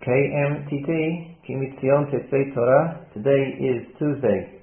KMTT, 0.00 1.44
Kimitzion 1.44 2.08
Tetzei 2.08 2.54
Torah. 2.54 3.04
Today 3.12 3.52
is 3.60 3.86
Tuesday, 3.98 4.62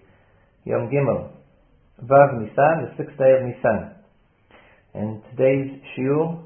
Yom 0.65 0.89
Gimel, 0.89 1.29
Vav 2.03 2.41
Nisan, 2.41 2.89
the 2.89 2.93
sixth 2.97 3.15
day 3.19 3.33
of 3.37 3.45
Nisan. 3.45 3.93
And 4.95 5.21
today's 5.29 5.79
shiur, 5.93 6.41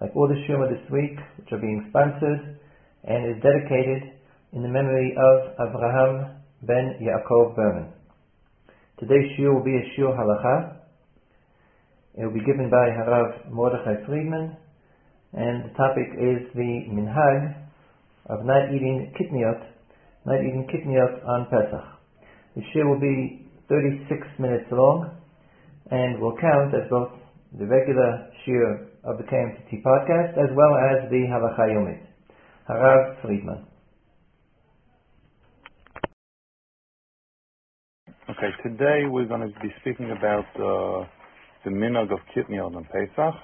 like 0.00 0.14
all 0.14 0.28
the 0.28 0.38
shiur 0.46 0.70
this 0.70 0.88
week, 0.88 1.18
which 1.36 1.48
are 1.50 1.58
being 1.58 1.86
sponsored, 1.90 2.60
and 3.02 3.26
is 3.26 3.42
dedicated 3.42 4.14
in 4.52 4.62
the 4.62 4.68
memory 4.68 5.16
of 5.18 5.58
Avraham 5.58 6.36
ben 6.62 6.94
Yaakov 7.02 7.56
Berman. 7.56 7.92
Today's 9.00 9.36
shiur 9.36 9.52
will 9.52 9.64
be 9.64 9.74
a 9.74 10.00
shiur 10.00 10.16
halacha. 10.16 10.76
It 12.14 12.24
will 12.24 12.34
be 12.34 12.46
given 12.46 12.70
by 12.70 12.86
Harav 12.86 13.50
Mordechai 13.50 14.06
Friedman, 14.06 14.56
and 15.32 15.64
the 15.64 15.74
topic 15.74 16.06
is 16.14 16.46
the 16.54 16.86
minhag 16.88 17.67
of 18.28 18.44
not 18.44 18.68
eating 18.74 19.12
kitniot, 19.18 19.60
not 20.26 20.40
eating 20.40 20.68
kitniot 20.68 21.26
on 21.26 21.46
Pesach. 21.50 21.84
The 22.56 22.62
shiur 22.72 22.88
will 22.88 23.00
be 23.00 23.46
36 23.68 24.26
minutes 24.38 24.66
long 24.70 25.10
and 25.90 26.20
will 26.20 26.36
count 26.40 26.74
as 26.74 26.88
both 26.90 27.12
the 27.58 27.66
regular 27.66 28.28
shiur 28.44 28.88
of 29.04 29.16
the 29.16 29.24
KMTT 29.24 29.82
podcast 29.82 30.36
as 30.36 30.50
well 30.54 30.74
as 30.76 31.10
the 31.10 31.24
Halacha 31.28 31.72
Yomit. 31.72 32.04
Harav 32.68 33.22
Friedman. 33.22 33.64
Okay, 38.28 38.50
today 38.62 39.04
we're 39.08 39.24
going 39.24 39.40
to 39.40 39.60
be 39.60 39.72
speaking 39.80 40.10
about 40.10 40.44
uh, 40.56 41.08
the 41.64 41.70
minog 41.70 42.12
of 42.12 42.18
kitniot 42.36 42.76
on 42.76 42.84
Pesach 42.92 43.34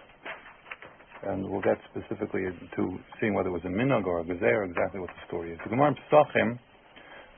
and 1.26 1.48
we'll 1.48 1.62
get 1.62 1.78
specifically 1.90 2.44
to 2.76 2.98
seeing 3.20 3.34
whether 3.34 3.48
it 3.48 3.52
was 3.52 3.64
a 3.64 3.68
minog 3.68 4.06
or 4.06 4.20
a 4.20 4.24
gezer, 4.24 4.64
exactly 4.68 5.00
what 5.00 5.08
the 5.08 5.22
story 5.26 5.52
is. 5.52 5.58
The 5.64 5.70
Gemara 5.70 5.88
in 5.88 5.96
Pesachim, 5.96 6.58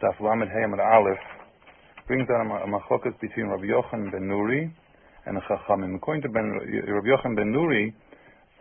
Daf 0.02 0.20
Lamed 0.20 0.50
Hayam 0.50 0.72
and 0.72 0.80
Aleph, 0.80 1.24
brings 2.06 2.28
down 2.28 2.46
a 2.46 2.66
machokas 2.66 3.18
between 3.20 3.46
Rabbi 3.46 3.64
Yochanan 3.64 4.12
ben 4.12 4.28
Nuri 4.28 4.70
and 5.26 5.38
Chachamim. 5.48 5.96
According 5.96 6.22
to 6.22 6.28
ben, 6.28 6.50
Rabbi 6.86 7.08
Yochanan 7.08 7.36
ben 7.36 7.52
Nuri, 7.52 7.92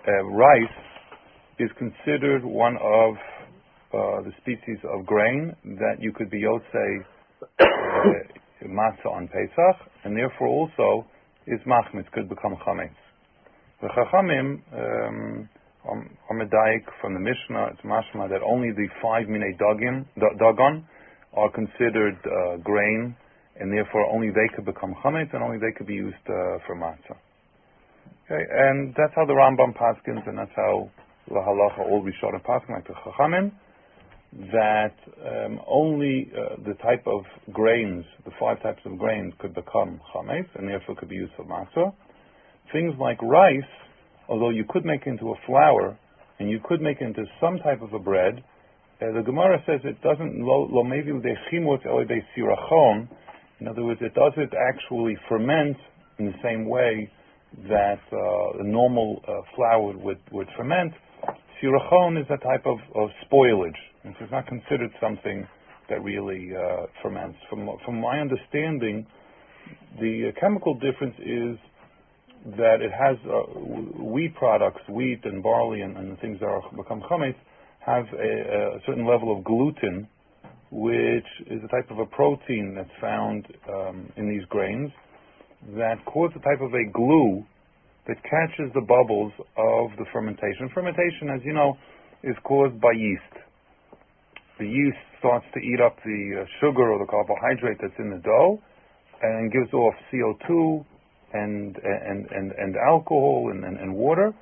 uh, 0.07 0.23
rice 0.25 0.77
is 1.59 1.69
considered 1.77 2.43
one 2.43 2.77
of 2.77 3.15
uh, 3.93 4.21
the 4.23 4.31
species 4.41 4.77
of 4.93 5.05
grain 5.05 5.55
that 5.63 5.95
you 5.99 6.11
could 6.11 6.29
be 6.29 6.41
yotze 6.41 7.05
uh, 7.41 7.65
matzah 8.67 9.11
on 9.11 9.27
Pesach, 9.27 9.91
and 10.03 10.17
therefore 10.17 10.47
also 10.47 11.05
is 11.47 11.59
machmitz, 11.67 12.11
could 12.11 12.27
become 12.27 12.55
chametz. 12.65 13.04
The 13.81 13.89
Chachamim 13.89 14.61
um, 14.71 15.49
are 15.85 16.33
medayik 16.33 16.85
from 17.01 17.13
the 17.13 17.19
Mishnah. 17.19 17.71
It's 17.73 17.81
mashma 17.81 18.29
that 18.29 18.41
only 18.41 18.71
the 18.71 18.87
five 19.01 19.27
minei 19.27 19.51
dagim, 19.59 20.05
dagon 20.15 20.87
are 21.33 21.51
considered 21.51 22.15
uh, 22.23 22.55
grain, 22.63 23.17
and 23.59 23.73
therefore 23.73 24.09
only 24.13 24.29
they 24.29 24.47
could 24.55 24.63
become 24.63 24.95
chametz, 25.03 25.33
and 25.33 25.43
only 25.43 25.57
they 25.57 25.73
could 25.77 25.87
be 25.87 25.93
used 25.93 26.15
uh, 26.29 26.63
for 26.65 26.77
matzah. 26.77 27.19
Okay, 28.31 28.43
and 28.49 28.95
that's 28.95 29.11
how 29.13 29.25
the 29.25 29.33
Rambam 29.33 29.75
paskins, 29.75 30.25
and 30.25 30.37
that's 30.37 30.55
how 30.55 30.89
the 31.27 31.35
halacha 31.35 31.79
all 31.79 32.01
Rishonim 32.01 32.45
paskin, 32.45 32.75
like 32.75 32.87
the 32.87 32.93
Chachamim, 32.93 33.51
that 34.53 34.95
um, 35.27 35.59
only 35.67 36.31
uh, 36.31 36.55
the 36.65 36.75
type 36.75 37.05
of 37.05 37.25
grains, 37.51 38.05
the 38.23 38.31
five 38.39 38.63
types 38.63 38.81
of 38.85 38.97
grains, 38.97 39.33
could 39.39 39.53
become 39.53 39.99
chametz, 40.15 40.47
and 40.55 40.69
therefore 40.69 40.95
could 40.95 41.09
be 41.09 41.15
used 41.15 41.33
for 41.35 41.43
matzah 41.43 41.93
things 42.71 42.93
like 42.99 43.21
rice, 43.21 43.71
although 44.29 44.49
you 44.49 44.65
could 44.69 44.85
make 44.85 45.05
into 45.05 45.31
a 45.31 45.35
flour 45.45 45.97
and 46.39 46.49
you 46.49 46.59
could 46.63 46.81
make 46.81 47.01
into 47.01 47.23
some 47.39 47.57
type 47.59 47.81
of 47.81 47.93
a 47.93 47.99
bread, 47.99 48.43
uh, 49.01 49.11
the 49.11 49.21
Gemara 49.21 49.61
says 49.65 49.81
it 49.83 50.01
doesn't 50.01 50.39
lo 50.39 50.83
maybe 50.83 51.11
sirachon. 51.11 53.07
In 53.59 53.67
other 53.67 53.83
words, 53.83 54.01
it 54.01 54.13
doesn't 54.13 54.53
actually 54.53 55.17
ferment 55.29 55.77
in 56.19 56.25
the 56.27 56.33
same 56.43 56.67
way 56.67 57.09
that 57.67 57.99
uh, 58.11 58.59
a 58.59 58.63
normal 58.63 59.21
uh, 59.27 59.41
flour 59.55 59.97
would, 59.97 60.19
would 60.31 60.47
ferment. 60.57 60.93
Sirachon 61.61 62.19
is 62.19 62.27
a 62.29 62.37
type 62.37 62.65
of, 62.65 62.77
of 62.95 63.09
spoilage, 63.25 63.79
and 64.03 64.13
so 64.17 64.23
it's 64.23 64.31
not 64.31 64.45
considered 64.47 64.91
something 65.01 65.47
that 65.89 66.03
really 66.03 66.51
uh, 66.55 66.85
ferments. 67.01 67.37
From 67.49 67.69
from 67.85 68.01
my 68.01 68.19
understanding, 68.19 69.05
the 69.99 70.31
chemical 70.39 70.73
difference 70.75 71.15
is 71.19 71.57
that 72.45 72.77
it 72.81 72.91
has 72.91 73.17
uh, 73.25 74.03
wheat 74.03 74.35
products, 74.35 74.81
wheat 74.87 75.21
and 75.23 75.41
barley 75.41 75.81
and, 75.81 75.97
and 75.97 76.19
things 76.19 76.39
that 76.39 76.45
are 76.45 76.61
become 76.77 77.01
chametz, 77.09 77.35
have 77.79 78.05
a, 78.13 78.77
a, 78.77 78.79
certain 78.85 79.05
level 79.05 79.35
of 79.35 79.43
gluten, 79.43 80.07
which 80.71 81.25
is 81.47 81.61
a 81.63 81.67
type 81.69 81.89
of 81.89 81.99
a 81.99 82.05
protein 82.05 82.73
that's 82.75 82.89
found 83.01 83.47
um, 83.69 84.11
in 84.17 84.29
these 84.29 84.45
grains 84.49 84.91
that 85.75 85.97
cause 86.05 86.29
a 86.35 86.39
type 86.39 86.61
of 86.61 86.73
a 86.73 86.85
glue 86.93 87.43
that 88.07 88.17
catches 88.21 88.71
the 88.73 88.81
bubbles 88.81 89.33
of 89.57 89.89
the 89.97 90.05
fermentation. 90.13 90.69
Fermentation, 90.73 91.33
as 91.33 91.41
you 91.43 91.53
know, 91.53 91.73
is 92.21 92.35
caused 92.43 92.79
by 92.79 92.91
yeast. 92.91 93.33
The 94.59 94.67
yeast 94.67 95.01
starts 95.17 95.45
to 95.53 95.59
eat 95.59 95.81
up 95.81 95.97
the 96.05 96.41
uh, 96.41 96.45
sugar 96.61 96.93
or 96.93 96.99
the 96.99 97.09
carbohydrate 97.09 97.77
that's 97.81 97.97
in 97.97 98.11
the 98.11 98.21
dough 98.21 98.61
and 99.21 99.51
gives 99.51 99.73
off 99.73 99.95
CO2 100.13 100.85
and 101.35 102.75
alcohol 102.87 103.51
and, 103.51 103.93
water, 103.93 104.33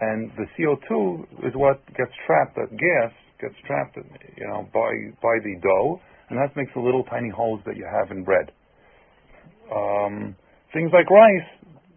and 0.00 0.30
the 0.36 0.46
CO2 0.54 1.48
is 1.48 1.54
what 1.54 1.84
gets 1.96 2.12
trapped. 2.26 2.56
That 2.56 2.70
gas 2.70 3.12
gets 3.40 3.54
trapped, 3.66 3.96
you 3.96 4.46
know, 4.46 4.68
by 4.72 4.90
by 5.22 5.36
the 5.42 5.56
dough, 5.62 6.00
and 6.30 6.38
that 6.38 6.56
makes 6.56 6.72
the 6.74 6.80
little 6.80 7.04
tiny 7.04 7.30
holes 7.30 7.60
that 7.66 7.76
you 7.76 7.86
have 7.86 8.10
in 8.10 8.24
bread. 8.24 8.52
Um, 9.74 10.36
things 10.72 10.90
like 10.92 11.10
rice 11.10 11.48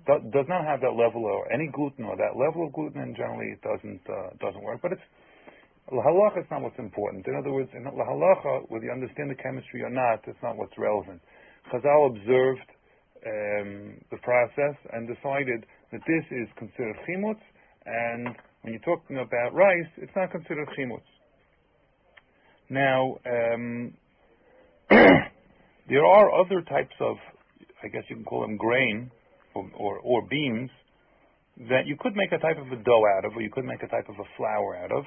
do, 0.07 0.17
does 0.31 0.45
not 0.49 0.65
have 0.65 0.81
that 0.81 0.95
level 0.97 1.25
or 1.25 1.51
any 1.51 1.69
gluten 1.73 2.05
or 2.05 2.15
that 2.17 2.33
level 2.37 2.65
of 2.65 2.73
gluten, 2.73 3.01
and 3.01 3.15
generally 3.15 3.53
it 3.53 3.61
doesn't 3.61 4.01
uh, 4.09 4.29
doesn't 4.39 4.63
work. 4.63 4.79
But 4.81 4.93
it's 4.93 5.07
lahalacha 5.91 6.41
is 6.41 6.49
not 6.51 6.61
what's 6.61 6.79
important. 6.79 7.27
In 7.27 7.35
other 7.35 7.51
words, 7.51 7.69
in 7.73 7.83
lahalacha, 7.83 8.69
whether 8.69 8.85
you 8.85 8.91
understand 8.91 9.29
the 9.29 9.35
chemistry 9.35 9.81
or 9.81 9.89
not, 9.89 10.21
it's 10.25 10.41
not 10.41 10.57
what's 10.57 10.77
relevant. 10.77 11.21
Chazal 11.71 12.15
observed 12.15 12.65
the 13.23 14.17
process 14.21 14.75
and 14.93 15.07
decided 15.07 15.65
that 15.91 16.01
this 16.07 16.25
is 16.31 16.47
considered 16.57 16.95
chimutz, 17.07 17.41
and 17.85 18.35
when 18.61 18.73
you're 18.73 18.81
talking 18.97 19.17
about 19.17 19.53
rice, 19.53 19.89
it's 19.97 20.11
not 20.15 20.31
considered 20.31 20.67
chimutz. 20.77 21.01
Now, 22.69 23.17
um, 23.25 23.93
there 24.89 26.05
are 26.05 26.39
other 26.39 26.61
types 26.61 26.95
of, 26.99 27.17
I 27.83 27.87
guess 27.87 28.03
you 28.09 28.17
can 28.17 28.25
call 28.25 28.41
them 28.41 28.57
grain 28.57 29.11
or, 29.55 29.69
or, 29.75 29.99
or, 29.99 30.27
beans, 30.29 30.69
that 31.69 31.87
you 31.87 31.97
could 31.99 32.15
make 32.15 32.31
a 32.31 32.37
type 32.37 32.57
of 32.57 32.67
a 32.71 32.83
dough 32.83 33.03
out 33.17 33.25
of, 33.25 33.35
or 33.35 33.41
you 33.41 33.49
could 33.49 33.65
make 33.65 33.81
a 33.81 33.87
type 33.87 34.07
of 34.07 34.15
a 34.15 34.27
flour 34.37 34.77
out 34.77 34.91
of, 34.91 35.03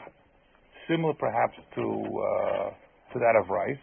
similar 0.88 1.14
perhaps 1.14 1.54
to 1.74 1.82
uh, 1.82 2.70
to 3.12 3.18
that 3.18 3.36
of 3.40 3.48
rice. 3.48 3.76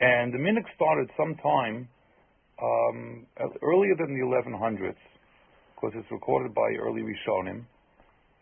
And 0.00 0.34
the 0.34 0.38
minhag 0.38 0.64
started 0.74 1.08
sometime 1.16 1.76
um, 1.76 1.88
earlier 2.60 3.94
than 3.98 4.14
the 4.14 4.24
1100s, 4.24 4.96
because 5.74 5.92
it's 5.94 6.10
recorded 6.10 6.54
by 6.54 6.72
early 6.80 7.02
Rishonim, 7.02 7.64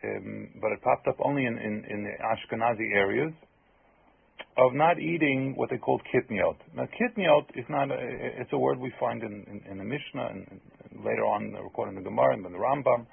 um, 0.05 0.49
but 0.61 0.73
it 0.73 0.83
popped 0.83 1.09
up 1.09 1.17
only 1.25 1.47
in, 1.47 1.59
in, 1.59 1.85
in, 1.89 2.05
the 2.05 2.13
Ashkenazi 2.23 2.95
areas, 2.95 3.33
of 4.57 4.73
not 4.73 5.01
eating 5.01 5.55
what 5.57 5.71
they 5.71 5.79
called 5.79 6.03
kitniot. 6.15 6.57
Now, 6.77 6.87
kitniot 7.01 7.59
is 7.59 7.65
not, 7.69 7.91
a, 7.91 7.97
it's 7.99 8.53
a 8.53 8.59
word 8.59 8.79
we 8.79 8.93
find 9.01 9.23
in, 9.23 9.45
in, 9.51 9.73
in 9.73 9.79
the 9.79 9.85
Mishnah 9.85 10.29
and, 10.31 10.47
and, 10.49 11.05
later 11.05 11.25
on 11.25 11.53
recorded 11.53 11.97
in 11.97 12.05
the 12.05 12.09
Gemara 12.09 12.35
and 12.35 12.45
the 12.45 12.51
Rambam. 12.51 13.07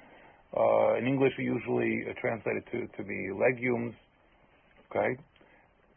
Uh, 0.56 0.98
in 0.98 1.06
English, 1.06 1.32
we 1.38 1.44
usually 1.44 2.04
uh, 2.08 2.12
translate 2.20 2.56
it 2.56 2.64
to, 2.70 2.86
to 2.96 3.02
be 3.02 3.30
legumes, 3.32 3.94
okay? 4.90 5.18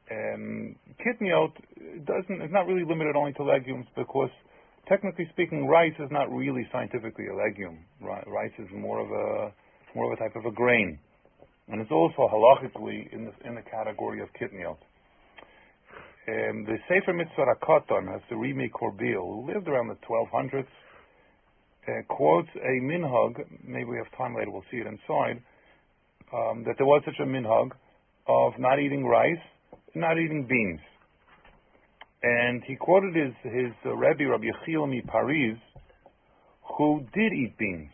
Um, 0.09 0.75
kitniot 1.05 1.51
doesn't, 2.05 2.41
it's 2.41 2.53
not 2.53 2.65
really 2.65 2.85
limited 2.87 3.15
only 3.15 3.33
to 3.33 3.43
legumes 3.43 3.85
because 3.95 4.29
technically 4.87 5.27
speaking, 5.31 5.67
rice 5.67 5.93
is 5.99 6.09
not 6.11 6.31
really 6.31 6.67
scientifically 6.71 7.27
a 7.27 7.35
legume. 7.35 7.79
Rice 8.01 8.51
is 8.59 8.67
more 8.73 8.99
of 8.99 9.11
a 9.11 9.53
more 9.95 10.11
of 10.11 10.19
a 10.19 10.21
type 10.21 10.35
of 10.35 10.45
a 10.45 10.51
grain, 10.51 10.99
and 11.69 11.81
it's 11.81 11.91
also 11.91 12.27
halachically 12.31 13.11
in 13.13 13.25
the 13.25 13.47
in 13.47 13.55
the 13.55 13.61
category 13.61 14.21
of 14.21 14.29
kitniot. 14.39 14.77
Um, 16.27 16.65
the 16.65 16.77
Sefer 16.87 17.13
Mitzvah 17.13 17.45
the 18.29 18.35
Rimi 18.35 18.69
Korbil, 18.71 19.45
who 19.45 19.53
lived 19.53 19.67
around 19.67 19.89
the 19.89 19.97
1200s, 20.09 20.65
uh, 21.87 21.91
quotes 22.07 22.49
a 22.55 22.81
minhag. 22.81 23.45
Maybe 23.63 23.85
we 23.85 23.97
have 23.97 24.11
time 24.17 24.35
later; 24.35 24.51
we'll 24.51 24.65
see 24.71 24.77
it 24.77 24.87
inside. 24.87 25.41
Um, 26.33 26.63
that 26.65 26.75
there 26.77 26.87
was 26.87 27.03
such 27.05 27.19
a 27.19 27.25
minhag 27.25 27.71
of 28.27 28.53
not 28.57 28.79
eating 28.79 29.05
rice, 29.05 29.37
not 29.93 30.17
eating 30.17 30.47
beans. 30.49 30.79
And 32.27 32.63
he 32.65 32.75
quoted 32.75 33.15
his, 33.15 33.33
his 33.43 33.71
uh, 33.85 33.95
Rebbe, 33.95 34.27
Rabbi 34.27 34.45
Yechiel 34.45 35.05
Paris, 35.05 35.59
who 36.75 37.01
did 37.13 37.31
eat 37.31 37.55
beans. 37.59 37.91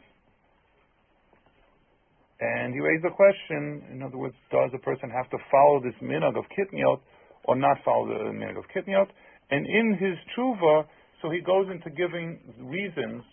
And 2.40 2.74
he 2.74 2.80
raised 2.80 3.04
the 3.04 3.10
question, 3.10 3.84
in 3.92 4.02
other 4.02 4.18
words, 4.18 4.36
does 4.50 4.72
a 4.74 4.78
person 4.78 5.10
have 5.10 5.30
to 5.32 5.38
follow 5.52 5.82
this 5.84 5.94
minhag 6.02 6.38
of 6.38 6.46
kitniot 6.58 7.02
or 7.44 7.58
not 7.58 7.78
follow 7.84 8.08
the 8.08 8.32
minhag 8.32 8.58
of 8.58 8.64
kitniot? 8.74 9.08
And 9.52 9.68
in 9.68 9.98
his 10.00 10.18
tshuva, 10.32 10.86
so 11.22 11.30
he 11.30 11.42
goes 11.42 11.68
into 11.70 11.90
giving 11.90 12.40
reasons 12.58 13.24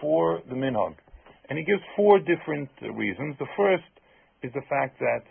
for 0.00 0.42
the 0.48 0.56
minhag. 0.56 0.96
And 1.50 1.56
he 1.56 1.64
gives 1.64 1.82
four 1.94 2.18
different 2.18 2.68
reasons. 2.82 3.36
The 3.38 3.46
first 3.56 3.84
is 4.42 4.52
the 4.54 4.62
fact 4.68 4.98
that 4.98 5.22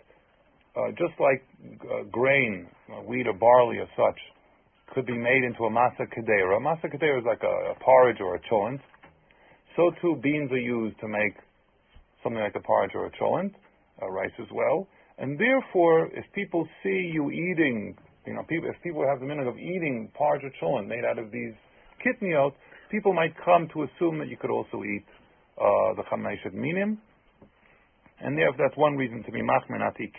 uh, 0.74 0.88
just 0.92 1.20
like 1.20 1.44
uh, 1.84 2.04
grain, 2.10 2.66
uh, 2.88 3.02
wheat 3.02 3.26
or 3.26 3.34
barley 3.34 3.76
or 3.76 3.88
such, 3.94 4.18
could 4.92 5.06
be 5.06 5.16
made 5.16 5.42
into 5.44 5.64
a 5.64 5.70
masa 5.70 6.04
kadera. 6.06 6.60
Masa 6.60 6.84
kadera 6.84 7.18
is 7.18 7.24
like 7.26 7.42
a, 7.42 7.72
a 7.72 7.74
porridge 7.80 8.20
or 8.20 8.36
a 8.36 8.40
cholent. 8.40 8.80
So 9.76 9.90
too, 10.02 10.20
beans 10.22 10.52
are 10.52 10.58
used 10.58 11.00
to 11.00 11.08
make 11.08 11.34
something 12.22 12.40
like 12.40 12.54
a 12.54 12.60
porridge 12.60 12.92
or 12.94 13.06
a 13.06 13.10
cholent, 13.10 13.52
uh, 14.02 14.10
rice 14.10 14.36
as 14.38 14.48
well. 14.52 14.86
And 15.18 15.38
therefore, 15.38 16.06
if 16.12 16.24
people 16.34 16.68
see 16.82 17.10
you 17.12 17.30
eating, 17.30 17.96
you 18.26 18.34
know, 18.34 18.42
people, 18.48 18.68
if 18.68 18.76
people 18.82 19.04
have 19.08 19.20
the 19.20 19.26
minute 19.26 19.46
of 19.46 19.56
eating 19.56 20.10
porridge 20.14 20.42
or 20.44 20.52
cholent 20.60 20.88
made 20.88 21.04
out 21.04 21.18
of 21.18 21.30
these 21.32 21.54
kitniot, 22.04 22.52
people 22.90 23.14
might 23.14 23.32
come 23.44 23.68
to 23.72 23.84
assume 23.84 24.18
that 24.18 24.28
you 24.28 24.36
could 24.36 24.50
also 24.50 24.82
eat 24.84 25.04
uh, 25.58 25.94
the 25.96 26.02
chameshet 26.10 26.52
minim. 26.52 26.98
And 28.20 28.36
therefore, 28.36 28.66
that's 28.68 28.76
one 28.76 28.96
reason 28.96 29.22
to 29.24 29.32
be 29.32 29.40
machmer 29.40 29.78
not 29.78 29.96
to 29.96 30.02
eat. 30.04 30.12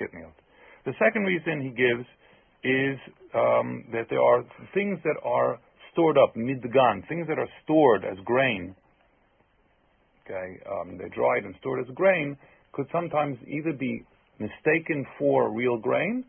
The 0.86 0.94
second 1.00 1.24
reason 1.24 1.62
he 1.62 1.69
gives 1.69 2.06
is 2.63 2.98
um, 3.36 3.86
that 3.92 4.06
there 4.10 4.21
are 4.21 4.44
things 4.74 5.00
that 5.04 5.15
are 5.24 5.60
stored 5.92 6.18
up 6.18 6.36
midgan, 6.36 7.07
things 7.07 7.27
that 7.27 7.38
are 7.38 7.50
stored 7.63 8.04
as 8.06 8.18
grain. 8.25 8.75
Okay, 10.25 10.60
um, 10.71 10.98
they're 10.98 11.10
dried 11.10 11.44
and 11.44 11.56
stored 11.60 11.80
as 11.81 11.94
grain 11.95 12.38
could 12.74 12.88
sometimes 12.92 13.38
either 13.48 13.74
be 13.74 14.04
mistaken 14.39 15.06
for 15.19 15.51
real 15.54 15.77
grain, 15.77 16.25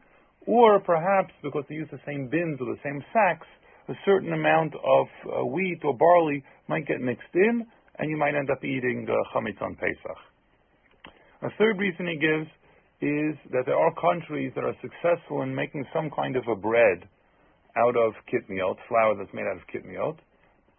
or 0.46 0.78
perhaps 0.80 1.32
because 1.42 1.64
they 1.68 1.74
use 1.74 1.88
the 1.90 2.00
same 2.06 2.28
bins 2.28 2.60
or 2.60 2.66
the 2.66 2.80
same 2.84 3.02
sacks, 3.12 3.46
a 3.88 3.94
certain 4.04 4.32
amount 4.32 4.74
of 4.74 5.06
uh, 5.26 5.44
wheat 5.44 5.80
or 5.84 5.96
barley 5.96 6.44
might 6.68 6.86
get 6.86 7.00
mixed 7.00 7.34
in, 7.34 7.66
and 7.98 8.10
you 8.10 8.16
might 8.16 8.34
end 8.34 8.50
up 8.50 8.62
eating 8.62 9.06
uh, 9.08 9.14
chametz 9.34 9.60
on 9.62 9.74
Pesach. 9.74 10.18
A 11.42 11.48
third 11.58 11.78
reason 11.78 12.06
he 12.06 12.16
gives 12.16 12.48
is 13.04 13.36
that 13.52 13.68
there 13.68 13.76
are 13.76 13.92
countries 14.00 14.52
that 14.56 14.64
are 14.64 14.74
successful 14.80 15.42
in 15.42 15.54
making 15.54 15.84
some 15.92 16.08
kind 16.08 16.36
of 16.36 16.44
a 16.48 16.56
bread 16.56 17.04
out 17.76 17.96
of 17.96 18.16
kitniot, 18.32 18.76
flour 18.88 19.14
that's 19.18 19.32
made 19.34 19.44
out 19.44 19.60
of 19.60 19.66
kitniot. 19.68 20.16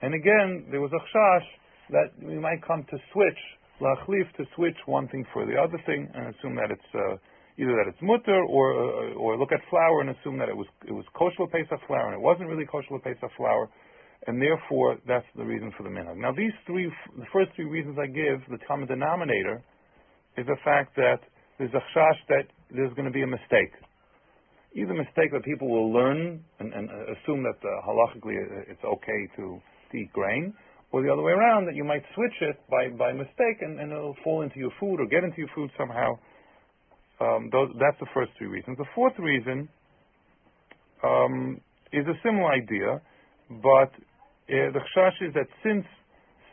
And 0.01 0.13
again, 0.13 0.65
there 0.71 0.81
was 0.81 0.91
a 0.91 1.03
chash 1.13 1.47
that 1.91 2.09
we 2.17 2.39
might 2.39 2.65
come 2.65 2.83
to 2.89 2.97
switch, 3.13 3.41
lachlif, 3.79 4.25
to 4.37 4.43
switch 4.55 4.77
one 4.85 5.07
thing 5.09 5.25
for 5.33 5.45
the 5.45 5.53
other 5.53 5.77
thing 5.85 6.09
and 6.13 6.33
assume 6.33 6.55
that 6.55 6.71
it's 6.71 6.91
uh, 6.95 7.15
either 7.61 7.75
that 7.77 7.87
it's 7.87 8.01
mutter 8.01 8.41
or 8.49 8.73
uh, 8.73 9.13
or 9.21 9.37
look 9.37 9.51
at 9.51 9.61
flour 9.69 10.01
and 10.01 10.09
assume 10.09 10.37
that 10.39 10.49
it 10.49 10.57
was 10.57 10.67
it 10.87 10.91
was 10.91 11.05
kosher 11.13 11.45
Pesach 11.51 11.79
flour 11.87 12.07
and 12.07 12.15
it 12.15 12.21
wasn't 12.21 12.49
really 12.49 12.65
kosher 12.65 12.97
Pesach 13.03 13.29
flour, 13.37 13.69
and 14.27 14.41
therefore 14.41 14.97
that's 15.07 15.27
the 15.35 15.43
reason 15.43 15.71
for 15.77 15.83
the 15.83 15.89
minhag. 15.89 16.17
Now 16.17 16.31
these 16.31 16.55
three, 16.65 16.89
the 17.17 17.29
first 17.31 17.51
three 17.55 17.65
reasons 17.65 17.97
I 18.01 18.07
give, 18.07 18.41
the 18.49 18.57
common 18.67 18.87
denominator, 18.87 19.61
is 20.37 20.45
the 20.47 20.57
fact 20.63 20.95
that 20.95 21.19
there's 21.57 21.73
a 21.73 21.83
chash 21.97 22.19
that 22.29 22.45
there's 22.71 22.93
going 22.93 23.05
to 23.05 23.11
be 23.11 23.23
a 23.23 23.27
mistake. 23.27 23.71
Either 24.75 24.93
mistake 24.93 25.31
that 25.31 25.43
people 25.43 25.69
will 25.69 25.91
learn 25.93 26.43
and, 26.59 26.73
and 26.73 26.89
assume 26.89 27.43
that 27.43 27.55
uh, 27.63 27.87
halachically 27.87 28.35
it's 28.67 28.83
okay 28.83 29.27
to, 29.37 29.61
to 29.91 29.97
eat 29.97 30.11
grain, 30.11 30.53
or 30.91 31.01
the 31.01 31.11
other 31.11 31.21
way 31.21 31.31
around, 31.31 31.65
that 31.65 31.75
you 31.75 31.83
might 31.83 32.03
switch 32.13 32.33
it 32.41 32.59
by, 32.69 32.89
by 32.97 33.11
mistake 33.11 33.61
and, 33.61 33.79
and 33.79 33.91
it'll 33.91 34.15
fall 34.23 34.41
into 34.41 34.59
your 34.59 34.71
food 34.79 34.99
or 34.99 35.05
get 35.05 35.23
into 35.23 35.37
your 35.37 35.49
food 35.55 35.69
somehow. 35.77 36.17
Um, 37.19 37.49
those, 37.51 37.69
that's 37.79 37.99
the 37.99 38.07
first 38.13 38.31
three 38.37 38.47
reasons. 38.47 38.77
The 38.77 38.85
fourth 38.93 39.17
reason 39.17 39.69
um, 41.03 41.61
is 41.93 42.05
a 42.07 42.13
similar 42.23 42.51
idea, 42.51 43.01
but 43.49 43.91
uh, 43.91 44.71
the 44.73 44.81
chash 44.95 45.15
is 45.21 45.33
that 45.33 45.47
since 45.63 45.85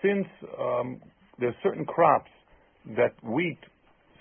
since 0.02 0.26
um, 0.58 1.00
there's 1.38 1.54
certain 1.62 1.84
crops 1.84 2.30
that 2.96 3.14
wheat 3.22 3.58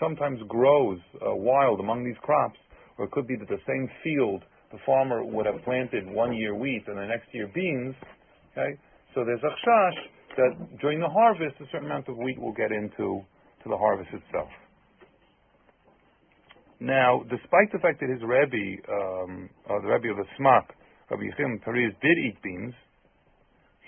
sometimes 0.01 0.39
grows 0.47 0.99
uh, 1.15 1.33
wild 1.33 1.79
among 1.79 2.03
these 2.03 2.17
crops, 2.21 2.57
or 2.97 3.05
it 3.05 3.11
could 3.11 3.27
be 3.27 3.37
that 3.37 3.47
the 3.47 3.61
same 3.67 3.87
field 4.03 4.43
the 4.71 4.79
farmer 4.85 5.23
would 5.23 5.45
have 5.45 5.63
planted 5.63 6.07
one 6.07 6.33
year 6.33 6.55
wheat 6.55 6.83
and 6.87 6.97
the 6.97 7.05
next 7.05 7.27
year 7.33 7.49
beans. 7.53 7.93
Okay, 8.51 8.75
so 9.13 9.23
there's 9.23 9.43
a 9.43 9.53
chash 9.67 9.99
that 10.37 10.79
during 10.79 10.99
the 10.99 11.09
harvest 11.09 11.55
a 11.59 11.65
certain 11.71 11.85
amount 11.85 12.07
of 12.07 12.17
wheat 12.17 12.39
will 12.39 12.53
get 12.53 12.71
into 12.71 13.21
to 13.63 13.69
the 13.69 13.77
harvest 13.77 14.09
itself. 14.13 14.49
Now, 16.79 17.21
despite 17.29 17.71
the 17.71 17.77
fact 17.77 17.99
that 17.99 18.09
his 18.09 18.23
Rebbe, 18.23 18.81
um, 18.89 19.49
uh, 19.69 19.79
the 19.81 19.87
Rebbe 19.87 20.09
of 20.09 20.17
the 20.17 20.25
Smak, 20.39 20.73
Rabbi 21.11 21.23
Yechiel 21.23 21.61
Paris, 21.61 21.93
did 22.01 22.17
eat 22.17 22.41
beans, 22.41 22.73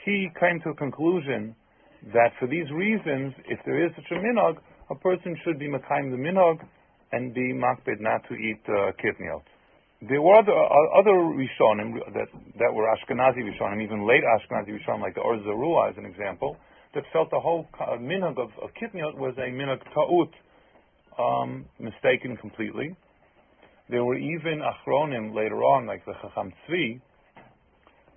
he 0.06 0.30
came 0.39 0.60
to 0.63 0.69
a 0.69 0.75
conclusion 0.75 1.56
that 2.13 2.31
for 2.39 2.48
these 2.48 2.69
reasons, 2.71 3.33
if 3.48 3.60
there 3.65 3.83
is 3.83 3.92
such 3.95 4.06
a 4.12 4.15
minog, 4.15 4.57
a 4.90 4.96
person 4.96 5.38
should 5.44 5.60
be 5.60 5.68
Makayim 5.68 6.12
the 6.12 6.18
Minog 6.18 6.60
and 7.12 7.34
be 7.34 7.54
Makbid 7.54 8.00
not 8.00 8.22
to 8.28 8.36
eat 8.36 8.62
uh. 8.68 9.42
There 10.10 10.22
were 10.22 10.36
other, 10.36 10.52
uh, 10.52 11.00
other 11.00 11.12
Rishonim 11.12 11.94
that, 12.14 12.28
that 12.60 12.74
were 12.74 12.88
Ashkenazi 12.88 13.40
Rishonim, 13.40 13.82
even 13.82 14.06
late 14.08 14.24
Ashkenazi 14.24 14.78
Rishonim, 14.78 15.02
like 15.02 15.16
the 15.16 15.22
Or 15.22 15.38
Zarua 15.38 15.92
as 15.92 15.98
an 15.98 16.06
example, 16.06 16.58
that 16.94 17.04
felt 17.14 17.30
the 17.32 17.40
whole 17.40 17.68
uh, 17.80 17.98
minog 17.98 18.38
of, 18.38 18.50
of 18.62 18.70
was 19.18 19.34
a 19.38 19.50
minog 19.50 19.80
ta'ut, 19.94 20.34
um, 21.18 21.66
mistaken 21.80 22.36
completely. 22.38 22.96
There 23.90 24.04
were 24.04 24.18
even 24.18 24.62
achronim 24.62 25.34
later 25.34 25.64
on, 25.64 25.86
like 25.86 26.04
the 26.06 26.14
Chacham 26.22 26.52
Tzvi, 26.68 27.00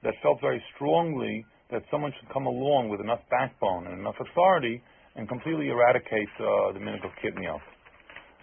that 0.02 0.14
felt 0.22 0.40
very 0.40 0.62
strongly 0.74 1.44
that 1.70 1.82
someone 1.90 2.12
should 2.18 2.32
come 2.32 2.46
along 2.46 2.88
with 2.88 3.00
enough 3.00 3.20
backbone 3.30 3.86
and 3.86 4.00
enough 4.00 4.14
authority 4.20 4.82
and 5.16 5.28
completely 5.28 5.68
eradicate 5.68 6.28
uh, 6.38 6.72
the 6.72 6.78
minhag 6.78 7.04
of 7.04 7.10
kitniot. 7.22 7.60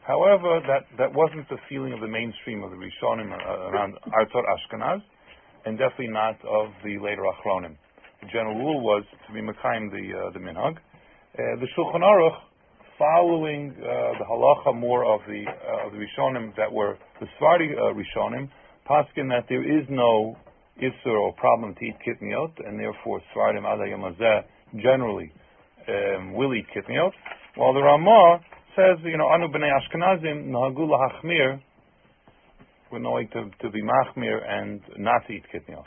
However, 0.06 0.60
that, 0.68 0.84
that 0.98 1.14
wasn't 1.14 1.48
the 1.48 1.58
feeling 1.70 1.94
of 1.94 2.02
the 2.02 2.08
mainstream 2.08 2.62
of 2.64 2.72
the 2.72 2.76
Rishonim 2.76 3.32
uh, 3.32 3.72
around 3.72 3.96
Artot 4.12 4.44
Ashkenaz, 4.44 5.02
and 5.66 5.78
definitely 5.78 6.10
not 6.10 6.36
of 6.44 6.72
the 6.84 7.00
later 7.00 7.24
Achronim. 7.24 7.78
The 8.22 8.28
general 8.28 8.58
rule 8.58 8.82
was 8.82 9.04
to 9.28 9.34
be 9.34 9.40
Mekayim 9.40 9.92
the, 9.92 10.28
uh, 10.28 10.32
the 10.32 10.40
minhag. 10.40 10.76
Uh, 10.76 11.60
the 11.62 11.68
Shulchan 11.78 12.02
Aruch, 12.02 12.36
following 13.00 13.72
uh, 13.78 14.20
the 14.20 14.26
halacha 14.30 14.78
more 14.78 15.06
of 15.06 15.22
the, 15.28 15.46
uh, 15.48 15.88
of 15.88 15.94
the 15.94 16.00
Rishonim 16.00 16.56
that 16.58 16.72
were 16.72 16.98
the 17.22 17.28
Sephardi 17.36 17.70
uh, 17.72 17.94
Rishonim, 17.94 18.50
paskin 18.90 19.30
that 19.30 19.46
there 19.48 19.64
is 19.64 19.86
no 19.90 20.36
isur 20.82 21.20
or 21.20 21.34
problem 21.34 21.76
to 21.76 21.86
eat 21.86 21.96
kitniot, 22.06 22.52
and 22.68 22.80
therefore 22.80 23.22
Sephardim 23.30 23.64
Adayamazeh 23.64 24.44
generally 24.82 25.32
um, 25.88 26.34
will 26.34 26.54
eat 26.54 26.66
kitniot, 26.76 27.12
while 27.56 27.74
the 27.74 27.82
Ramah 27.82 28.40
says, 28.76 28.98
you 29.04 29.18
know, 29.18 29.28
anu 29.28 29.48
b'nei 29.48 29.70
Ashkenazim 29.70 30.50
nahagu 30.50 30.88
lahachmir, 30.88 31.62
we're 32.92 33.00
knowing 33.00 33.28
to, 33.30 33.50
to 33.62 33.70
be 33.72 33.82
machmir 33.82 34.40
and 34.48 34.82
not 34.98 35.26
to 35.28 35.34
eat 35.34 35.44
kitniot. 35.54 35.84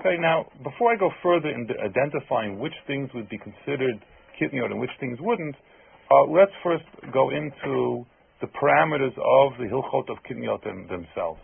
Okay, 0.00 0.16
now, 0.18 0.46
before 0.62 0.92
I 0.92 0.96
go 0.96 1.10
further 1.22 1.48
in 1.48 1.68
identifying 1.84 2.58
which 2.58 2.72
things 2.86 3.10
would 3.14 3.28
be 3.28 3.38
considered 3.38 4.02
kitniot 4.40 4.66
and 4.66 4.80
which 4.80 4.90
things 5.00 5.18
wouldn't, 5.20 5.54
uh, 6.10 6.22
let's 6.30 6.52
first 6.62 6.84
go 7.12 7.30
into 7.30 8.04
the 8.40 8.46
parameters 8.46 9.12
of 9.18 9.58
the 9.58 9.66
hilchot 9.66 10.08
of 10.10 10.18
kitniot 10.28 10.62
themselves. 10.88 11.40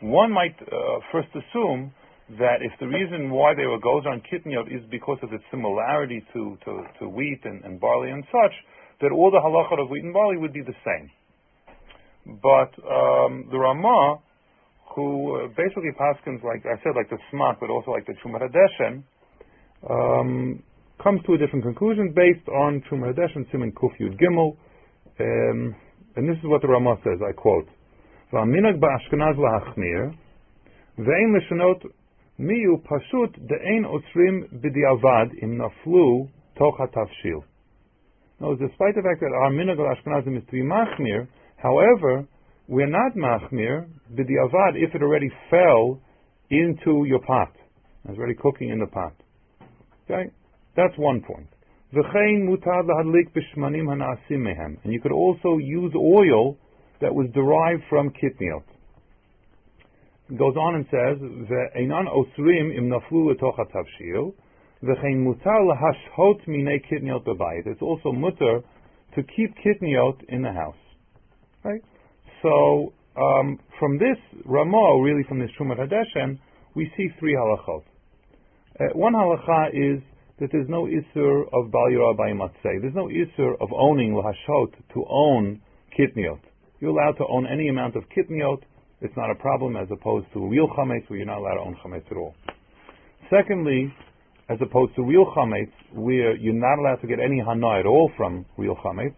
One 0.00 0.32
might 0.32 0.56
uh, 0.60 1.00
first 1.12 1.28
assume 1.30 1.92
that 2.38 2.62
if 2.62 2.72
the 2.80 2.86
reason 2.86 3.30
why 3.30 3.54
they 3.54 3.66
were 3.66 3.78
goes 3.78 4.04
on 4.06 4.22
kitniot 4.24 4.72
is 4.72 4.82
because 4.90 5.18
of 5.22 5.32
its 5.32 5.44
similarity 5.50 6.24
to, 6.32 6.56
to, 6.64 6.82
to 7.00 7.08
wheat 7.08 7.40
and, 7.44 7.64
and, 7.64 7.80
barley 7.80 8.10
and 8.10 8.24
such, 8.32 8.52
that 9.00 9.12
all 9.12 9.30
the 9.30 9.36
halachot 9.36 9.82
of 9.82 9.90
wheat 9.90 10.04
and 10.04 10.12
barley 10.14 10.36
would 10.36 10.52
be 10.52 10.62
the 10.62 10.74
same. 10.84 11.10
But 12.40 12.72
um, 12.88 13.48
the 13.50 13.58
Ramah, 13.58 14.20
who 14.94 15.36
uh, 15.36 15.48
basically 15.48 15.90
paskins, 15.98 16.42
like 16.44 16.64
I 16.64 16.80
said, 16.82 16.92
like 16.96 17.10
the 17.10 17.18
Smak, 17.32 17.56
but 17.60 17.68
also 17.68 17.90
like 17.90 18.06
the 18.06 18.14
Truma 18.24 18.40
Hadeshen, 18.40 19.02
um, 19.90 20.62
comes 21.02 21.20
to 21.26 21.34
a 21.34 21.38
different 21.38 21.64
conclusion 21.64 22.14
based 22.14 22.48
on 22.48 22.82
Truma 22.88 23.12
Hadeshen, 23.12 23.50
Simon 23.50 23.72
Kuf 23.72 23.90
Yud 24.00 24.18
Gimel, 24.20 24.56
um, 25.20 25.74
and 26.16 26.28
this 26.28 26.36
is 26.38 26.44
what 26.44 26.62
the 26.62 26.68
Ramah 26.68 26.96
says, 27.02 27.20
I 27.26 27.32
quote, 27.32 27.68
miyu 32.42 32.82
pashut 32.88 33.32
de'ein 33.48 33.84
osrim 33.84 34.48
b'diavad 34.60 35.32
im 35.42 35.58
naflu 35.58 36.28
tocha 36.58 36.86
tafshil. 36.88 37.44
Now, 38.40 38.54
despite 38.54 38.96
the 38.96 39.02
fact 39.02 39.20
that 39.20 39.32
our 39.32 39.50
minhag 39.50 39.78
Ashkenazim 39.78 40.36
is 40.36 40.44
to 40.46 40.52
be 40.52 40.62
machmir, 40.62 41.28
however, 41.56 42.26
we're 42.66 42.88
not 42.88 43.14
machmir 43.14 43.86
b'diavad 44.12 44.74
if 44.74 44.94
it 44.94 45.02
already 45.02 45.30
fell 45.48 46.00
into 46.50 47.04
your 47.06 47.20
pot. 47.20 47.52
It's 48.08 48.18
already 48.18 48.34
cooking 48.34 48.70
in 48.70 48.80
the 48.80 48.86
pot. 48.86 49.14
Okay, 50.04 50.30
that's 50.76 50.98
one 50.98 51.22
point. 51.22 51.46
And 51.94 52.52
you 54.92 55.00
could 55.00 55.12
also 55.12 55.58
use 55.58 55.92
oil 55.94 56.56
that 57.00 57.14
was 57.14 57.28
derived 57.34 57.82
from 57.88 58.10
kitniot. 58.10 58.64
Goes 60.36 60.56
on 60.56 60.76
and 60.76 60.86
says, 60.90 61.18
Ve'einan 61.20 62.06
osrim 62.08 62.76
im 62.76 62.88
naflu 62.88 63.34
letoch 63.34 63.58
hatavshil, 63.58 64.32
v'chein 64.82 65.24
mutar 65.26 65.60
lahashhot 65.60 66.46
minei 66.48 66.80
kitniot 66.90 67.24
b'bayit. 67.24 67.66
It's 67.66 67.82
also 67.82 68.12
mutar 68.12 68.62
to 69.14 69.22
keep 69.22 69.54
kitniot 69.64 70.22
in 70.28 70.42
the 70.42 70.52
house. 70.52 70.74
Right? 71.62 71.82
So, 72.42 72.92
um, 73.16 73.58
from 73.78 73.98
this 73.98 74.16
Ramah, 74.46 75.02
really 75.02 75.22
from 75.28 75.38
this 75.38 75.50
Trumat 75.60 75.78
Hadeshen, 75.78 76.38
we 76.74 76.90
see 76.96 77.08
three 77.20 77.34
halachot. 77.34 77.82
Uh, 78.80 78.84
one 78.94 79.12
halacha 79.12 79.68
is 79.68 80.02
that 80.40 80.48
there's 80.50 80.68
no 80.68 80.84
isur 80.84 81.42
of 81.52 81.70
bal 81.70 81.88
yirah. 81.90 82.50
There's 82.62 82.94
no 82.94 83.08
isur 83.08 83.52
of 83.60 83.68
owning 83.72 84.12
lahashot 84.14 84.72
to 84.94 85.04
own 85.08 85.60
kitniot. 85.98 86.40
You're 86.80 86.90
allowed 86.90 87.18
to 87.18 87.26
own 87.28 87.46
any 87.46 87.68
amount 87.68 87.96
of 87.96 88.04
kitniot. 88.16 88.62
It's 89.02 89.16
not 89.16 89.30
a 89.30 89.34
problem 89.34 89.76
as 89.76 89.88
opposed 89.90 90.26
to 90.32 90.46
real 90.46 90.68
chametz 90.78 91.10
where 91.10 91.18
you're 91.18 91.26
not 91.26 91.38
allowed 91.38 91.54
to 91.54 91.60
own 91.60 91.76
chametz 91.84 92.08
at 92.08 92.16
all. 92.16 92.34
Secondly, 93.28 93.92
as 94.48 94.58
opposed 94.62 94.94
to 94.94 95.02
real 95.02 95.26
chametz 95.36 95.72
where 95.92 96.36
you're 96.36 96.54
not 96.54 96.78
allowed 96.78 97.00
to 97.00 97.08
get 97.08 97.18
any 97.18 97.42
hana 97.44 97.80
at 97.80 97.86
all 97.86 98.12
from 98.16 98.46
real 98.56 98.76
chametz. 98.76 99.16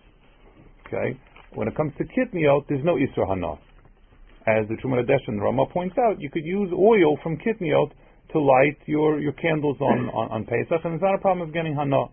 Okay, 0.87 1.21
when 1.55 1.69
it 1.69 1.77
comes 1.77 1.93
to 1.99 2.05
kitniot, 2.05 2.65
there's 2.69 2.85
no 2.85 2.95
isur 2.95 3.29
hana. 3.29 3.53
As 4.47 4.67
the 4.69 4.77
Trumat 4.77 5.09
and 5.29 5.43
Rama 5.43 5.67
points 5.67 5.97
out, 5.99 6.19
you 6.19 6.31
could 6.31 6.45
use 6.45 6.71
oil 6.73 7.19
from 7.23 7.37
kitniot 7.37 7.91
to 8.33 8.41
light 8.41 8.79
your, 8.87 9.21
your 9.21 9.33
candles 9.33 9.77
on, 9.81 10.09
on, 10.11 10.31
on 10.31 10.45
Pesach, 10.45 10.85
and 10.85 10.95
it's 10.95 11.03
not 11.03 11.15
a 11.15 11.19
problem 11.19 11.47
of 11.47 11.55
getting 11.55 11.75
hana. 11.75 12.05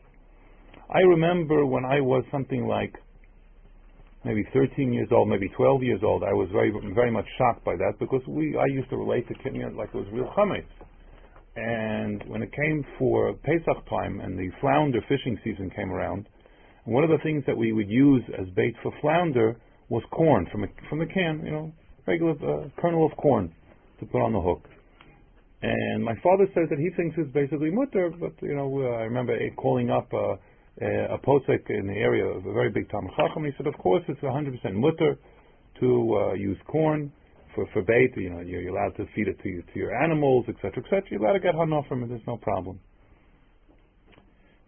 I 0.93 0.99
remember 0.99 1.65
when 1.65 1.85
I 1.85 2.01
was 2.01 2.23
something 2.31 2.67
like 2.67 2.95
maybe 4.23 4.45
13 4.53 4.93
years 4.93 5.09
old, 5.11 5.29
maybe 5.29 5.49
12 5.49 5.83
years 5.83 6.01
old, 6.03 6.23
I 6.23 6.33
was 6.33 6.49
very 6.51 6.71
very 6.93 7.11
much 7.11 7.25
shocked 7.37 7.63
by 7.63 7.75
that 7.75 7.93
because 7.99 8.21
we 8.27 8.57
I 8.57 8.65
used 8.65 8.89
to 8.89 8.97
relate 8.97 9.27
to 9.27 9.33
kitniot 9.35 9.75
like 9.75 9.89
it 9.93 9.97
was 9.97 10.07
real 10.11 10.31
chametz. 10.37 10.65
And 11.55 12.23
when 12.27 12.41
it 12.41 12.51
came 12.53 12.85
for 12.97 13.33
Pesach 13.43 13.89
time 13.89 14.21
and 14.21 14.39
the 14.39 14.49
flounder 14.61 15.01
fishing 15.09 15.37
season 15.43 15.69
came 15.75 15.91
around, 15.91 16.27
one 16.85 17.03
of 17.03 17.09
the 17.09 17.17
things 17.23 17.43
that 17.45 17.57
we 17.57 17.73
would 17.73 17.89
use 17.89 18.23
as 18.39 18.47
bait 18.55 18.73
for 18.81 18.91
flounder 19.01 19.57
was 19.89 20.01
corn 20.11 20.47
from 20.51 20.63
a, 20.63 20.67
from 20.89 21.01
a 21.01 21.05
can, 21.05 21.41
you 21.43 21.51
know, 21.51 21.73
regular 22.07 22.31
uh, 22.31 22.69
kernel 22.79 23.05
of 23.05 23.15
corn 23.17 23.53
to 23.99 24.05
put 24.05 24.21
on 24.21 24.31
the 24.31 24.39
hook. 24.41 24.65
And 25.61 26.03
my 26.03 26.15
father 26.23 26.47
says 26.55 26.69
that 26.69 26.79
he 26.79 26.89
thinks 26.95 27.15
it's 27.19 27.31
basically 27.33 27.69
mutter, 27.69 28.11
but 28.19 28.33
you 28.41 28.55
know, 28.55 28.81
uh, 28.81 28.97
I 28.97 29.03
remember 29.03 29.37
calling 29.57 29.91
up 29.91 30.11
uh, 30.13 30.37
a 30.81 31.17
posek 31.17 31.69
in 31.69 31.87
the 31.87 31.93
area 31.93 32.25
of 32.25 32.45
a 32.45 32.53
very 32.53 32.71
big 32.71 32.89
Tam 32.89 33.07
Chacham. 33.15 33.45
He 33.45 33.51
said, 33.57 33.67
of 33.67 33.77
course, 33.77 34.03
it's 34.07 34.19
100% 34.21 34.73
mutter 34.73 35.17
to 35.79 36.17
uh, 36.17 36.33
use 36.33 36.57
corn 36.67 37.11
for, 37.53 37.67
for 37.73 37.81
bait. 37.83 38.11
You 38.15 38.31
know, 38.31 38.39
you're, 38.39 38.69
allowed 38.69 38.95
to 38.97 39.05
feed 39.15 39.27
it 39.27 39.37
to, 39.43 39.61
to 39.73 39.79
your 39.79 39.95
animals, 40.03 40.45
etc., 40.49 40.83
etc. 40.83 41.03
You're 41.11 41.21
allowed 41.23 41.33
to 41.33 41.39
get 41.39 41.55
hana 41.55 41.81
from 41.87 42.03
it. 42.03 42.09
There's 42.09 42.25
no 42.27 42.37
problem. 42.37 42.79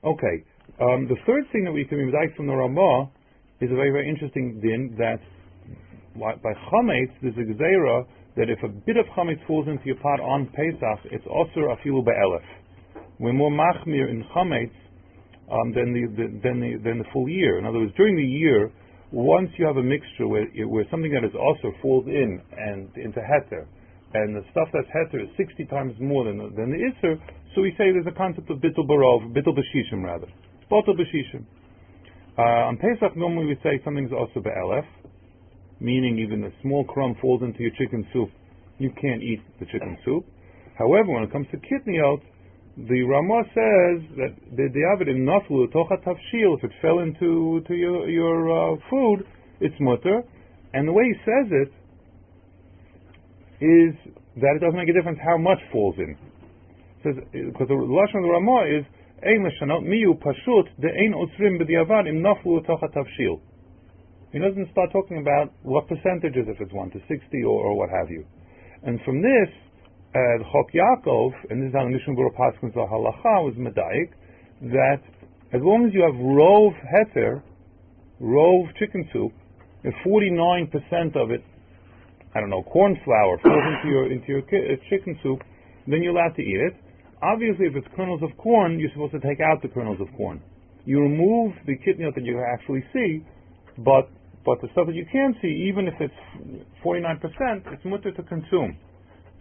Okay. 0.04 0.44
Um, 0.82 1.08
the 1.08 1.16
third 1.26 1.46
thing 1.52 1.64
that 1.66 1.72
we 1.72 1.86
can 1.86 1.98
read 1.98 2.36
from 2.36 2.48
the 2.48 2.54
Ramah 2.54 3.10
is 3.62 3.72
a 3.72 3.76
very, 3.76 3.92
very 3.92 4.10
interesting 4.10 4.60
din 4.62 4.96
that 4.98 5.20
by 6.16 6.54
chametz, 6.72 7.12
there's 7.22 7.36
a 7.38 7.54
gzeira 7.54 8.06
that 8.36 8.50
if 8.50 8.62
a 8.64 8.68
bit 8.68 8.98
of 8.98 9.06
chametz 9.18 9.46
falls 9.48 9.68
into 9.68 9.86
your 9.86 9.96
pot 9.98 10.20
on 10.20 10.48
Pesach, 10.48 11.12
it's 11.12 11.26
osir 11.26 11.74
afilu 11.74 12.04
be'elef. 12.04 12.46
We're 13.20 13.34
more 13.34 13.52
machmir 13.52 14.10
in 14.10 14.24
chametz 14.36 14.72
um, 15.52 15.74
than, 15.74 15.94
the, 15.94 16.06
than, 16.42 16.60
the, 16.60 16.78
than 16.84 17.00
the 17.00 17.06
full 17.12 17.28
year. 17.28 17.60
In 17.60 17.66
other 17.66 17.80
words, 17.80 17.94
during 17.98 18.16
the 18.16 18.24
year, 18.24 18.72
once 19.12 19.50
you 19.58 19.66
have 19.66 19.78
a 19.78 19.84
mixture 19.84 20.28
where, 20.28 20.48
where 20.68 20.86
something 20.90 21.12
that 21.14 21.24
is 21.24 21.36
also 21.36 21.76
falls 21.82 22.06
in 22.08 22.42
and 22.58 22.90
into 22.98 23.20
heter, 23.20 23.66
and 24.14 24.36
the 24.36 24.42
stuff 24.52 24.68
that's 24.74 24.88
heter 24.90 25.24
is 25.24 25.30
60 25.38 25.66
times 25.66 25.94
more 26.00 26.26
than, 26.26 26.38
than 26.56 26.72
the 26.72 26.80
iser, 26.80 27.22
so 27.54 27.62
we 27.62 27.72
say 27.78 27.92
there's 27.92 28.08
a 28.08 28.18
concept 28.18 28.50
of 28.50 28.58
bittul 28.58 28.88
barov, 28.90 29.22
bittul 29.34 29.54
b'shishim 29.54 30.04
rather. 30.04 30.28
Botel 30.72 30.98
b'shishim. 30.98 31.46
Uh, 32.38 32.70
on 32.70 32.78
Pesach, 32.78 33.16
normally 33.16 33.46
we 33.46 33.58
say 33.62 33.80
something's 33.86 34.12
also 34.12 34.40
be'elef, 34.40 34.86
meaning 35.80 36.18
even 36.18 36.44
a 36.46 36.52
small 36.62 36.84
crumb 36.86 37.16
falls 37.22 37.44
into 37.44 37.60
your 37.62 37.72
chicken 37.78 38.08
soup, 38.14 38.30
you 38.80 38.90
can't 39.00 39.22
eat 39.22 39.42
the 39.60 39.66
chicken 39.66 39.98
soup. 40.04 40.26
However, 40.78 41.12
when 41.12 41.24
it 41.24 41.32
comes 41.32 41.48
to 41.52 41.58
kitniot, 41.58 42.22
the 42.76 43.04
Rama 43.04 43.44
says 43.54 44.02
that 44.18 44.34
the 44.58 44.70
diavid 44.74 45.08
in 45.08 45.26
naflu 45.26 45.72
tocha 45.72 45.98
tafshil, 46.04 46.58
if 46.58 46.64
it 46.64 46.72
fell 46.82 47.00
into 47.00 47.62
to 47.68 47.74
your 47.76 48.10
your 48.10 48.74
uh, 48.74 48.76
food, 48.90 49.26
it's 49.60 49.76
mutter. 49.80 50.24
And 50.74 50.88
the 50.88 50.92
way 50.92 51.04
he 51.06 51.14
says 51.22 51.52
it 51.52 51.72
is 53.64 53.94
that 54.42 54.58
it 54.58 54.60
doesn't 54.60 54.76
make 54.76 54.90
a 54.90 54.94
difference 54.94 55.20
how 55.24 55.38
much 55.38 55.60
falls 55.72 55.96
in. 56.00 56.18
says 57.04 57.14
because 57.32 57.68
the 57.68 57.78
lashon 57.78 58.18
of 58.18 58.24
the 58.26 58.34
Ramah 58.34 58.66
is 58.66 58.86
ein 59.22 59.46
l'shanot 59.46 59.86
miu 59.86 60.18
pashut 60.18 60.66
de 60.82 60.90
ein 60.90 61.14
osrim 61.14 61.62
b'diavad 61.62 62.10
im 62.10 62.24
naflu 62.24 62.66
tocha 62.66 62.90
tafshil. 62.90 63.40
He 64.32 64.40
doesn't 64.40 64.72
start 64.72 64.92
talking 64.92 65.20
about 65.20 65.54
what 65.62 65.88
percentages, 65.88 66.48
if 66.50 66.60
it's 66.60 66.74
1 66.74 66.90
to 66.90 67.00
60 67.08 67.44
or, 67.44 67.70
or 67.70 67.78
what 67.78 67.90
have 67.92 68.10
you. 68.10 68.26
And 68.82 69.00
from 69.06 69.22
this, 69.22 69.50
the 70.14 70.46
Chok 70.52 70.72
Yaakov, 70.74 71.32
and 71.50 71.62
this 71.62 71.70
is 71.70 71.74
how 71.74 71.84
the 71.84 71.90
Mishnah 71.90 72.14
Berurah 72.14 72.38
Paskins 72.38 72.76
Halacha 72.76 73.44
was 73.44 73.56
medayik, 73.58 74.14
that 74.62 75.02
as 75.54 75.62
long 75.62 75.86
as 75.88 75.94
you 75.94 76.02
have 76.02 76.14
rove 76.14 76.74
heter, 76.86 77.42
rove 78.20 78.66
chicken 78.78 79.10
soup, 79.12 79.32
if 79.84 79.94
49% 80.06 81.16
of 81.16 81.32
it, 81.32 81.44
I 82.36 82.40
don't 82.40 82.50
know, 82.50 82.64
corn 82.64 82.98
flour 83.04 83.38
falls 83.44 83.64
into 83.78 83.90
your 83.90 84.12
into 84.12 84.28
your 84.28 84.40
uh, 84.40 84.78
chicken 84.90 85.18
soup, 85.22 85.42
then 85.88 86.02
you're 86.02 86.14
allowed 86.14 86.36
to 86.36 86.42
eat 86.42 86.62
it. 86.62 86.74
Obviously, 87.22 87.66
if 87.66 87.76
it's 87.76 87.88
kernels 87.96 88.22
of 88.22 88.36
corn, 88.38 88.80
you're 88.80 88.92
supposed 88.94 89.14
to 89.14 89.20
take 89.20 89.40
out 89.40 89.62
the 89.62 89.68
kernels 89.68 90.00
of 90.00 90.08
corn. 90.16 90.42
You 90.86 91.00
remove 91.00 91.54
the 91.66 91.78
kitniot 91.78 92.16
that 92.16 92.24
you 92.24 92.42
actually 92.42 92.84
see, 92.94 93.26
but 93.78 94.10
but 94.46 94.62
the 94.62 94.68
stuff 94.74 94.88
that 94.88 94.96
you 94.96 95.06
can 95.12 95.36
see, 95.42 95.70
even 95.70 95.88
if 95.88 95.94
it's 96.00 96.68
49%, 96.84 97.72
it's 97.72 97.86
mutter 97.86 98.12
to 98.12 98.24
consume. 98.24 98.78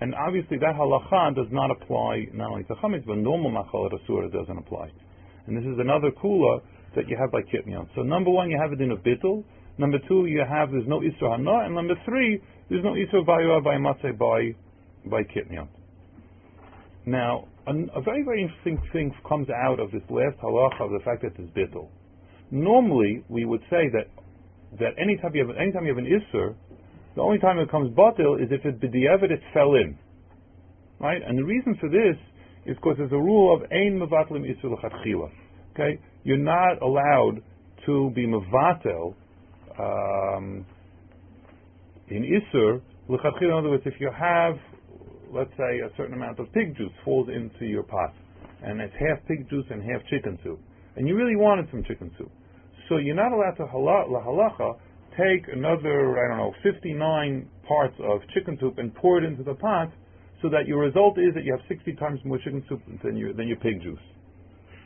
And 0.03 0.17
obviously 0.17 0.59
that 0.59 0.75
halacha 0.75 1.37
does 1.37 1.47
not 1.53 1.71
apply 1.71 2.27
not 2.35 2.51
only 2.51 2.65
to 2.65 2.75
chametz, 2.75 3.07
but 3.07 3.19
normal 3.19 3.53
machal 3.53 3.87
asura 3.87 4.29
doesn't 4.29 4.59
apply. 4.59 4.91
And 5.47 5.57
this 5.57 5.63
is 5.63 5.79
another 5.79 6.11
kula 6.11 6.61
that 6.97 7.09
you 7.09 7.17
have 7.17 7.31
by 7.31 7.43
kitnion. 7.43 7.87
So 7.95 8.03
number 8.03 8.29
one, 8.29 8.51
you 8.51 8.59
have 8.61 8.73
it 8.73 8.81
in 8.81 8.91
a 8.91 8.97
bittul. 8.97 9.45
Number 9.79 9.99
two, 10.09 10.27
you 10.27 10.41
have 10.41 10.73
there's 10.73 10.89
no 10.89 11.03
isra 11.03 11.37
hana, 11.37 11.67
and 11.67 11.77
number 11.77 11.95
three, 12.05 12.43
there's 12.69 12.83
no 12.83 12.95
isra 12.95 13.25
vayua 13.25 13.63
by 13.63 13.77
matzeh 13.77 14.19
by 14.19 14.57
by 15.09 15.23
kitnion. 15.23 15.69
Now, 17.07 17.47
a, 17.69 18.01
very 18.03 18.25
very 18.25 18.43
interesting 18.43 18.83
thing 18.93 19.15
comes 19.29 19.47
out 19.51 19.79
of 19.79 19.93
this 19.93 20.03
last 20.11 20.37
halacha 20.43 20.81
of 20.81 20.91
the 20.91 21.01
fact 21.05 21.23
that 21.23 21.33
it's 21.39 21.51
bittul. 21.57 21.87
Normally, 22.51 23.23
we 23.29 23.45
would 23.45 23.63
say 23.71 23.89
that 23.93 24.09
that 24.81 24.95
anytime 25.01 25.33
you 25.37 25.47
have 25.47 25.57
anytime 25.57 25.87
you 25.87 25.95
have 25.95 26.05
an 26.05 26.11
isser, 26.11 26.57
the 27.15 27.21
only 27.21 27.39
time 27.39 27.59
it 27.59 27.67
becomes 27.67 27.95
batil 27.95 28.43
is 28.43 28.49
if 28.51 28.65
it 28.65 28.81
b'di'evet 28.81 29.31
it 29.31 29.41
fell 29.53 29.75
in, 29.75 29.99
right? 31.01 31.21
And 31.27 31.39
the 31.39 31.45
reason 31.45 31.77
for 31.81 31.89
this 31.89 32.17
is 32.65 32.77
because 32.77 32.97
there's 32.99 33.13
a 33.13 33.17
rule 33.17 33.55
of 33.55 33.63
ein 33.71 33.99
mevatlim 33.99 34.45
isser 34.45 34.71
l'chatchila. 34.71 35.31
Okay, 35.75 35.99
you're 36.25 36.37
not 36.37 36.81
allowed 36.83 37.43
to 37.87 38.11
be 38.15 38.27
mevatel 38.27 39.15
um, 39.79 40.65
in 42.09 42.23
isur. 42.23 42.81
In 43.09 43.51
other 43.51 43.71
words, 43.71 43.83
if 43.85 43.95
you 43.99 44.11
have, 44.17 44.55
let's 45.33 45.51
say, 45.59 45.81
a 45.81 45.91
certain 45.97 46.15
amount 46.15 46.39
of 46.39 46.51
pig 46.53 46.77
juice 46.77 46.93
falls 47.05 47.29
into 47.29 47.67
your 47.67 47.83
pot, 47.83 48.15
and 48.63 48.81
it's 48.81 48.95
half 48.95 49.19
pig 49.27 49.51
juice 49.51 49.67
and 49.71 49.83
half 49.83 50.01
chicken 50.09 50.39
soup, 50.45 50.61
and 50.97 51.09
you 51.09 51.17
really 51.17 51.37
wanted 51.37 51.69
some 51.71 51.83
chicken 51.85 52.11
soup 52.17 52.31
so 52.93 52.99
you're 52.99 53.15
not 53.15 53.33
allowed 53.33 53.57
to 53.57 53.65
halacha 53.65 54.77
take 55.17 55.47
another, 55.53 56.19
I 56.19 56.29
don't 56.29 56.39
know, 56.39 56.55
59 56.63 57.49
parts 57.67 57.95
of 58.03 58.21
chicken 58.35 58.57
soup 58.61 58.79
and 58.79 58.95
pour 58.95 59.19
it 59.19 59.25
into 59.25 59.43
the 59.43 59.55
pot 59.55 59.91
so 60.41 60.49
that 60.49 60.67
your 60.67 60.81
result 60.81 61.19
is 61.19 61.35
that 61.35 61.45
you 61.45 61.53
have 61.53 61.63
60 61.69 61.95
times 61.95 62.21
more 62.25 62.39
chicken 62.39 62.65
soup 62.69 62.81
than 63.03 63.17
your, 63.17 63.33
than 63.33 63.47
your 63.49 63.59
pig 63.59 63.83
juice. 63.83 64.01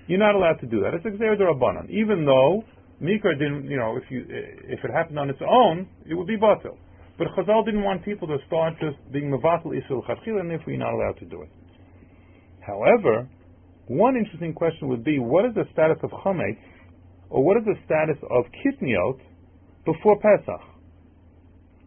You're 0.06 0.20
not 0.20 0.34
allowed 0.34 0.60
to 0.60 0.66
do 0.66 0.80
that. 0.82 0.94
It's 0.94 1.04
exer 1.04 1.38
rabbanon. 1.38 1.90
Even 1.90 2.24
though 2.24 2.62
Mikra 3.02 3.38
didn't, 3.38 3.68
you 3.68 3.76
know, 3.76 3.96
if 3.96 4.04
you 4.08 4.24
if 4.28 4.84
it 4.84 4.90
happened 4.90 5.18
on 5.18 5.28
its 5.28 5.40
own, 5.42 5.88
it 6.08 6.14
would 6.14 6.28
be 6.28 6.36
batil. 6.36 6.78
But 7.18 7.28
Chazal 7.36 7.64
didn't 7.64 7.82
want 7.82 8.04
people 8.04 8.28
to 8.28 8.36
start 8.46 8.74
just 8.80 8.96
being 9.12 9.30
mevatel 9.30 9.72
isul 9.74 10.06
chachil, 10.06 10.40
and 10.40 10.48
therefore 10.50 10.72
you're 10.72 10.78
not 10.78 10.92
allowed 10.92 11.18
to 11.18 11.24
do 11.24 11.42
it. 11.42 11.50
However, 12.60 13.28
one 13.86 14.16
interesting 14.16 14.52
question 14.52 14.88
would 14.88 15.04
be, 15.04 15.18
what 15.18 15.44
is 15.44 15.54
the 15.54 15.64
status 15.72 15.98
of 16.02 16.10
chametz 16.10 16.58
or 17.30 17.42
what 17.44 17.56
is 17.56 17.64
the 17.64 17.74
status 17.84 18.16
of 18.30 18.44
kitniot 18.64 19.18
before 19.86 20.18
Pesach? 20.20 20.60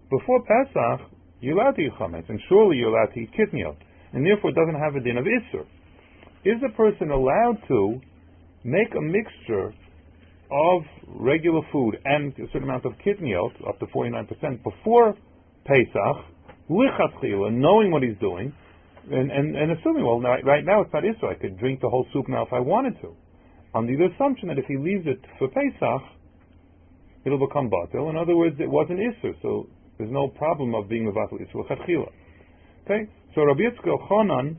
Before 0.10 0.42
Pesach, 0.42 1.08
you're 1.42 1.60
allowed 1.60 1.76
to 1.76 1.82
eat 1.82 1.92
chametz, 2.00 2.28
and 2.30 2.40
surely 2.50 2.78
you're 2.78 2.90
allowed 2.90 3.14
to 3.14 3.20
eat 3.20 3.30
kitniot, 3.38 3.78
and 4.14 4.26
therefore 4.26 4.52
doesn't 4.52 4.80
have 4.80 4.96
a 4.96 5.00
din 5.00 5.18
of 5.18 5.26
isur. 5.26 5.66
Is 6.44 6.58
a 6.66 6.76
person 6.76 7.12
allowed 7.12 7.58
to 7.68 8.02
make 8.64 8.96
a 8.96 9.02
mixture 9.02 9.74
of 10.52 10.82
regular 11.08 11.62
food 11.72 11.98
and 12.06 12.34
a 12.34 12.48
certain 12.48 12.64
amount 12.64 12.86
of 12.86 12.94
kitniot, 13.06 13.52
up 13.68 13.78
to 13.80 13.86
49%, 13.88 14.64
before 14.64 15.16
Pesach, 15.66 16.26
lichatchila, 16.70 17.54
knowing 17.54 17.92
what 17.92 18.02
he's 18.02 18.18
doing, 18.20 18.54
and, 19.12 19.32
and, 19.32 19.56
and 19.56 19.72
assuming, 19.72 20.06
well, 20.06 20.20
right, 20.20 20.44
right 20.46 20.66
now 20.66 20.82
it's 20.82 20.94
not 20.94 21.04
Isra, 21.04 21.36
I 21.36 21.40
could 21.40 21.58
drink 21.60 21.82
the 21.82 21.90
whole 21.90 22.06
soup 22.14 22.28
now 22.28 22.46
if 22.46 22.54
I 22.54 22.60
wanted 22.60 23.00
to. 23.02 23.16
Under 23.76 23.96
the 23.96 24.10
assumption 24.16 24.48
that 24.48 24.58
if 24.58 24.66
he 24.66 24.78
leaves 24.78 25.06
it 25.06 25.20
for 25.38 25.48
Pesach, 25.48 26.02
it'll 27.30 27.48
become 27.48 27.70
batil. 27.70 28.10
In 28.10 28.18
other 28.18 28.36
words, 28.36 28.56
it 28.60 28.70
wasn't 28.70 29.00
Isra, 29.00 29.34
so 29.42 29.68
there's 29.98 30.12
no 30.12 30.28
problem 30.28 30.74
of 30.74 30.90
being 30.90 31.08
a 31.08 31.12
batil 31.12 31.40
Isra 31.40 31.70
chatchila. 31.70 32.10
Okay? 32.86 33.10
So 33.36 33.44
Rabbi 33.44 33.62
Yitzchak 33.62 34.10
Chonan, 34.10 34.58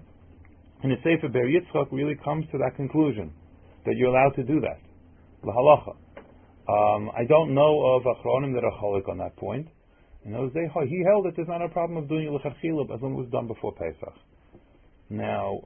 in 0.84 0.90
the 0.90 0.96
Sefer 1.02 1.28
Be'er 1.28 1.46
Yitzchak, 1.46 1.90
really 1.90 2.14
comes 2.24 2.46
to 2.52 2.58
that 2.58 2.76
conclusion, 2.76 3.32
that 3.84 3.96
you're 3.96 4.14
allowed 4.14 4.36
to 4.36 4.44
do 4.44 4.60
that. 4.60 4.78
The 5.42 5.50
halacha. 5.50 5.96
Um, 6.68 7.10
I 7.16 7.24
don't 7.24 7.54
know 7.54 7.96
of 7.96 8.02
achronim 8.04 8.54
that 8.54 8.62
are 8.62 8.72
chalik 8.80 9.08
on 9.08 9.18
that 9.18 9.34
point. 9.36 9.66
In 10.24 10.32
those 10.32 10.52
days, 10.52 10.68
he 10.88 11.02
held 11.04 11.24
that 11.24 11.32
there's 11.34 11.48
not 11.48 11.62
a 11.62 11.68
problem 11.68 11.96
of 12.02 12.08
doing 12.08 12.28
lechatchila 12.28 12.94
as 12.94 13.02
long 13.02 13.14
as 13.14 13.18
it 13.18 13.22
was 13.22 13.28
done 13.32 13.48
before 13.48 13.72
Pesach. 13.72 14.14
Now, 15.08 15.62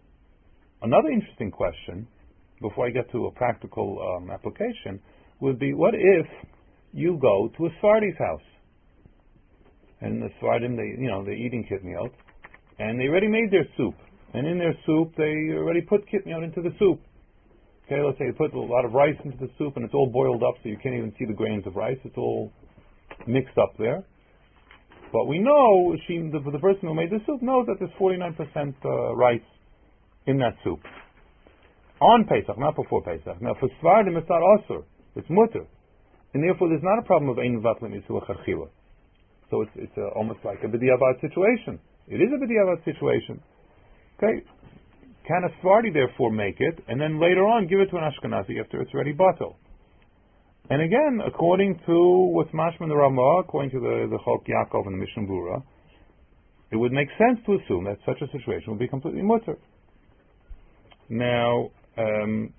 another 0.80 1.08
interesting 1.08 1.50
question, 1.50 2.06
before 2.62 2.86
I 2.86 2.90
get 2.90 3.10
to 3.12 3.26
a 3.26 3.32
practical 3.32 4.16
um, 4.16 4.30
application, 4.30 5.00
would 5.40 5.58
be: 5.58 5.74
What 5.74 5.94
if 5.94 6.26
you 6.94 7.18
go 7.20 7.50
to 7.58 7.66
a 7.66 7.70
Sephardi's 7.80 8.16
house, 8.18 8.46
and 10.00 10.22
the 10.22 10.28
Sephardim, 10.36 10.76
they, 10.76 10.94
you 11.02 11.10
know, 11.10 11.24
they're 11.24 11.34
eating 11.34 11.66
kitniot, 11.70 12.10
and 12.78 13.00
they 13.00 13.04
already 13.04 13.26
made 13.26 13.50
their 13.50 13.66
soup, 13.76 13.94
and 14.32 14.46
in 14.46 14.58
their 14.58 14.74
soup 14.86 15.12
they 15.16 15.52
already 15.52 15.80
put 15.80 16.06
kitniot 16.08 16.44
into 16.44 16.62
the 16.62 16.70
soup. 16.78 17.00
Okay, 17.86 18.00
let's 18.00 18.16
say 18.18 18.26
they 18.26 18.32
put 18.32 18.54
a 18.54 18.60
lot 18.60 18.84
of 18.84 18.92
rice 18.92 19.16
into 19.24 19.36
the 19.38 19.50
soup, 19.58 19.76
and 19.76 19.84
it's 19.84 19.92
all 19.92 20.08
boiled 20.08 20.42
up, 20.42 20.54
so 20.62 20.68
you 20.68 20.78
can't 20.82 20.94
even 20.94 21.12
see 21.18 21.24
the 21.26 21.34
grains 21.34 21.66
of 21.66 21.74
rice. 21.74 21.98
It's 22.04 22.16
all 22.16 22.52
mixed 23.26 23.58
up 23.58 23.74
there. 23.76 24.04
But 25.12 25.26
we 25.26 25.38
know 25.38 25.94
she, 26.06 26.18
the, 26.18 26.40
the 26.50 26.58
person 26.58 26.88
who 26.88 26.94
made 26.94 27.10
the 27.10 27.18
soup 27.26 27.42
knows 27.42 27.66
that 27.66 27.76
there's 27.78 27.92
49% 28.00 28.74
uh, 28.84 29.14
rice 29.14 29.40
in 30.26 30.38
that 30.38 30.54
soup. 30.64 30.80
On 32.00 32.24
Pesach, 32.24 32.58
not 32.58 32.74
before 32.74 33.02
Pesach. 33.02 33.40
Now 33.40 33.54
for 33.60 33.68
Svardim 33.82 34.16
it's 34.16 34.28
not 34.28 34.42
Asr, 34.42 34.82
it's 35.14 35.26
Mutter. 35.28 35.66
And 36.34 36.42
therefore 36.42 36.68
there's 36.68 36.82
not 36.82 36.98
a 36.98 37.02
problem 37.02 37.30
of 37.30 37.38
Ein 37.38 37.62
Vatlim 37.62 37.94
Yisua 37.94 38.26
Charchila. 38.26 38.68
So 39.50 39.62
it's, 39.62 39.70
it's 39.76 39.96
uh, 39.96 40.08
almost 40.18 40.40
like 40.44 40.58
a 40.64 40.66
B'diavad 40.66 41.20
situation. 41.20 41.78
It 42.08 42.16
is 42.16 42.28
a 42.34 42.38
B'diavad 42.42 42.84
situation. 42.84 43.40
Okay? 44.18 44.44
Can 45.26 45.42
a 45.44 45.64
Svardi 45.64 45.92
therefore 45.92 46.30
make 46.30 46.56
it, 46.58 46.84
and 46.88 47.00
then 47.00 47.20
later 47.20 47.46
on 47.46 47.66
give 47.66 47.80
it 47.80 47.88
to 47.90 47.96
an 47.96 48.02
Ashkenazi 48.02 48.60
after 48.60 48.82
it's 48.82 48.92
already 48.92 49.14
batel? 49.14 49.54
And 50.70 50.82
again, 50.82 51.20
according 51.26 51.80
to 51.86 52.30
what's 52.32 52.50
mashman 52.50 52.88
the 52.88 52.96
Ramah, 52.96 53.40
according 53.40 53.70
to 53.70 53.80
the, 53.80 54.08
the 54.10 54.18
Chok 54.24 54.44
Yaakov 54.46 54.86
and 54.86 54.94
the 54.94 54.98
Mishnah 54.98 55.22
Berurah, 55.24 55.62
it 56.72 56.76
would 56.76 56.92
make 56.92 57.08
sense 57.16 57.38
to 57.46 57.54
assume 57.54 57.84
that 57.84 57.98
such 58.04 58.20
a 58.20 58.26
situation 58.32 58.70
would 58.70 58.78
be 58.78 58.88
completely 58.88 59.22
mutter. 59.22 59.56
Now, 61.08 61.70
um, 61.96 62.52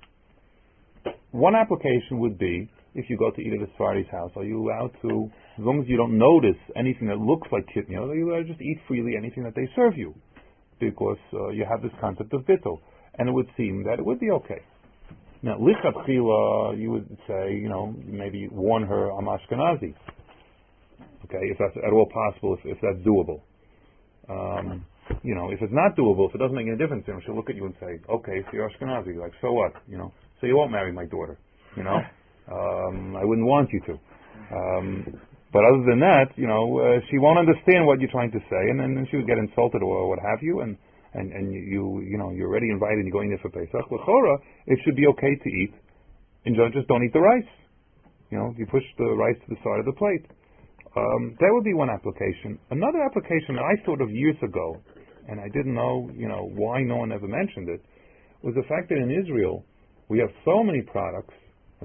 one 1.31 1.55
application 1.55 2.19
would 2.19 2.37
be 2.37 2.69
if 2.95 3.09
you 3.09 3.17
go 3.17 3.29
to 3.29 3.41
eat 3.41 3.53
at 3.53 3.61
a 3.61 3.71
Sephardi's 3.77 4.09
house, 4.09 4.31
are 4.35 4.45
you 4.45 4.63
allowed 4.63 4.91
to, 5.01 5.29
as 5.59 5.63
long 5.63 5.81
as 5.81 5.87
you 5.87 5.97
don't 5.97 6.17
notice 6.17 6.59
anything 6.75 7.07
that 7.09 7.19
looks 7.19 7.47
like 7.51 7.67
kitniyot, 7.75 8.09
are 8.09 8.15
you 8.15 8.31
allowed 8.31 8.43
to 8.43 8.49
just 8.49 8.61
eat 8.61 8.79
freely 8.87 9.13
anything 9.17 9.43
that 9.43 9.53
they 9.53 9.69
serve 9.75 9.97
you? 9.97 10.15
Because 10.79 11.17
uh, 11.33 11.49
you 11.49 11.65
have 11.69 11.81
this 11.81 11.91
concept 11.99 12.33
of 12.33 12.41
bittul. 12.41 12.79
And 13.17 13.29
it 13.29 13.31
would 13.31 13.47
seem 13.55 13.83
that 13.83 13.99
it 13.99 14.05
would 14.05 14.19
be 14.19 14.31
okay. 14.31 14.61
Now, 15.41 15.57
lichatchila, 15.57 16.79
you 16.79 16.91
would 16.91 17.17
say, 17.27 17.53
you 17.53 17.69
know, 17.69 17.93
maybe 18.05 18.47
warn 18.49 18.83
her 18.83 19.11
on 19.11 19.25
Ashkenazi. 19.25 19.93
Okay, 21.25 21.43
if 21.43 21.57
that's 21.59 21.75
at 21.85 21.93
all 21.93 22.07
possible, 22.07 22.57
if, 22.57 22.65
if 22.65 22.77
that's 22.81 23.05
doable. 23.05 23.41
Um, 24.29 24.85
you 25.23 25.35
know, 25.35 25.51
if 25.51 25.61
it's 25.61 25.73
not 25.73 25.95
doable, 25.95 26.29
if 26.29 26.35
it 26.35 26.39
doesn't 26.39 26.55
make 26.55 26.67
any 26.67 26.77
difference 26.77 27.05
him, 27.05 27.21
she'll 27.25 27.35
look 27.35 27.49
at 27.49 27.55
you 27.55 27.65
and 27.65 27.75
say, 27.79 27.99
okay, 28.09 28.41
so 28.45 28.49
you're 28.53 28.69
Ashkenazi. 28.69 29.17
Like, 29.17 29.33
so 29.41 29.51
what? 29.51 29.73
You 29.87 29.97
know, 29.97 30.13
so 30.39 30.47
you 30.47 30.57
won't 30.57 30.71
marry 30.71 30.91
my 30.91 31.05
daughter. 31.05 31.37
You 31.75 31.83
know, 31.83 31.99
um, 32.51 33.15
I 33.15 33.23
wouldn't 33.23 33.47
want 33.47 33.69
you 33.71 33.81
to. 33.87 33.93
Um, 34.55 35.19
but 35.51 35.63
other 35.63 35.83
than 35.87 35.99
that, 35.99 36.35
you 36.35 36.47
know, 36.47 36.79
uh, 36.79 36.99
she 37.09 37.17
won't 37.17 37.39
understand 37.39 37.85
what 37.85 37.99
you're 37.99 38.11
trying 38.11 38.31
to 38.31 38.39
say, 38.49 38.63
and 38.69 38.79
then 38.79 39.07
she 39.09 39.17
would 39.17 39.27
get 39.27 39.37
insulted 39.37 39.81
or 39.81 40.09
what 40.09 40.19
have 40.19 40.41
you, 40.41 40.61
and 40.61 40.77
and, 41.15 41.31
and 41.31 41.53
you, 41.53 42.03
you 42.03 42.17
know, 42.17 42.31
you're 42.31 42.49
already 42.49 42.69
invited 42.69 42.99
and 42.99 43.07
you're 43.07 43.15
going 43.15 43.29
there 43.29 43.39
for 43.39 43.49
Pesach, 43.49 43.89
L'chora, 43.89 44.37
it 44.67 44.77
should 44.83 44.95
be 44.95 45.07
okay 45.07 45.33
to 45.35 45.49
eat. 45.49 45.73
And 46.45 46.55
just 46.73 46.87
don't 46.87 47.03
eat 47.03 47.13
the 47.13 47.21
rice. 47.21 47.47
You 48.29 48.37
know, 48.37 48.53
you 48.57 48.67
push 48.67 48.83
the 48.97 49.05
rice 49.15 49.37
to 49.47 49.55
the 49.55 49.59
side 49.63 49.79
of 49.79 49.85
the 49.85 49.93
plate. 49.93 50.25
Um, 50.95 51.35
that 51.39 51.49
would 51.51 51.63
be 51.63 51.73
one 51.73 51.89
application. 51.89 52.59
Another 52.69 53.01
application 53.03 53.55
that 53.55 53.63
I 53.63 53.83
thought 53.85 54.01
of 54.01 54.11
years 54.11 54.35
ago, 54.43 54.77
and 55.27 55.39
I 55.39 55.47
didn't 55.49 55.73
know, 55.73 56.09
you 56.13 56.27
know, 56.27 56.51
why 56.53 56.83
no 56.83 56.97
one 56.97 57.11
ever 57.11 57.27
mentioned 57.27 57.69
it, 57.69 57.81
was 58.43 58.53
the 58.55 58.63
fact 58.67 58.89
that 58.89 58.97
in 58.97 59.09
Israel 59.09 59.65
we 60.09 60.19
have 60.19 60.29
so 60.43 60.63
many 60.63 60.81
products, 60.81 61.33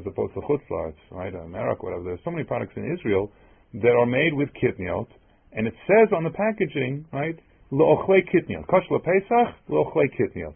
as 0.00 0.06
opposed 0.06 0.34
to 0.34 0.40
chutzlars, 0.40 0.96
right, 1.10 1.34
America, 1.34 1.84
whatever. 1.84 2.04
There's 2.04 2.24
so 2.24 2.30
many 2.30 2.44
products 2.44 2.72
in 2.76 2.90
Israel 2.96 3.30
that 3.74 3.92
are 3.92 4.06
made 4.06 4.32
with 4.34 4.48
kitniot, 4.56 5.06
and 5.52 5.66
it 5.66 5.74
says 5.86 6.08
on 6.16 6.24
the 6.24 6.30
packaging, 6.30 7.04
right, 7.12 7.38
Lo'ochle 7.72 8.18
kitniot. 8.34 8.66
Kosh 8.66 8.82
Pesach, 8.88 9.54
lo'ochle 9.68 10.10
kitniot. 10.18 10.54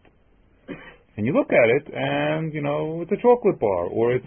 And 1.17 1.27
you 1.27 1.33
look 1.33 1.53
at 1.53 1.69
it, 1.71 1.95
and, 1.95 2.53
you 2.53 2.61
know, 2.61 3.03
it's 3.03 3.13
a 3.13 3.23
chocolate 3.23 3.61
bar, 3.61 3.87
or 3.87 4.15
it's 4.15 4.27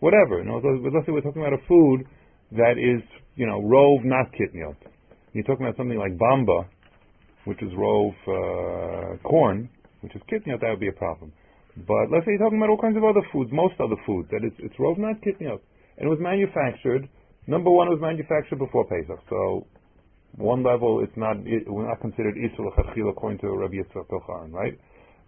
whatever. 0.00 0.38
You 0.38 0.46
know, 0.46 0.60
let's 0.64 1.04
say 1.04 1.12
we're 1.12 1.20
talking 1.20 1.42
about 1.42 1.52
a 1.52 1.66
food 1.68 2.06
that 2.52 2.76
is, 2.78 3.02
you 3.36 3.46
know, 3.46 3.60
rove, 3.62 4.00
not 4.04 4.32
kitniot. 4.32 4.76
You're 5.34 5.44
talking 5.44 5.66
about 5.66 5.76
something 5.76 5.98
like 5.98 6.16
bamba, 6.16 6.66
which 7.44 7.62
is 7.62 7.70
rove 7.76 8.14
uh, 8.26 9.16
corn, 9.28 9.68
which 10.00 10.14
is 10.14 10.22
kitniot, 10.30 10.60
that 10.60 10.70
would 10.70 10.80
be 10.80 10.88
a 10.88 10.92
problem. 10.92 11.32
But 11.76 12.12
let's 12.12 12.24
say 12.26 12.36
you're 12.36 12.44
talking 12.44 12.58
about 12.60 12.68
all 12.68 12.80
kinds 12.80 12.96
of 12.96 13.04
other 13.04 13.24
foods, 13.32 13.50
most 13.52 13.80
other 13.80 13.96
foods, 14.04 14.28
that 14.30 14.44
it's, 14.44 14.56
it's 14.58 14.76
rove, 14.78 14.98
not 14.98 15.16
kitniot. 15.24 15.60
And 15.96 16.04
it 16.04 16.10
was 16.12 16.20
manufactured, 16.20 17.08
number 17.46 17.70
one, 17.70 17.88
it 17.88 17.96
was 17.96 18.04
manufactured 18.04 18.58
before 18.58 18.84
Pesach. 18.84 19.20
So 19.30 19.66
one 20.36 20.62
level, 20.62 21.00
it's 21.02 21.16
not 21.16 21.36
it, 21.44 21.64
we're 21.66 21.88
not 21.88 22.00
considered 22.00 22.36
according 22.36 23.38
to 23.40 23.48
Rabbi 23.56 23.74
Yitzchak 23.80 24.08
Tocharan, 24.08 24.52
right? 24.52 24.78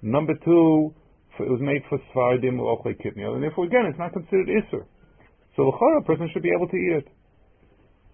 Number 0.02 0.35
two, 0.44 0.94
it 1.40 1.50
was 1.50 1.61
made 1.61 1.83
for 1.88 1.98
svardim 2.14 2.61
ochle 2.61 2.94
kitniyot, 2.94 3.35
and 3.35 3.42
therefore 3.42 3.64
again, 3.64 3.87
it's 3.88 3.98
not 3.98 4.12
considered 4.12 4.48
isur. 4.48 4.85
So 5.57 5.68
a 5.68 6.02
person 6.04 6.28
should 6.33 6.42
be 6.42 6.52
able 6.54 6.68
to 6.68 6.76
eat 6.76 7.04
it. 7.04 7.09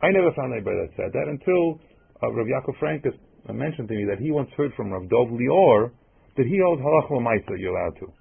I 0.02 0.10
never 0.10 0.32
found 0.36 0.52
anybody 0.52 0.76
that 0.86 0.96
said 0.96 1.12
that 1.12 1.28
until 1.28 1.80
uh, 2.22 2.32
Rav 2.32 2.46
Yaakov 2.46 2.78
Francus 2.78 3.14
mentioned 3.52 3.88
to 3.88 3.94
me 3.94 4.06
that 4.08 4.18
he 4.18 4.30
once 4.30 4.48
heard 4.56 4.72
from 4.76 4.92
Rav 4.92 5.08
Dov 5.08 5.28
Lior 5.28 5.90
that 6.36 6.46
he 6.46 6.58
held 6.58 6.80
halach 6.80 7.10
l'maisa 7.10 7.58
you're 7.58 7.76
allowed 7.76 7.98
to. 8.00 8.12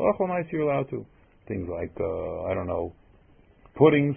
Halach 0.00 0.20
l'maisa 0.20 0.50
you're 0.50 0.62
allowed 0.62 0.88
to. 0.90 1.04
Things 1.46 1.68
like 1.68 1.92
uh, 2.00 2.42
I 2.44 2.54
don't 2.54 2.66
know, 2.66 2.94
puddings, 3.76 4.16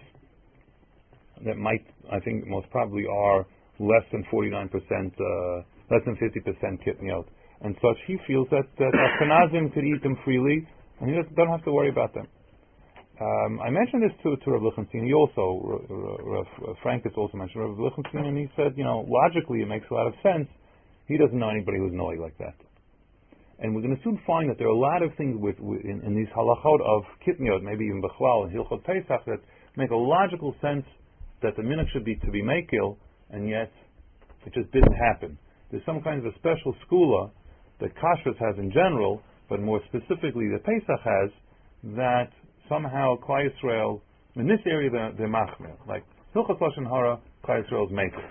that 1.45 1.57
might, 1.57 1.85
I 2.11 2.19
think, 2.19 2.47
most 2.47 2.69
probably 2.69 3.05
are 3.05 3.45
less 3.79 4.03
than 4.11 4.23
49%, 4.31 4.69
uh, 4.71 5.63
less 5.91 6.01
than 6.05 6.15
50% 6.15 6.79
kitniot. 6.85 7.25
And 7.61 7.75
such, 7.81 7.97
he 8.07 8.17
feels 8.27 8.47
that, 8.51 8.63
that 8.77 8.91
Ashkenazim 8.93 9.73
could 9.73 9.83
eat 9.83 10.01
them 10.03 10.17
freely, 10.23 10.67
and 10.99 11.09
he 11.09 11.15
doesn't 11.15 11.49
have 11.49 11.63
to 11.65 11.71
worry 11.71 11.89
about 11.89 12.13
them. 12.13 12.27
Um, 13.21 13.59
I 13.61 13.69
mentioned 13.69 14.03
this 14.03 14.11
to, 14.23 14.35
to 14.35 14.51
Rav 14.51 14.63
Lichtenstein. 14.63 15.05
He 15.05 15.13
also, 15.13 15.85
Rav, 15.89 16.47
Rav 16.59 16.77
Francus 16.83 17.13
also 17.15 17.37
mentioned 17.37 17.63
Rav 17.63 17.79
Lichtenstein, 17.79 18.25
and 18.25 18.37
he 18.37 18.47
said, 18.55 18.73
you 18.75 18.83
know, 18.83 19.05
logically 19.07 19.61
it 19.61 19.67
makes 19.67 19.85
a 19.91 19.93
lot 19.93 20.07
of 20.07 20.13
sense. 20.23 20.47
He 21.07 21.17
doesn't 21.17 21.37
know 21.37 21.49
anybody 21.49 21.77
who's 21.77 21.93
annoyed 21.93 22.19
like 22.19 22.37
that. 22.39 22.55
And 23.59 23.75
we're 23.75 23.81
going 23.81 23.95
to 23.95 24.03
soon 24.03 24.19
find 24.25 24.49
that 24.49 24.57
there 24.57 24.67
are 24.67 24.75
a 24.75 24.77
lot 24.77 25.03
of 25.03 25.11
things 25.15 25.37
with, 25.39 25.59
with 25.59 25.81
in, 25.85 26.01
in, 26.05 26.15
these 26.15 26.27
halachot 26.35 26.81
of 26.81 27.03
kitniot, 27.25 27.61
maybe 27.61 27.85
even 27.85 28.01
Bechlal 28.01 28.45
and 28.45 28.51
Hilchot 28.51 28.83
Pesach, 28.83 29.25
that 29.25 29.39
make 29.77 29.91
a 29.91 29.95
logical 29.95 30.55
sense 30.61 30.85
that 31.41 31.55
the 31.55 31.61
minhag 31.61 31.85
should 31.93 32.05
be 32.05 32.15
to 32.15 32.31
be 32.31 32.41
makil, 32.41 32.97
and 33.29 33.47
yet 33.47 33.71
it 34.45 34.53
just 34.53 34.71
didn't 34.71 34.93
happen. 34.93 35.37
There's 35.71 35.85
some 35.85 36.01
kind 36.01 36.19
of 36.19 36.25
a 36.25 36.35
special 36.37 36.75
skula 36.85 37.31
that 37.79 37.91
Kashrus 37.95 38.37
has 38.39 38.57
in 38.57 38.71
general, 38.71 39.21
but 39.49 39.61
more 39.61 39.81
specifically 39.87 40.49
that 40.49 40.63
Pesach 40.63 41.01
has, 41.03 41.29
that 41.95 42.29
somehow 42.69 43.15
Klai 43.17 43.49
Yisrael, 43.49 44.01
in 44.35 44.47
this 44.47 44.59
area 44.65 44.89
they're, 44.89 45.11
they're 45.17 45.27
machmir. 45.27 45.75
Like 45.87 46.03
Hilchos 46.35 46.59
Lashon 46.59 46.89
Hara, 46.89 47.19
Klai 47.45 47.63
Yisrael 47.63 47.85
is 47.85 47.91
makil. 47.91 48.23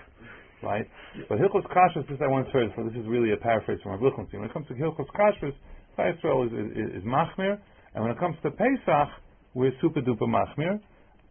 Right? 0.63 0.87
But 1.27 1.39
Hilchos 1.39 1.67
Kashrus, 1.67 2.07
this 2.07 2.17
I 2.23 2.27
once 2.27 2.47
heard, 2.53 2.71
so 2.75 2.83
this 2.83 2.95
is 2.95 3.05
really 3.07 3.33
a 3.33 3.37
paraphrase 3.37 3.79
from 3.83 3.91
Rav 3.91 4.01
Lichtenstein. 4.01 4.39
When 4.39 4.49
it 4.49 4.53
comes 4.53 4.67
to 4.69 4.73
Hilchos 4.73 5.07
Kashrus, 5.11 5.53
Klai 5.97 6.13
Yisrael 6.15 6.47
is, 6.47 6.53
is, 6.53 7.01
is 7.01 7.03
machmir, 7.03 7.59
and 7.93 8.03
when 8.03 8.11
it 8.11 8.19
comes 8.19 8.35
to 8.43 8.49
Pesach, 8.51 9.09
we're 9.53 9.73
super 9.81 10.01
duper 10.01 10.27
machmir. 10.27 10.79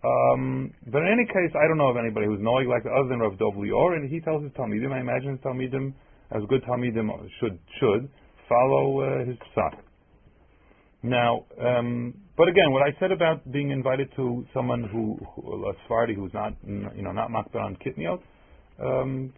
Um, 0.05 0.73
but 0.87 0.99
in 1.03 1.09
any 1.09 1.27
case, 1.27 1.55
I 1.55 1.66
don't 1.66 1.79
know 1.79 1.88
of 1.88 1.97
anybody 1.97 2.27
who's 2.27 2.40
knowing 2.42 2.68
like 2.68 2.83
other 2.85 3.09
than 3.09 3.21
Rav 3.21 3.38
Dov 3.38 3.55
Lior, 3.55 3.97
and 3.97 4.11
he 4.11 4.21
tells 4.21 4.42
his 4.42 4.53
Talmidim, 4.53 4.92
I 4.92 5.01
imagine 5.01 5.33
his 5.33 5.40
Talmidim, 5.40 5.95
as 6.31 6.42
good 6.49 6.62
Talmidim 6.64 7.09
should 7.40 7.59
should 7.81 8.11
follow 8.49 9.01
uh, 9.01 9.25
his 9.25 9.37
psak. 9.57 9.79
Now, 11.03 11.45
um, 11.61 12.14
but 12.37 12.49
again, 12.49 12.71
what 12.71 12.83
I 12.83 12.99
said 13.01 13.11
about 13.11 13.51
being 13.51 13.71
invited 13.71 14.09
to 14.16 14.47
someone 14.55 14.85
who, 14.85 15.18
who 15.35 15.66
a 15.68 15.73
Sephardi 15.83 16.14
who's 16.14 16.33
not, 16.33 16.55
you 16.64 17.03
know, 17.03 17.12
not 17.12 17.29
makbar 17.29 17.62
on 17.62 17.77
kitniot, 17.77 18.21
um, 18.83 19.33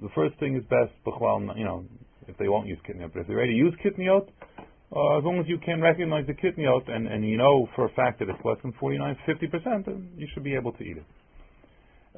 the 0.00 0.08
first 0.14 0.38
thing 0.38 0.56
is 0.56 0.62
best, 0.64 0.92
you 1.04 1.64
know, 1.64 1.84
if 2.28 2.36
they 2.38 2.48
won't 2.48 2.66
use 2.66 2.78
kitniot. 2.88 3.12
But 3.12 3.20
if 3.20 3.26
they're 3.28 3.36
ready 3.36 3.52
to 3.52 3.58
use 3.58 3.74
kitniot, 3.84 4.28
uh, 4.94 5.18
as 5.18 5.24
long 5.24 5.38
as 5.40 5.46
you 5.48 5.58
can 5.58 5.80
recognize 5.80 6.26
the 6.26 6.34
kitniot 6.34 6.90
and, 6.90 7.06
and 7.06 7.26
you 7.26 7.36
know 7.36 7.68
for 7.74 7.86
a 7.86 7.88
fact 7.90 8.18
that 8.18 8.28
it's 8.28 8.44
less 8.44 8.58
than 8.62 8.72
49, 8.78 9.16
50%, 9.26 9.86
then 9.86 10.08
you 10.16 10.26
should 10.34 10.44
be 10.44 10.54
able 10.54 10.72
to 10.72 10.82
eat 10.82 10.98
it. 10.98 11.06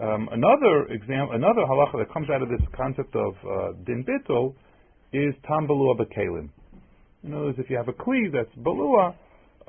Um, 0.00 0.28
another 0.32 0.86
example, 0.90 1.36
another 1.36 1.62
halacha 1.70 1.98
that 1.98 2.12
comes 2.12 2.28
out 2.28 2.42
of 2.42 2.48
this 2.48 2.60
concept 2.76 3.14
of 3.14 3.34
uh, 3.46 3.72
din 3.86 4.04
bittul 4.04 4.54
is 5.12 5.34
tam 5.46 5.68
balua 5.68 5.96
bekalim. 5.96 6.50
In 7.22 7.32
other 7.32 7.44
words, 7.44 7.58
if 7.60 7.70
you 7.70 7.76
have 7.76 7.86
a 7.86 7.92
kli 7.92 8.32
that's 8.32 8.50
balua, 8.58 9.14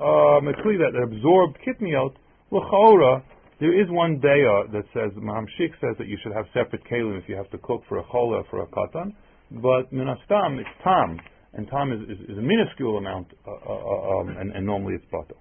um, 0.00 0.48
a 0.48 0.52
kli 0.64 0.76
that 0.82 0.98
absorbed 1.00 1.58
kitniot, 1.64 2.14
l'chaora, 2.50 3.22
there 3.58 3.72
is 3.72 3.88
one 3.88 4.20
daya 4.20 4.70
that 4.72 4.84
says, 4.92 5.12
Mahamshik 5.16 5.72
says 5.80 5.96
that 5.98 6.06
you 6.06 6.18
should 6.22 6.32
have 6.32 6.44
separate 6.52 6.84
kalim 6.84 7.18
if 7.18 7.28
you 7.28 7.36
have 7.36 7.50
to 7.50 7.58
cook 7.58 7.82
for 7.88 7.98
a 7.98 8.04
chola 8.12 8.42
for 8.50 8.62
a 8.62 8.66
katan, 8.66 9.14
but 9.50 9.92
minastam, 9.92 10.60
it's 10.60 10.68
tam, 10.84 11.18
and 11.54 11.66
tam 11.68 11.92
is, 11.92 12.00
is, 12.10 12.30
is 12.30 12.38
a 12.38 12.42
minuscule 12.42 12.98
amount, 12.98 13.28
uh, 13.46 13.50
uh, 13.50 13.72
uh 13.72 14.20
um, 14.20 14.28
and, 14.28 14.52
and, 14.52 14.66
normally 14.66 14.94
it's 14.94 15.04
bottle. 15.10 15.40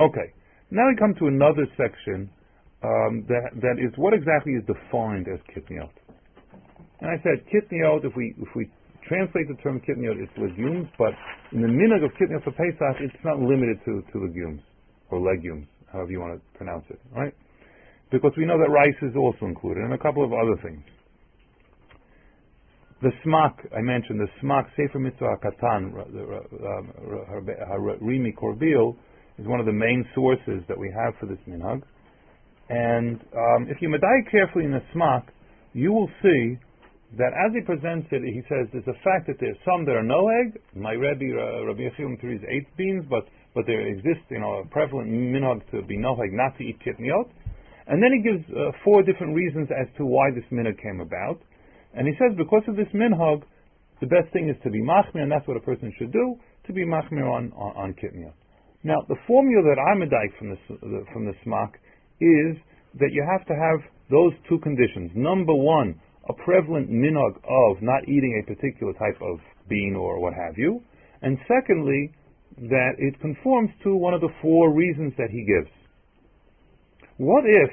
Okay, 0.00 0.32
now 0.70 0.86
we 0.86 0.96
come 0.96 1.14
to 1.18 1.26
another 1.26 1.66
section 1.76 2.30
um, 2.84 3.26
that, 3.26 3.50
that 3.60 3.76
is 3.82 3.92
what 3.96 4.14
exactly 4.14 4.52
is 4.52 4.62
defined 4.70 5.26
as 5.26 5.40
kitniot. 5.50 5.90
And 7.00 7.10
I 7.10 7.16
said 7.24 7.42
kitniot, 7.50 8.04
if 8.04 8.12
we 8.14 8.34
if 8.38 8.48
we 8.54 8.70
translate 9.08 9.48
the 9.48 9.56
term 9.62 9.80
kitniot, 9.80 10.22
it's 10.22 10.32
legumes, 10.38 10.86
but 10.96 11.10
in 11.52 11.62
the 11.62 11.68
minhag 11.68 12.04
of 12.04 12.12
kitniot 12.20 12.44
for 12.44 12.52
Pesach, 12.52 13.00
it's 13.00 13.24
not 13.24 13.40
limited 13.40 13.80
to, 13.84 14.04
to 14.12 14.24
legumes 14.24 14.60
or 15.10 15.18
legumes, 15.18 15.66
however 15.92 16.10
you 16.10 16.20
want 16.20 16.34
to 16.34 16.58
pronounce 16.58 16.84
it, 16.90 17.00
right? 17.14 17.34
Because 18.10 18.32
we 18.36 18.44
know 18.44 18.58
that 18.58 18.70
rice 18.70 18.98
is 19.02 19.16
also 19.16 19.46
included 19.46 19.84
and 19.84 19.94
a 19.94 19.98
couple 19.98 20.24
of 20.24 20.32
other 20.32 20.60
things. 20.62 20.82
The 23.02 23.10
smak, 23.24 23.54
I 23.74 23.80
mentioned, 23.80 24.20
the 24.20 24.28
smak, 24.42 24.66
Sefer 24.76 24.98
Mitzvah 24.98 25.38
Katan, 25.42 25.92
Rimi 28.02 28.34
Korbil, 28.36 28.94
is 29.38 29.46
one 29.46 29.58
of 29.58 29.64
the 29.64 29.72
main 29.72 30.04
sources 30.14 30.62
that 30.68 30.78
we 30.78 30.92
have 30.94 31.14
for 31.18 31.26
this 31.26 31.38
minhag. 31.48 31.82
And 32.68 33.20
um, 33.34 33.68
if 33.68 33.78
you 33.80 33.88
medai 33.88 34.30
carefully 34.30 34.66
in 34.66 34.72
the 34.72 34.82
smak, 34.94 35.28
you 35.72 35.92
will 35.92 36.10
see 36.22 36.58
that 37.16 37.32
as 37.34 37.52
he 37.54 37.60
presents 37.62 38.06
it, 38.12 38.22
he 38.22 38.42
says 38.48 38.68
there's 38.72 38.86
a 38.86 39.00
fact 39.02 39.26
that 39.26 39.36
there's 39.40 39.56
some 39.64 39.84
that 39.86 39.96
are 39.96 40.04
no 40.04 40.28
egg. 40.28 40.60
My 40.76 40.92
Rebbe, 40.92 41.34
uh, 41.34 41.66
Rabbi 41.66 41.88
Yechiel 41.88 42.14
is 42.14 42.42
eight 42.48 42.68
beans, 42.76 43.04
but 43.08 43.26
but 43.54 43.64
there 43.66 43.86
exists, 43.86 44.24
you 44.30 44.40
know, 44.40 44.62
a 44.62 44.66
prevalent 44.66 45.10
minhag 45.10 45.62
to 45.70 45.82
be 45.82 45.96
no 45.96 46.14
egg, 46.22 46.32
not 46.32 46.56
to 46.58 46.64
eat 46.64 46.78
kitniot. 46.80 47.28
And 47.86 48.02
then 48.02 48.10
he 48.14 48.22
gives 48.22 48.44
uh, 48.50 48.70
four 48.84 49.02
different 49.02 49.34
reasons 49.34 49.68
as 49.70 49.88
to 49.98 50.06
why 50.06 50.30
this 50.30 50.44
minhag 50.52 50.80
came 50.80 51.00
about. 51.00 51.40
And 51.94 52.06
he 52.06 52.14
says 52.14 52.36
because 52.38 52.62
of 52.68 52.76
this 52.76 52.88
minhag, 52.94 53.42
the 54.00 54.06
best 54.06 54.32
thing 54.32 54.48
is 54.48 54.56
to 54.62 54.70
be 54.70 54.80
machmir, 54.80 55.22
and 55.22 55.30
that's 55.30 55.46
what 55.46 55.56
a 55.56 55.60
person 55.60 55.92
should 55.98 56.12
do, 56.12 56.36
to 56.66 56.72
be 56.72 56.86
machmir 56.86 57.28
on, 57.28 57.52
on, 57.52 57.76
on 57.76 57.94
kitniot. 57.94 58.32
Now, 58.82 58.96
the 59.08 59.16
formula 59.26 59.62
that 59.74 59.80
I'm 59.80 60.00
a 60.00 60.08
from 60.38 60.50
the, 60.50 61.04
from 61.12 61.26
the 61.26 61.34
smak 61.44 61.74
is 62.20 62.56
that 62.98 63.12
you 63.12 63.26
have 63.30 63.46
to 63.46 63.54
have 63.54 63.80
those 64.10 64.32
two 64.48 64.58
conditions. 64.60 65.10
Number 65.14 65.54
one, 65.54 66.00
a 66.28 66.32
prevalent 66.32 66.90
minog 66.90 67.36
of 67.44 67.82
not 67.82 68.04
eating 68.04 68.40
a 68.42 68.46
particular 68.46 68.92
type 68.94 69.20
of 69.20 69.38
bean 69.68 69.96
or 69.98 70.18
what 70.20 70.32
have 70.32 70.56
you. 70.56 70.80
And 71.22 71.36
secondly, 71.46 72.12
that 72.58 72.92
it 72.98 73.20
conforms 73.20 73.70
to 73.84 73.94
one 73.94 74.14
of 74.14 74.20
the 74.20 74.28
four 74.42 74.72
reasons 74.74 75.12
that 75.16 75.28
he 75.30 75.44
gives. 75.44 75.70
What 77.16 77.44
if 77.46 77.70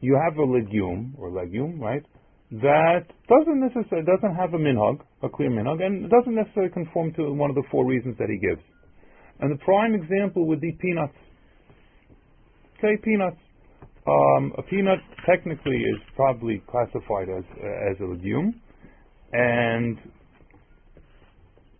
you 0.00 0.18
have 0.22 0.36
a 0.36 0.44
legume 0.44 1.14
or 1.18 1.30
legume, 1.30 1.80
right, 1.80 2.04
that 2.52 3.06
doesn't 3.28 3.60
necessarily 3.60 4.06
doesn't 4.06 4.36
have 4.36 4.54
a 4.54 4.58
minhag, 4.58 5.00
a 5.22 5.28
clear 5.28 5.50
minhag, 5.50 5.82
and 5.82 6.08
doesn't 6.08 6.34
necessarily 6.34 6.72
conform 6.72 7.12
to 7.14 7.32
one 7.32 7.50
of 7.50 7.56
the 7.56 7.64
four 7.70 7.86
reasons 7.86 8.16
that 8.18 8.28
he 8.28 8.38
gives. 8.38 8.62
And 9.40 9.50
the 9.50 9.62
prime 9.64 9.94
example 9.94 10.46
would 10.46 10.60
be 10.60 10.72
peanuts. 10.80 11.16
Okay, 12.78 12.96
peanuts. 13.02 13.38
Um, 14.06 14.52
a 14.56 14.62
peanut 14.62 15.00
technically 15.28 15.76
is 15.76 15.98
probably 16.14 16.62
classified 16.70 17.28
as 17.28 17.42
uh, 17.58 17.90
as 17.90 17.96
a 18.00 18.04
legume, 18.04 18.54
and 19.32 19.98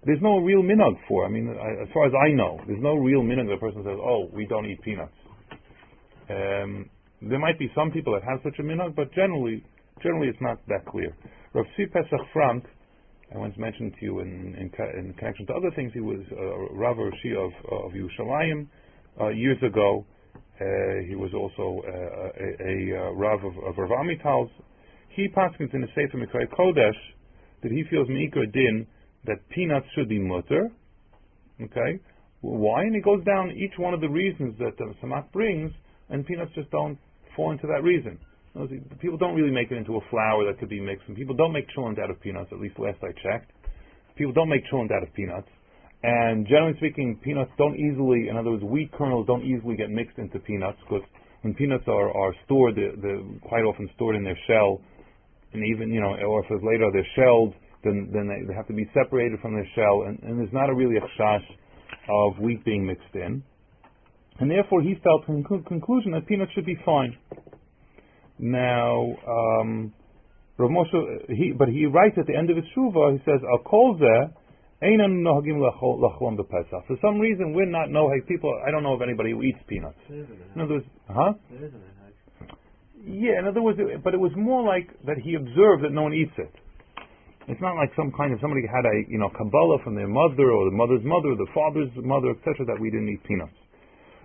there's 0.07 0.23
no 0.23 0.38
real 0.38 0.62
minhag 0.62 0.95
for. 1.09 1.27
I 1.27 1.29
mean, 1.29 1.49
as 1.49 1.88
far 1.92 2.07
as 2.07 2.12
I 2.14 2.33
know, 2.33 2.61
there's 2.66 2.83
no 2.83 2.95
real 2.95 3.23
minhag. 3.23 3.49
The 3.49 3.59
person 3.59 3.83
says, 3.83 3.99
"Oh, 4.01 4.29
we 4.33 4.47
don't 4.47 4.66
eat 4.66 4.81
peanuts." 4.83 5.12
Um, 6.31 6.88
there 7.23 7.38
might 7.38 7.59
be 7.59 7.71
some 7.75 7.90
people 7.90 8.14
that 8.14 8.23
have 8.23 8.40
such 8.42 8.59
a 8.59 8.62
minhag, 8.62 8.95
but 8.95 9.12
generally, 9.12 9.64
generally, 10.03 10.29
it's 10.29 10.40
not 10.40 10.59
that 10.69 10.87
clear. 10.87 11.14
Rav 11.53 11.66
Tzvi 11.79 11.92
Pesach 11.92 12.27
Frank, 12.33 12.64
I 13.35 13.38
once 13.38 13.57
mentioned 13.59 13.95
to 13.99 14.05
you 14.05 14.21
in, 14.21 14.55
in, 14.55 14.71
in 14.99 15.14
connection 15.14 15.47
to 15.47 15.55
other 15.55 15.71
things, 15.75 15.92
he 15.92 16.01
was 16.01 16.21
uh, 16.33 16.75
Rav 16.75 16.97
Rashi 16.97 17.35
of 17.37 17.53
of 17.73 17.92
Yerushalayim 17.92 18.69
uh, 19.21 19.29
years 19.29 19.59
ago 19.62 20.07
uh, 20.59 21.05
he 21.07 21.14
was 21.14 21.35
also 21.35 21.85
uh, 21.87 21.92
a, 21.92 22.49
a, 22.64 23.09
a 23.09 23.12
Rav 23.12 23.45
of, 23.45 23.53
of 23.62 23.77
Rav 23.77 23.90
Amital's. 23.90 24.51
He 25.11 25.29
paskins 25.29 25.73
in 25.75 25.83
the 25.83 25.88
Sefer 25.95 26.16
Mikray 26.16 26.49
Kodesh 26.49 26.97
that 27.62 27.71
he 27.71 27.85
feels 27.90 28.09
Meikar 28.09 28.51
Din 28.51 28.87
that 29.24 29.48
peanuts 29.48 29.87
should 29.94 30.09
be 30.09 30.18
mutter. 30.18 30.70
Okay? 31.61 32.00
Why? 32.42 32.83
And 32.83 32.94
he 32.94 33.00
goes 33.00 33.24
down 33.24 33.50
each 33.50 33.79
one 33.79 33.94
of 33.94 34.00
the 34.00 34.09
reasons 34.09 34.57
that 34.59 34.76
the 34.79 34.92
Samak 35.02 35.33
brings, 35.33 35.72
and 36.11 36.26
peanuts 36.26 36.52
just 36.55 36.70
don't 36.70 36.98
fall 37.35 37.52
into 37.52 37.66
that 37.66 37.83
reason. 37.83 38.18
People 39.00 39.18
don't 39.18 39.35
really 39.35 39.50
make 39.50 39.70
it 39.70 39.76
into 39.76 39.96
a 39.96 40.00
flour 40.11 40.46
that 40.46 40.59
could 40.59 40.70
be 40.70 40.81
mixed, 40.81 41.07
and 41.09 41.16
people 41.16 41.35
don't 41.35 41.52
make 41.52 41.66
cholent 41.76 41.98
out 41.98 42.11
of 42.11 42.20
peanuts, 42.20 42.48
at 42.52 42.59
least 42.59 42.79
last 42.79 42.98
I 43.02 43.12
checked. 43.22 43.50
People 44.16 44.33
don't 44.33 44.48
make 44.48 44.62
cholent 44.72 44.90
out 44.92 45.02
of 45.02 45.12
peanuts. 45.12 45.48
And 46.02 46.46
generally 46.46 46.76
speaking, 46.79 47.18
peanuts 47.22 47.50
don't 47.59 47.76
easily, 47.76 48.29
in 48.29 48.37
other 48.37 48.52
words, 48.52 48.62
wheat 48.62 48.92
kernels 48.92 49.26
don't 49.26 49.44
easily 49.44 49.76
get 49.76 49.90
mixed 49.90 50.18
into 50.18 50.38
peanuts 50.38 50.79
because 50.85 51.02
when 51.42 51.55
peanuts 51.55 51.85
are, 51.87 52.16
are 52.16 52.35
stored, 52.44 52.76
they're, 52.76 52.96
they're, 52.96 53.22
quite 53.42 53.64
often 53.64 53.88
stored 53.94 54.16
in 54.16 54.24
their 54.24 54.38
shell, 54.46 54.81
and 55.52 55.62
even, 55.64 55.90
you 55.90 56.00
know, 56.00 56.16
or 56.26 56.44
if 56.44 56.50
later 56.62 56.88
they're 56.92 57.07
shelled, 57.14 57.55
then, 57.87 58.11
then 58.12 58.27
they, 58.27 58.44
they, 58.46 58.55
have 58.55 58.66
to 58.66 58.75
be 58.75 58.90
separated 58.92 59.40
from 59.40 59.55
their 59.55 59.68
shell, 59.75 60.05
and, 60.07 60.18
and 60.22 60.38
there's 60.38 60.53
not 60.53 60.68
a 60.68 60.75
really 60.75 60.96
a 60.96 61.07
chash 61.20 61.46
of 62.11 62.38
wheat 62.38 62.64
being 62.64 62.87
mixed 62.87 63.14
in. 63.14 63.42
And 64.38 64.51
therefore, 64.51 64.83
he 64.83 64.94
felt 65.03 65.29
in 65.29 65.44
conclusion 65.44 66.12
that 66.12 66.27
peanuts 66.27 66.53
should 66.55 66.66
be 66.66 66.79
fine. 66.85 67.16
Now, 68.38 69.16
um, 69.27 69.94
Rav 70.59 70.70
Moshe, 70.70 71.31
he, 71.31 71.53
but 71.57 71.68
he 71.68 71.87
writes 71.87 72.16
at 72.18 72.27
the 72.27 72.37
end 72.37 72.51
of 72.51 72.57
his 72.57 72.66
shuvah, 72.77 73.12
he 73.12 73.22
says, 73.25 73.40
"Al 73.51 73.59
kol 73.64 73.96
for 76.87 76.96
some 77.01 77.18
reason, 77.18 77.55
we're 77.55 77.64
not 77.64 77.88
nohag 77.88 78.27
people. 78.29 78.53
I 78.66 78.70
don't 78.70 78.83
know 78.83 78.92
of 78.92 79.01
anybody 79.01 79.31
who 79.31 79.42
eats 79.42 79.59
peanuts. 79.66 79.99
In 80.55 80.61
other 80.61 80.75
words, 80.75 80.87
huh? 81.09 81.33
Yeah, 83.07 83.38
in 83.38 83.46
other 83.46 83.62
words, 83.62 83.79
but 84.05 84.12
it 84.12 84.20
was 84.20 84.33
more 84.37 84.62
like 84.62 84.88
that 85.07 85.16
he 85.16 85.35
observed 85.35 85.85
that 85.85 85.92
no 85.92 86.03
one 86.03 86.12
eats 86.12 86.33
it. 86.37 86.53
It's 87.48 87.61
not 87.61 87.76
like 87.76 87.90
some 87.96 88.12
kind 88.16 88.32
of 88.32 88.40
somebody 88.40 88.62
had 88.66 88.85
a 88.85 89.06
you 89.09 89.18
know 89.18 89.30
kabbalah 89.30 89.78
from 89.85 89.94
their 89.94 90.09
mother 90.09 90.50
or 90.50 90.70
the 90.70 90.76
mother's 90.76 91.04
mother, 91.04 91.32
or 91.32 91.37
the 91.37 91.50
father's 91.54 91.90
mother, 91.96 92.30
etc. 92.30 92.66
That 92.66 92.80
we 92.80 92.90
didn't 92.90 93.09
eat 93.09 93.22
peanuts. 93.24 93.54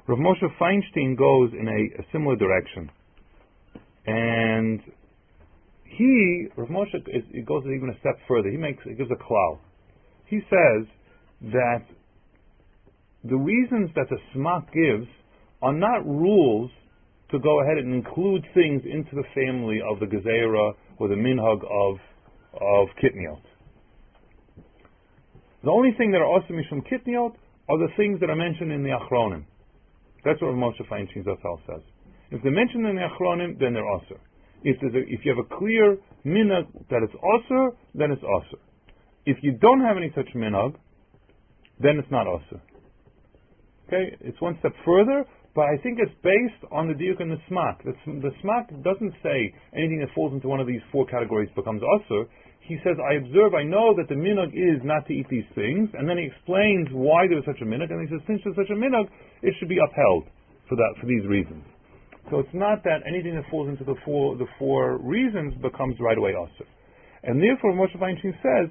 Rav 0.08 0.18
Moshe 0.18 0.44
Feinstein 0.60 1.16
goes 1.16 1.52
in 1.54 1.68
a, 1.68 2.02
a 2.02 2.06
similar 2.12 2.36
direction, 2.36 2.90
and 4.08 4.82
he 5.86 6.48
Rav 6.58 6.70
Moshe 6.70 6.96
is, 6.96 7.24
he 7.32 7.42
goes 7.42 7.64
even 7.66 7.94
a 7.96 8.00
step 8.00 8.18
further. 8.28 8.50
He 8.50 8.58
makes 8.58 8.84
he 8.84 8.96
gives 8.96 9.12
a 9.12 9.22
klal 9.22 9.60
he 10.32 10.40
says 10.50 10.88
that 11.52 11.84
the 13.26 13.36
reasons 13.36 13.90
that 13.96 14.08
the 14.10 14.18
smak 14.34 14.72
gives 14.72 15.08
are 15.62 15.74
not 15.74 16.08
rules 16.08 16.72
to 17.32 17.40
go 17.40 17.62
ahead 17.62 17.78
and 17.78 17.94
include 17.94 18.44
things 18.54 18.82
into 18.86 19.14
the 19.14 19.24
family 19.36 19.80
of 19.88 20.00
the 20.00 20.06
gezerah 20.06 20.72
or 20.98 21.08
the 21.10 21.16
minhag 21.16 21.62
of 21.70 21.98
of 22.54 22.88
kitniot. 23.02 23.42
The 25.64 25.70
only 25.70 25.92
thing 25.98 26.12
that 26.12 26.18
are 26.18 26.26
also 26.26 26.48
mishum 26.54 26.82
kitniot 26.88 27.34
are 27.70 27.78
the 27.78 27.90
things 27.96 28.20
that 28.20 28.30
are 28.30 28.36
mentioned 28.36 28.72
in 28.72 28.84
the 28.84 28.90
achronim. 28.90 29.46
That's 30.26 30.42
what 30.42 30.54
Moshe 30.54 30.82
Feinstein 30.90 31.24
Zatzal 31.24 31.60
says. 31.68 31.82
If 32.32 32.42
they're 32.44 32.52
mentioned 32.52 32.86
in 32.88 32.96
the 32.96 33.08
achronim, 33.08 33.60
then 33.60 33.74
they're 33.74 33.88
also. 33.88 34.20
If, 34.64 34.82
a, 34.82 34.98
if 34.98 35.26
you 35.26 35.36
have 35.36 35.46
a 35.46 35.58
clear 35.58 35.98
minhag 36.26 36.68
that 36.90 37.02
it's 37.04 37.14
also, 37.22 37.78
then 37.96 38.12
it's 38.12 38.24
also. 38.24 38.58
If 39.26 39.38
you 39.42 39.54
don't 39.54 39.82
have 39.82 39.98
any 39.98 40.12
such 40.16 40.28
minhag, 40.36 40.76
then 41.80 41.98
it's 41.98 42.12
not 42.12 42.28
also. 42.28 42.62
Okay, 43.88 44.16
it's 44.22 44.40
one 44.40 44.56
step 44.60 44.74
further, 44.86 45.26
But 45.54 45.66
I 45.66 45.78
think 45.84 46.00
it's 46.00 46.16
based 46.24 46.64
on 46.72 46.88
the 46.88 46.94
diuk 46.94 47.22
and 47.22 47.32
the 47.32 47.42
smak. 47.50 47.84
The, 47.84 47.94
the 48.06 48.32
smak 48.42 48.72
doesn't 48.84 49.14
say 49.22 49.54
anything 49.76 50.00
that 50.00 50.10
falls 50.16 50.32
into 50.34 50.48
one 50.48 50.62
of 50.62 50.68
these 50.68 50.80
four 50.92 51.06
categories 51.06 51.50
becomes 51.56 51.82
usher. 51.84 52.24
He 52.62 52.78
says, 52.84 52.96
I 53.02 53.16
observe, 53.16 53.54
I 53.54 53.64
know 53.64 53.94
that 53.98 54.08
the 54.08 54.16
minhag 54.16 54.54
is 54.54 54.80
not 54.84 55.08
to 55.08 55.14
eat 55.14 55.28
these 55.30 55.48
things, 55.56 55.90
and 55.94 56.08
then 56.08 56.18
he 56.18 56.26
explains 56.26 56.88
why 56.94 57.28
there's 57.28 57.46
such 57.46 57.62
a 57.62 57.66
minhag, 57.66 57.92
and 57.92 58.08
he 58.08 58.14
says, 58.14 58.22
since 58.28 58.42
there's 58.44 58.56
such 58.56 58.70
a 58.70 58.78
minhag, 58.78 59.10
it 59.42 59.54
should 59.60 59.70
be 59.70 59.80
upheld 59.82 60.30
for 60.70 60.76
that 60.76 60.94
for 61.02 61.08
these 61.08 61.26
reasons. 61.28 61.66
So 62.30 62.40
it's 62.40 62.54
not 62.54 62.84
that 62.84 63.04
anything 63.06 63.36
that 63.36 63.44
falls 63.50 63.68
into 63.68 63.84
the 63.84 63.96
four 64.06 64.38
the 64.38 64.46
four 64.60 64.98
reasons 64.98 65.54
becomes 65.62 65.96
right 66.00 66.18
away 66.18 66.32
usher. 66.32 66.70
And 67.24 67.42
therefore, 67.42 67.74
Moshe 67.74 67.98
Feinstein 67.98 68.34
says 68.42 68.70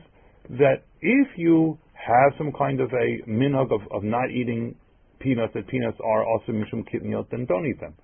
that 0.58 0.82
if 1.02 1.28
you 1.36 1.78
have 1.94 2.32
some 2.38 2.52
kind 2.56 2.80
of 2.80 2.90
a 2.92 3.28
minhag 3.28 3.72
of, 3.72 3.82
of 3.92 4.02
not 4.02 4.30
eating 4.30 4.74
peanuts, 5.18 5.52
that 5.54 5.68
peanuts 5.68 5.98
are 6.02 6.24
also 6.24 6.52
mishum 6.52 6.88
kitniot, 6.88 7.28
then 7.30 7.44
don't 7.44 7.66
eat 7.66 7.80
them. 7.80 7.94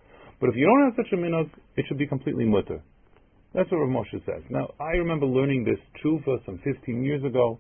But 0.41 0.51
if 0.51 0.57
you 0.57 0.67
don't 0.67 0.85
have 0.85 0.95
such 0.97 1.13
a 1.13 1.17
minhag, 1.17 1.51
it 1.77 1.87
should 1.89 1.99
be 1.99 2.07
completely 2.07 2.45
mutter. 2.45 2.83
That's 3.57 3.71
what 3.73 3.79
Rav 3.79 3.89
Moshe 3.89 4.21
says. 4.27 4.45
Now, 4.51 4.69
I 4.79 5.01
remember 5.01 5.25
learning 5.25 5.65
this 5.65 5.81
tshuva 5.97 6.45
some 6.45 6.61
15 6.63 7.03
years 7.03 7.25
ago, 7.25 7.59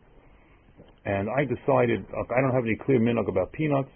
and 1.07 1.27
I 1.31 1.49
decided 1.49 2.05
I 2.13 2.41
don't 2.43 2.53
have 2.53 2.69
any 2.69 2.77
clear 2.77 3.01
minhag 3.01 3.31
about 3.31 3.51
peanuts, 3.53 3.89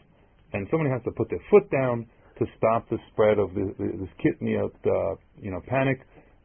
and 0.55 0.67
somebody 0.71 0.89
has 0.89 1.03
to 1.05 1.11
put 1.11 1.29
their 1.29 1.45
foot 1.51 1.71
down 1.71 2.07
to 2.39 2.47
stop 2.57 2.89
the 2.89 2.97
spread 3.13 3.39
of 3.39 3.53
this, 3.53 3.69
this 3.77 4.09
kitniot, 4.17 4.73
uh, 4.89 5.21
you 5.43 5.51
know, 5.51 5.61
panic, 5.69 6.01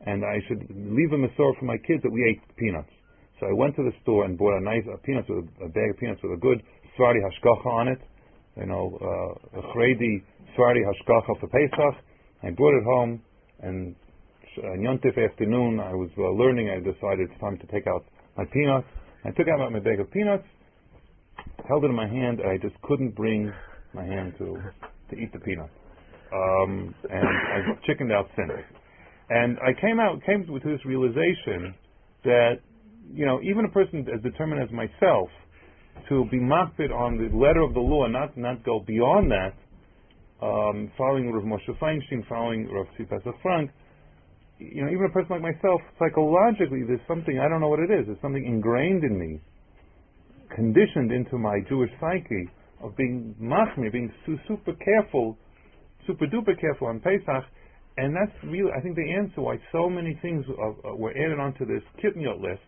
and 0.05 0.25
I 0.25 0.43
should 0.49 0.59
leave 0.75 1.13
a 1.13 1.19
mesor 1.23 1.57
for 1.57 1.63
my 1.63 1.77
kids 1.87 2.03
that 2.03 2.11
we 2.11 2.27
ate 2.27 2.41
peanuts. 2.57 2.91
So 3.39 3.47
I 3.47 3.53
went 3.53 3.77
to 3.77 3.83
the 3.83 3.95
store 4.03 4.25
and 4.25 4.37
bought 4.37 4.59
a 4.59 4.61
nice 4.61 4.83
a 4.93 4.97
peanuts 4.97 5.29
with 5.29 5.47
a, 5.61 5.65
a 5.65 5.69
bag 5.69 5.89
of 5.89 5.97
peanuts 5.97 6.19
with 6.21 6.33
a 6.33 6.41
good 6.41 6.61
Sfardi 6.99 7.23
hashgacha 7.23 7.65
on 7.65 7.87
it, 7.87 8.01
you 8.57 8.65
know, 8.65 8.99
uh, 8.99 9.59
a 9.59 9.61
chredi 9.71 10.21
Sfardi 10.51 10.83
hashgacha 10.83 11.39
for 11.39 11.47
Pesach. 11.47 12.03
I 12.43 12.49
brought 12.51 12.77
it 12.77 12.83
home, 12.83 13.21
and 13.61 13.95
on 14.63 14.79
Yontif 14.79 15.17
afternoon, 15.17 15.79
I 15.79 15.93
was 15.93 16.09
uh, 16.17 16.29
learning. 16.31 16.69
I 16.69 16.77
decided 16.77 17.29
it's 17.29 17.39
time 17.41 17.57
to 17.57 17.67
take 17.67 17.87
out 17.87 18.05
my 18.37 18.45
peanuts. 18.45 18.87
I 19.25 19.31
took 19.31 19.47
out 19.47 19.71
my 19.71 19.79
bag 19.79 19.99
of 19.99 20.09
peanuts, 20.11 20.45
held 21.67 21.83
it 21.83 21.87
in 21.87 21.95
my 21.95 22.07
hand, 22.07 22.39
and 22.39 22.49
I 22.49 22.57
just 22.57 22.79
couldn't 22.83 23.15
bring 23.15 23.51
my 23.93 24.03
hand 24.03 24.33
to 24.37 24.57
to 25.09 25.15
eat 25.15 25.31
the 25.33 25.39
peanut. 25.39 25.69
Um, 26.33 26.93
and 27.09 27.27
I 27.27 27.57
chickened 27.85 28.11
out 28.11 28.27
since. 28.35 28.51
And 29.29 29.57
I 29.59 29.79
came 29.79 29.99
out 29.99 30.21
came 30.25 30.45
to 30.45 30.69
this 30.69 30.85
realization 30.85 31.73
that 32.23 32.55
you 33.11 33.25
know 33.25 33.41
even 33.41 33.65
a 33.65 33.69
person 33.69 34.05
as 34.13 34.21
determined 34.21 34.61
as 34.63 34.69
myself 34.71 35.29
to 36.09 36.25
be 36.29 36.39
makbid 36.39 36.91
on 36.91 37.17
the 37.17 37.35
letter 37.35 37.61
of 37.61 37.73
the 37.73 37.79
law 37.79 38.05
and 38.05 38.13
not 38.13 38.37
not 38.37 38.63
go 38.63 38.83
beyond 38.85 39.31
that, 39.31 39.53
um, 40.45 40.91
following 40.97 41.31
Rav 41.31 41.43
Moshe 41.43 41.79
Feinstein, 41.79 42.27
following 42.27 42.69
Rav 42.71 42.85
Tzvi 42.97 43.33
Frank, 43.41 43.71
you 44.59 44.83
know, 44.83 44.91
even 44.91 45.05
a 45.05 45.09
person 45.09 45.31
like 45.31 45.41
myself, 45.41 45.81
psychologically, 45.99 46.83
there's 46.87 47.03
something 47.07 47.39
I 47.39 47.49
don't 47.49 47.61
know 47.61 47.67
what 47.67 47.79
it 47.79 47.91
is. 47.91 48.05
There's 48.07 48.21
something 48.21 48.45
ingrained 48.45 49.03
in 49.03 49.17
me, 49.17 49.41
conditioned 50.55 51.11
into 51.11 51.37
my 51.37 51.59
Jewish 51.67 51.91
psyche 51.99 52.49
of 52.81 52.95
being 52.95 53.35
machmir, 53.41 53.91
being 53.91 54.11
su- 54.25 54.39
super 54.47 54.73
careful, 54.73 55.37
super 56.07 56.25
duper 56.27 56.59
careful 56.59 56.87
on 56.87 56.99
Pesach, 56.99 57.43
and 57.97 58.15
that's 58.15 58.35
really, 58.43 58.71
I 58.77 58.81
think, 58.81 58.95
the 58.95 59.13
answer 59.13 59.41
why 59.41 59.57
so 59.71 59.89
many 59.89 60.17
things 60.21 60.45
uh, 60.49 60.95
were 60.95 61.11
added 61.11 61.39
onto 61.39 61.65
this 61.65 61.83
kitniot 62.03 62.41
list 62.41 62.63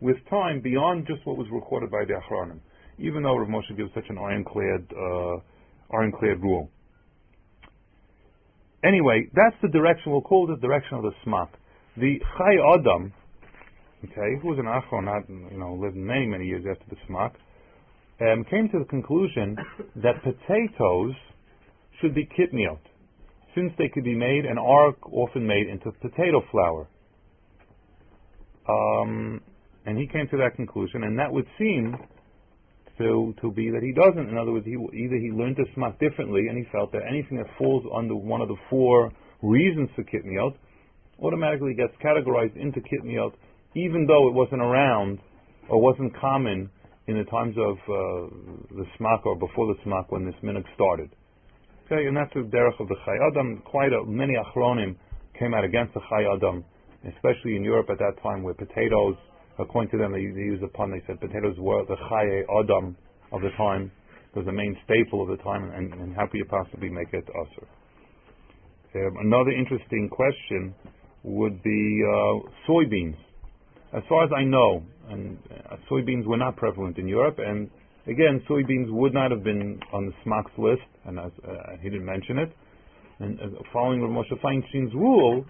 with 0.00 0.16
time 0.30 0.60
beyond 0.60 1.06
just 1.06 1.26
what 1.26 1.36
was 1.36 1.48
recorded 1.52 1.90
by 1.90 2.04
the 2.06 2.14
Achronim, 2.14 2.60
even 2.98 3.22
though 3.22 3.36
Rav 3.36 3.48
Moshe 3.48 3.76
gives 3.76 3.92
such 3.94 4.06
an 4.08 4.18
ironclad, 4.18 4.86
uh, 4.92 5.96
ironclad 5.96 6.40
rule. 6.40 6.70
Anyway, 8.84 9.28
that's 9.34 9.56
the 9.60 9.68
direction, 9.68 10.12
we'll 10.12 10.20
call 10.20 10.46
the 10.46 10.56
direction 10.56 10.98
of 10.98 11.02
the 11.02 11.12
smak. 11.26 11.48
The 11.96 12.18
Chai 12.36 12.78
Adam, 12.78 13.12
okay, 14.04 14.40
who 14.40 14.48
was 14.48 14.58
an 14.58 14.66
Achron, 14.66 15.04
not, 15.04 15.28
you 15.28 15.58
know, 15.58 15.74
lived 15.74 15.96
many, 15.96 16.26
many 16.26 16.46
years 16.46 16.64
after 16.70 16.84
the 16.88 16.96
smak, 17.08 17.32
um, 18.20 18.44
came 18.44 18.68
to 18.70 18.78
the 18.78 18.84
conclusion 18.84 19.56
that 19.96 20.22
potatoes 20.22 21.14
should 22.00 22.14
be 22.14 22.26
kitniot, 22.26 22.78
since 23.54 23.72
they 23.78 23.88
could 23.88 24.04
be 24.04 24.14
made 24.14 24.44
and 24.44 24.58
are 24.58 24.94
often 25.10 25.44
made 25.44 25.68
into 25.68 25.90
potato 26.00 26.42
flour. 26.52 26.86
Um, 28.68 29.40
and 29.86 29.98
he 29.98 30.06
came 30.06 30.28
to 30.30 30.36
that 30.36 30.54
conclusion, 30.54 31.02
and 31.02 31.18
that 31.18 31.32
would 31.32 31.46
seem 31.58 31.96
to 32.98 33.34
to 33.40 33.50
be 33.52 33.70
that 33.70 33.82
he 33.82 33.92
doesn't. 33.92 34.28
In 34.28 34.36
other 34.36 34.52
words, 34.52 34.66
he 34.66 34.74
either 34.74 35.16
he 35.16 35.30
learned 35.30 35.56
to 35.56 35.64
smak 35.76 35.98
differently, 35.98 36.48
and 36.48 36.58
he 36.58 36.64
felt 36.70 36.92
that 36.92 37.02
anything 37.08 37.38
that 37.38 37.46
falls 37.56 37.84
under 37.94 38.14
one 38.14 38.40
of 38.40 38.48
the 38.48 38.56
four 38.68 39.12
reasons 39.42 39.88
for 39.94 40.02
kitniot 40.04 40.54
automatically 41.22 41.74
gets 41.74 41.92
categorized 42.02 42.56
into 42.56 42.80
kitniot, 42.80 43.32
even 43.74 44.06
though 44.06 44.28
it 44.28 44.34
wasn't 44.34 44.60
around 44.60 45.18
or 45.68 45.80
wasn't 45.80 46.14
common 46.20 46.70
in 47.06 47.16
the 47.16 47.24
times 47.24 47.56
of 47.58 47.76
uh, 47.88 48.76
the 48.76 48.84
smak 48.98 49.24
or 49.24 49.36
before 49.36 49.66
the 49.66 49.80
smak 49.86 50.06
when 50.10 50.24
this 50.24 50.34
minhag 50.42 50.64
started. 50.74 51.10
Okay, 51.86 52.06
and 52.06 52.16
that's 52.16 52.32
the 52.34 52.40
derech 52.40 52.78
of 52.80 52.88
the 52.88 52.96
Chai 53.04 53.16
Adam. 53.30 53.62
Quite 53.64 53.92
a, 53.92 54.04
many 54.04 54.34
achronim 54.34 54.94
came 55.38 55.54
out 55.54 55.64
against 55.64 55.94
the 55.94 56.00
Chai 56.10 56.24
Adam, 56.34 56.64
especially 57.08 57.56
in 57.56 57.64
Europe 57.64 57.88
at 57.90 57.98
that 57.98 58.22
time, 58.22 58.42
where 58.42 58.54
potatoes 58.54 59.16
according 59.58 59.90
to 59.92 59.98
them, 59.98 60.12
they, 60.12 60.26
they 60.26 60.46
used 60.46 60.62
a 60.62 60.68
pun. 60.68 60.90
They 60.90 61.02
said 61.06 61.20
potatoes 61.20 61.56
were 61.58 61.84
the 61.86 61.96
chaye 62.10 62.42
adam 62.60 62.96
of 63.32 63.42
the 63.42 63.50
time. 63.56 63.90
Was 64.34 64.44
the 64.44 64.52
main 64.52 64.76
staple 64.84 65.22
of 65.22 65.28
the 65.28 65.42
time, 65.42 65.70
and, 65.74 65.92
and 65.94 66.14
how 66.14 66.26
could 66.26 66.36
you 66.38 66.44
possibly 66.44 66.90
make 66.90 67.08
it 67.12 67.26
usher? 67.28 67.66
Um, 68.94 69.16
another 69.20 69.50
interesting 69.50 70.08
question 70.08 70.74
would 71.24 71.62
be 71.62 72.02
uh, 72.06 72.48
soybeans. 72.68 73.16
As 73.92 74.02
far 74.08 74.24
as 74.24 74.30
I 74.36 74.44
know, 74.44 74.82
and 75.08 75.38
uh, 75.50 75.76
soybeans 75.90 76.26
were 76.26 76.36
not 76.36 76.56
prevalent 76.56 76.98
in 76.98 77.08
Europe, 77.08 77.38
and 77.38 77.70
again, 78.06 78.42
soybeans 78.48 78.92
would 78.92 79.12
not 79.12 79.30
have 79.30 79.42
been 79.42 79.80
on 79.92 80.06
the 80.06 80.12
Smak's 80.24 80.52
list, 80.56 80.82
and 81.06 81.18
as, 81.18 81.32
uh, 81.42 81.76
he 81.82 81.90
didn't 81.90 82.06
mention 82.06 82.38
it. 82.38 82.52
And 83.18 83.40
uh, 83.40 83.44
following 83.72 84.02
Rav 84.02 84.10
Moshe 84.10 84.40
Feinstein's 84.40 84.94
rule, 84.94 85.44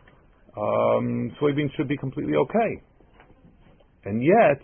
um, 0.56 1.36
soybeans 1.40 1.70
should 1.76 1.88
be 1.88 1.96
completely 1.96 2.36
okay. 2.36 2.82
And 4.08 4.22
yet, 4.22 4.60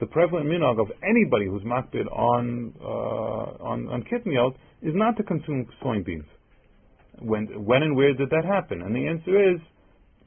the 0.00 0.06
prevalent 0.06 0.46
minhag 0.46 0.80
of 0.80 0.88
anybody 1.02 1.46
who's 1.46 1.62
makbid 1.62 2.06
on 2.12 2.72
uh, 2.80 3.64
on 3.70 3.88
on 3.88 4.02
kitniot 4.10 4.54
is 4.82 4.94
not 4.94 5.16
to 5.16 5.22
consume 5.22 5.66
soybeans. 5.82 6.28
When 7.20 7.44
when 7.64 7.82
and 7.82 7.96
where 7.96 8.14
did 8.14 8.30
that 8.30 8.44
happen? 8.44 8.82
And 8.82 8.94
the 8.94 9.08
answer 9.08 9.34
is, 9.52 9.60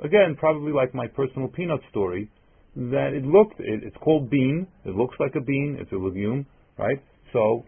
again, 0.04 0.36
probably 0.38 0.74
like 0.74 0.94
my 0.94 1.08
personal 1.08 1.48
peanut 1.48 1.82
story, 1.90 2.30
that 2.76 3.12
it 3.14 3.24
looked 3.24 3.60
it, 3.60 3.84
it's 3.84 3.98
called 3.98 4.30
bean. 4.30 4.68
It 4.86 4.96
looks 4.96 5.16
like 5.20 5.36
a 5.36 5.42
bean. 5.42 5.78
It's 5.80 5.92
a 5.92 5.96
legume, 5.96 6.46
right? 6.78 7.02
So 7.34 7.64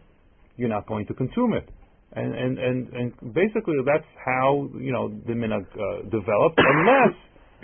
you're 0.57 0.75
not 0.77 0.87
going 0.87 1.05
to 1.07 1.13
consume 1.13 1.53
it. 1.53 1.67
And 2.13 2.33
and 2.33 2.57
and, 2.57 2.79
and 2.99 3.33
basically 3.33 3.75
that's 3.85 4.09
how 4.25 4.67
you 4.77 4.91
know 4.91 5.09
the 5.27 5.33
minhag 5.33 5.65
uh, 5.71 6.03
developed, 6.17 6.57
unless 6.57 7.15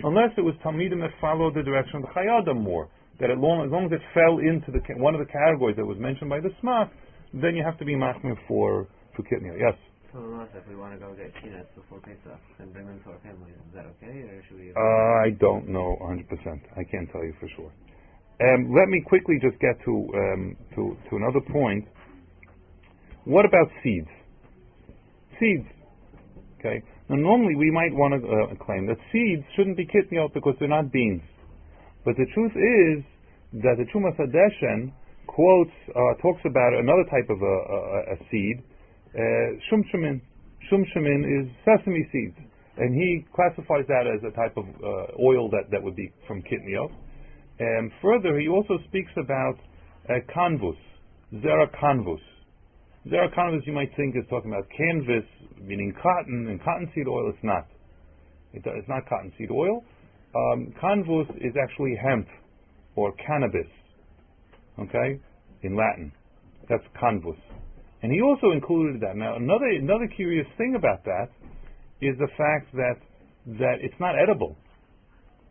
unless 0.04 0.32
it 0.38 0.42
was 0.42 0.56
Talmidim 0.64 1.00
that 1.02 1.12
followed 1.22 1.56
the 1.56 1.64
direction 1.64 1.98
of 1.98 2.02
the 2.04 2.10
Chai 2.14 2.26
Adam 2.28 2.62
more. 2.62 2.90
That 3.20 3.32
as 3.32 3.38
long, 3.40 3.64
as 3.64 3.72
long 3.72 3.86
as 3.88 3.94
it 3.96 4.04
fell 4.14 4.44
into 4.44 4.76
the 4.76 4.84
one 5.00 5.16
of 5.16 5.24
the 5.24 5.32
categories 5.32 5.78
that 5.78 5.86
was 5.86 5.98
mentioned 5.98 6.30
by 6.30 6.42
the 6.42 6.52
Smak, 6.60 6.92
then 7.34 7.56
you 7.56 7.64
have 7.64 7.80
to 7.80 7.86
be 7.86 7.96
machmir 7.96 8.36
for 8.48 8.88
for 9.16 9.24
kitnia. 9.24 9.56
Yes. 9.56 9.76
So 10.12 10.20
if 10.56 10.68
we 10.68 10.76
want 10.76 10.94
to 10.94 11.00
go 11.00 11.14
get 11.16 11.32
peanuts 11.44 11.68
before 11.76 12.00
Pesach 12.00 12.40
and 12.60 12.72
bring 12.72 12.88
them 12.88 13.00
to 13.04 13.12
our 13.12 13.20
families, 13.20 13.56
is 13.56 13.74
that 13.76 13.86
okay, 14.00 14.16
or 14.24 14.44
should 14.48 14.60
we? 14.60 14.72
Uh, 14.72 14.80
I 14.80 15.32
don't 15.40 15.68
know 15.68 15.98
100%. 16.00 16.24
I 16.76 16.84
can't 16.90 17.12
tell 17.12 17.24
you 17.24 17.34
for 17.40 17.50
sure. 17.56 17.72
Um, 18.40 18.72
let 18.76 18.88
me 18.88 19.04
quickly 19.06 19.36
just 19.42 19.60
get 19.60 19.76
to 19.84 20.08
um, 20.16 20.56
to 20.76 20.96
to 21.10 21.16
another 21.16 21.40
point. 21.52 21.88
What 23.26 23.46
about 23.46 23.68
seeds? 23.84 24.08
Seeds. 25.40 25.68
Okay. 26.60 26.84
Now, 27.10 27.18
normally 27.18 27.56
we 27.56 27.70
might 27.72 27.94
want 27.94 28.18
to 28.18 28.22
uh, 28.26 28.66
claim 28.66 28.88
that 28.88 28.98
seeds 29.12 29.44
shouldn't 29.56 29.78
be 29.78 29.86
kitniot 29.86 30.34
because 30.34 30.56
they're 30.60 30.68
not 30.68 30.92
beans. 30.92 31.22
But 32.04 32.16
the 32.18 32.26
truth 32.34 32.54
is 32.54 33.04
that 33.62 33.78
the 33.78 33.86
Trumas 33.94 34.18
Hadeshen 34.18 34.92
quotes, 35.28 35.72
uh, 35.90 36.16
talks 36.22 36.42
about 36.46 36.74
another 36.74 37.04
type 37.12 37.30
of 37.30 37.42
a, 37.42 37.46
a, 37.46 38.00
a 38.14 38.18
seed, 38.32 38.64
uh, 39.14 39.20
shumshamin. 39.68 40.22
Shumshamin 40.72 41.22
is 41.28 41.52
sesame 41.66 42.08
seeds. 42.12 42.38
And 42.78 42.94
he 42.94 43.26
classifies 43.34 43.86
that 43.88 44.04
as 44.08 44.22
a 44.24 44.36
type 44.36 44.58
of 44.58 44.66
uh, 44.66 45.24
oil 45.24 45.50
that, 45.52 45.72
that 45.72 45.82
would 45.82 45.96
be 45.96 46.12
from 46.28 46.42
kitniot. 46.42 46.92
And 47.60 47.92
further, 48.02 48.40
he 48.40 48.48
also 48.48 48.78
speaks 48.88 49.12
about 49.18 49.56
uh, 50.10 50.14
canvus, 50.36 50.78
zera 51.36 51.68
canvus. 53.06 53.14
are 53.14 53.30
canvus, 53.30 53.66
you 53.66 53.74
might 53.74 53.92
think, 53.96 54.16
is 54.16 54.24
talking 54.30 54.52
about 54.52 54.68
canvas 54.76 55.26
meaning 55.62 55.94
cotton 56.02 56.48
and 56.50 56.62
cottonseed 56.64 57.08
oil. 57.08 57.30
It's 57.30 57.44
not. 57.44 57.68
It, 58.54 58.64
it's 58.66 58.88
not 58.88 59.08
cottonseed 59.10 59.52
oil. 59.52 59.84
Um, 60.36 60.74
canvus 60.82 61.30
is 61.38 61.54
actually 61.62 61.96
hemp 62.02 62.28
or 62.96 63.14
cannabis. 63.26 63.68
Okay, 64.80 65.20
in 65.62 65.76
Latin, 65.76 66.12
that's 66.70 66.84
canvus. 67.02 67.38
And 68.04 68.12
he 68.12 68.22
also 68.22 68.52
included 68.52 69.02
that. 69.02 69.16
Now, 69.16 69.36
another 69.38 69.68
another 69.68 70.08
curious 70.16 70.46
thing 70.58 70.76
about 70.78 71.04
that 71.06 71.30
is 72.02 72.18
the 72.20 72.28
fact 72.38 72.72
that 72.74 72.96
that 73.58 73.76
it's 73.82 73.96
not 74.00 74.16
edible. 74.22 74.58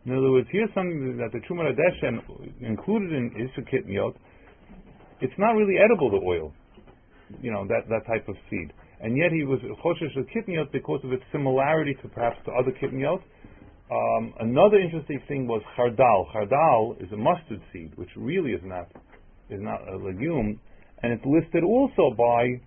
In 0.05 0.12
other 0.12 0.31
words, 0.31 0.47
here's 0.53 0.69
something 0.75 1.17
that 1.17 1.33
the 1.33 1.40
Truma 1.49 1.73
Deshen 1.73 2.21
included 2.61 3.12
in 3.12 3.33
Isha 3.37 3.62
Kitniot. 3.62 4.14
It's 5.23 5.33
not 5.38 5.53
really 5.53 5.77
edible, 5.83 6.11
the 6.11 6.19
oil. 6.19 6.53
You 7.42 7.53
know, 7.53 7.66
that, 7.68 7.88
that 7.88 8.07
type 8.07 8.29
of 8.29 8.37
seed. 8.51 8.73
And 9.01 9.16
yet 9.16 9.33
he 9.33 9.44
was 9.44 9.61
Choshesh 9.85 10.16
Kitniot 10.35 10.73
because 10.73 11.01
of 11.05 11.12
its 11.12 11.25
similarity 11.33 11.94
to 12.03 12.09
perhaps 12.09 12.38
to 12.47 12.53
other 12.53 12.73
Kitniot. 12.73 13.20
Um, 13.90 14.33
another 14.40 14.79
interesting 14.79 15.20
thing 15.29 15.47
was 15.47 15.61
chardal. 15.77 16.33
Chardal 16.33 17.03
is 17.03 17.12
a 17.12 17.16
mustard 17.16 17.61
seed, 17.73 17.92
which 17.97 18.09
really 18.16 18.53
is 18.53 18.62
not 18.64 18.88
is 19.51 19.61
not 19.61 19.87
a 19.87 19.97
legume, 19.97 20.59
and 21.03 21.12
it's 21.12 21.25
listed 21.27 21.62
also 21.62 22.16
by 22.16 22.61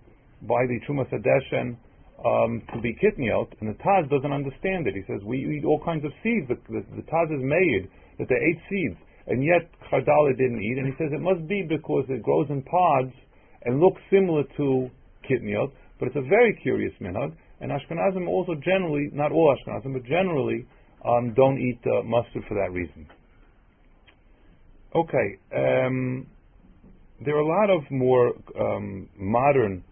by 0.46 0.62
the 0.70 0.78
Trumas 0.86 1.10
Hadeshen 1.10 1.76
um, 2.24 2.62
to 2.72 2.80
be 2.80 2.94
kitniot, 2.94 3.50
and 3.60 3.68
the 3.68 3.78
Taz 3.82 4.08
doesn't 4.10 4.32
understand 4.32 4.86
it. 4.86 4.94
He 4.94 5.02
says 5.06 5.22
we 5.24 5.38
eat 5.38 5.64
all 5.64 5.82
kinds 5.84 6.04
of 6.04 6.12
seeds. 6.22 6.46
The, 6.48 6.54
the, 6.70 7.02
the 7.02 7.06
Taz 7.10 7.34
is 7.34 7.42
made 7.42 7.90
that 8.18 8.28
they 8.28 8.38
ate 8.38 8.60
seeds, 8.70 8.98
and 9.26 9.42
yet 9.42 9.66
chardal 9.90 10.30
didn't 10.36 10.62
eat. 10.62 10.78
And 10.78 10.86
he 10.86 10.94
says 10.98 11.10
it 11.12 11.20
must 11.20 11.46
be 11.48 11.66
because 11.68 12.04
it 12.08 12.22
grows 12.22 12.46
in 12.50 12.62
pods 12.62 13.14
and 13.64 13.80
looks 13.80 14.00
similar 14.10 14.44
to 14.56 14.90
kitniot, 15.28 15.72
but 15.98 16.08
it's 16.08 16.16
a 16.16 16.28
very 16.28 16.58
curious 16.62 16.92
minhag. 17.00 17.34
And 17.60 17.72
Ashkenazim 17.72 18.28
also 18.28 18.54
generally, 18.54 19.10
not 19.12 19.32
all 19.32 19.54
Ashkenazim, 19.56 19.92
but 19.92 20.04
generally 20.04 20.66
um, 21.04 21.34
don't 21.34 21.58
eat 21.58 21.80
uh, 21.86 22.02
mustard 22.04 22.44
for 22.48 22.54
that 22.54 22.72
reason. 22.72 23.06
Okay, 24.94 25.38
um, 25.54 26.26
there 27.24 27.36
are 27.36 27.40
a 27.40 27.46
lot 27.46 27.70
of 27.70 27.82
more 27.90 28.32
um, 28.58 29.08
modern 29.18 29.84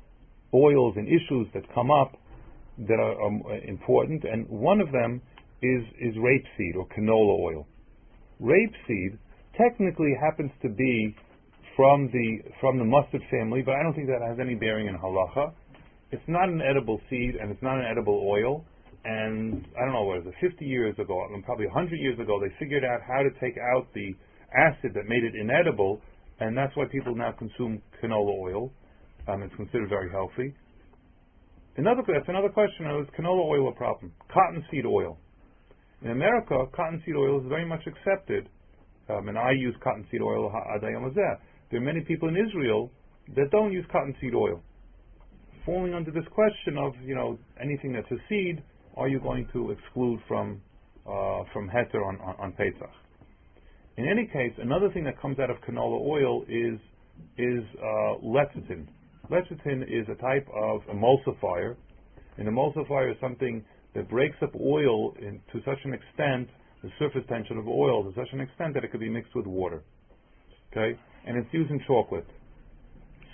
oils 0.54 0.94
and 0.96 1.06
issues 1.08 1.48
that 1.54 1.62
come 1.74 1.90
up 1.90 2.16
that 2.78 2.98
are 3.00 3.20
um, 3.22 3.42
important, 3.66 4.24
and 4.24 4.48
one 4.48 4.80
of 4.80 4.92
them 4.92 5.20
is, 5.60 5.82
is 6.00 6.14
rapeseed 6.16 6.76
or 6.76 6.86
canola 6.86 7.38
oil. 7.40 7.66
Rapeseed 8.40 9.18
technically 9.58 10.14
happens 10.20 10.50
to 10.62 10.68
be 10.68 11.14
from 11.76 12.08
the 12.12 12.38
from 12.60 12.78
the 12.78 12.84
mustard 12.84 13.22
family, 13.30 13.62
but 13.62 13.74
I 13.74 13.82
don't 13.82 13.94
think 13.94 14.08
that 14.08 14.26
has 14.26 14.38
any 14.40 14.54
bearing 14.54 14.88
in 14.88 14.96
halacha. 14.96 15.52
It's 16.10 16.26
not 16.26 16.48
an 16.48 16.62
edible 16.62 17.00
seed, 17.10 17.36
and 17.36 17.50
it's 17.50 17.62
not 17.62 17.78
an 17.78 17.84
edible 17.84 18.26
oil 18.26 18.64
and 19.06 19.64
I 19.78 19.84
don't 19.84 19.94
know 19.94 20.02
what 20.02 20.18
is 20.18 20.26
it, 20.26 20.34
50 20.40 20.64
years 20.64 20.98
ago, 20.98 21.22
probably 21.44 21.66
100 21.66 21.94
years 21.94 22.18
ago, 22.18 22.40
they 22.40 22.52
figured 22.58 22.84
out 22.84 23.00
how 23.06 23.22
to 23.22 23.30
take 23.38 23.54
out 23.56 23.86
the 23.94 24.10
acid 24.50 24.92
that 24.94 25.06
made 25.06 25.22
it 25.22 25.34
inedible, 25.38 26.00
and 26.40 26.58
that's 26.58 26.74
why 26.76 26.86
people 26.90 27.14
now 27.14 27.30
consume 27.38 27.80
canola 28.02 28.34
oil. 28.34 28.72
Um, 29.28 29.42
it's 29.42 29.54
considered 29.54 29.88
very 29.88 30.10
healthy. 30.10 30.54
Another 31.76 32.02
that's 32.06 32.28
another 32.28 32.48
question: 32.48 32.86
Is 32.98 33.06
canola 33.18 33.46
oil 33.46 33.68
a 33.68 33.72
problem? 33.72 34.12
Cottonseed 34.32 34.86
oil. 34.86 35.18
In 36.02 36.10
America, 36.10 36.64
cottonseed 36.74 37.14
oil 37.14 37.40
is 37.40 37.46
very 37.48 37.64
much 37.64 37.82
accepted, 37.86 38.48
um, 39.08 39.28
and 39.28 39.38
I 39.38 39.52
use 39.52 39.74
cottonseed 39.82 40.22
oil. 40.22 40.50
There 41.70 41.80
are 41.80 41.84
many 41.84 42.00
people 42.00 42.28
in 42.28 42.36
Israel 42.36 42.90
that 43.34 43.50
don't 43.50 43.72
use 43.72 43.84
cottonseed 43.90 44.34
oil, 44.34 44.62
falling 45.64 45.94
under 45.94 46.10
this 46.10 46.24
question 46.32 46.78
of 46.78 46.94
you 47.02 47.14
know 47.14 47.38
anything 47.60 47.92
that's 47.92 48.10
a 48.10 48.22
seed 48.28 48.62
are 48.96 49.08
you 49.08 49.20
going 49.20 49.48
to 49.52 49.72
exclude 49.72 50.20
from 50.26 50.60
uh, 51.06 51.42
from 51.52 51.68
heter 51.68 52.06
on, 52.06 52.20
on, 52.20 52.36
on 52.38 52.52
Pesach? 52.52 52.90
In 53.96 54.08
any 54.08 54.26
case, 54.26 54.52
another 54.58 54.90
thing 54.90 55.04
that 55.04 55.20
comes 55.20 55.38
out 55.38 55.50
of 55.50 55.56
canola 55.68 56.00
oil 56.00 56.44
is 56.48 56.78
is 57.38 57.64
uh, 57.78 58.24
lecithin. 58.24 58.86
Lecithin 59.30 59.82
is 59.82 60.06
a 60.08 60.14
type 60.20 60.46
of 60.54 60.82
emulsifier. 60.82 61.76
An 62.38 62.46
emulsifier 62.46 63.10
is 63.10 63.16
something 63.20 63.64
that 63.94 64.08
breaks 64.08 64.36
up 64.42 64.54
oil 64.54 65.14
in, 65.18 65.40
to 65.52 65.60
such 65.64 65.78
an 65.84 65.94
extent, 65.94 66.48
the 66.82 66.90
surface 66.98 67.24
tension 67.28 67.56
of 67.56 67.66
oil 67.66 68.04
to 68.04 68.14
such 68.14 68.28
an 68.32 68.40
extent 68.40 68.74
that 68.74 68.84
it 68.84 68.90
could 68.90 69.00
be 69.00 69.08
mixed 69.08 69.34
with 69.34 69.46
water. 69.46 69.82
Okay, 70.70 70.98
and 71.26 71.36
it's 71.36 71.52
used 71.52 71.70
in 71.70 71.80
chocolate 71.86 72.26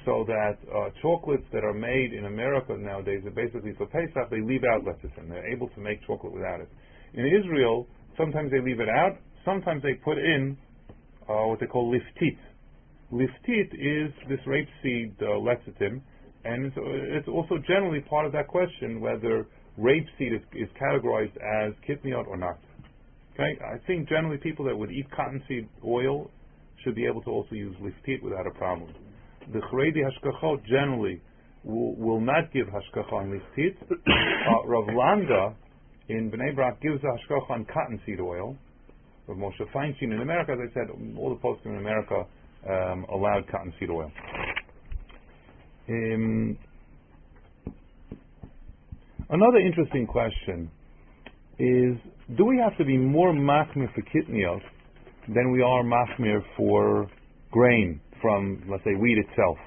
so 0.04 0.24
that 0.26 0.58
uh, 0.74 0.90
chocolates 1.00 1.44
that 1.52 1.64
are 1.64 1.74
made 1.74 2.12
in 2.12 2.26
America 2.26 2.76
nowadays 2.76 3.22
are 3.24 3.30
basically 3.30 3.72
for 3.76 3.86
Pesach, 3.86 4.30
they 4.30 4.40
leave 4.40 4.62
out 4.64 4.84
lecithin. 4.84 5.28
They're 5.28 5.52
able 5.52 5.68
to 5.70 5.80
make 5.80 6.04
chocolate 6.06 6.32
without 6.32 6.60
it. 6.60 6.68
In 7.14 7.26
Israel, 7.26 7.86
sometimes 8.16 8.50
they 8.50 8.60
leave 8.60 8.80
it 8.80 8.88
out, 8.88 9.18
sometimes 9.44 9.82
they 9.82 9.94
put 9.94 10.18
in 10.18 10.56
uh, 11.28 11.46
what 11.46 11.60
they 11.60 11.66
call 11.66 11.92
liftit. 11.92 12.38
Liftit 13.12 13.74
is 13.74 14.12
this 14.28 14.40
rapeseed 14.46 15.12
uh, 15.22 15.38
lecithin, 15.38 16.00
and 16.44 16.66
it's, 16.66 16.76
it's, 16.76 17.28
also 17.28 17.56
generally 17.66 18.00
part 18.00 18.26
of 18.26 18.32
that 18.32 18.48
question 18.48 19.00
whether 19.00 19.46
rapeseed 19.78 20.34
is, 20.34 20.42
is 20.54 20.68
categorized 20.80 21.36
as 21.36 21.74
kitniot 21.88 22.26
or 22.26 22.36
not. 22.36 22.58
Okay, 23.34 23.58
I 23.64 23.78
think 23.86 24.08
generally 24.08 24.38
people 24.38 24.64
that 24.64 24.76
would 24.76 24.90
eat 24.90 25.06
cottonseed 25.14 25.68
oil 25.86 26.30
should 26.82 26.94
be 26.94 27.06
able 27.06 27.22
to 27.22 27.30
also 27.30 27.54
use 27.54 27.74
liftit 27.80 28.22
without 28.22 28.46
a 28.46 28.58
problem 28.58 28.92
the 29.52 29.60
Chredi 29.60 29.98
Hashgachot 30.02 30.64
generally 30.66 31.20
will, 31.64 31.94
will, 31.96 32.20
not 32.20 32.52
give 32.52 32.66
Hashgacha 32.66 33.12
on 33.12 33.30
Liftit. 33.30 33.76
uh, 33.90 34.66
Rav 34.66 34.86
Landau 34.86 35.54
in 36.08 36.30
Bnei 36.30 36.54
Brak 36.54 36.80
gives 36.80 37.02
a 37.02 37.06
Hashgacha 37.06 37.50
on 37.50 37.66
cottonseed 37.72 38.20
oil. 38.20 38.56
Rav 39.26 39.38
Moshe 39.38 39.60
Feinstein 39.74 40.12
in 40.12 40.20
America, 40.20 40.52
as 40.52 40.58
I 40.70 40.74
said, 40.74 41.16
all 41.16 41.30
the 41.30 41.40
posts 41.40 41.64
in 41.64 41.76
America 41.76 42.24
um, 42.68 43.06
allowed 43.12 43.44
cottonseed 43.50 43.90
oil. 43.90 44.10
Um, 45.88 46.56
another 49.30 49.58
interesting 49.58 50.06
question 50.06 50.70
is, 51.58 51.96
do 52.36 52.44
we 52.44 52.58
have 52.58 52.76
to 52.78 52.84
be 52.84 52.96
more 52.96 53.32
machmir 53.32 53.92
for 53.94 54.02
kitniot 54.02 54.60
than 55.28 55.52
we 55.52 55.62
are 55.62 55.82
machmir 55.82 56.42
for 56.56 57.10
grain? 57.50 58.00
from, 58.22 58.62
let's 58.70 58.84
say, 58.84 58.94
wheat 58.94 59.18
itself. 59.18 59.58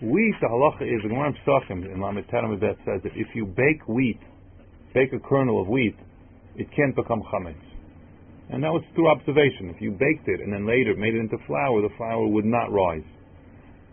Wheat, 0.00 0.34
the 0.40 0.48
halacha 0.48 0.82
is, 0.82 1.02
the 1.02 1.10
Gemara 1.10 1.34
Pesachim 1.46 1.84
in 1.84 2.00
Lamed 2.00 2.24
says 2.30 3.00
that 3.04 3.12
if 3.14 3.28
you 3.34 3.44
bake 3.46 3.86
wheat, 3.86 4.18
bake 4.94 5.12
a 5.12 5.20
kernel 5.20 5.60
of 5.60 5.68
wheat, 5.68 5.94
it 6.56 6.66
can't 6.74 6.96
become 6.96 7.22
chametz. 7.30 7.60
And 8.50 8.64
that 8.64 8.72
was 8.72 8.82
through 8.94 9.10
observation. 9.10 9.68
If 9.68 9.82
you 9.82 9.90
baked 9.90 10.26
it 10.26 10.40
and 10.40 10.52
then 10.52 10.66
later 10.66 10.96
made 10.96 11.14
it 11.14 11.20
into 11.20 11.36
flour, 11.46 11.82
the 11.82 11.94
flour 11.98 12.26
would 12.26 12.46
not 12.46 12.72
rise. 12.72 13.04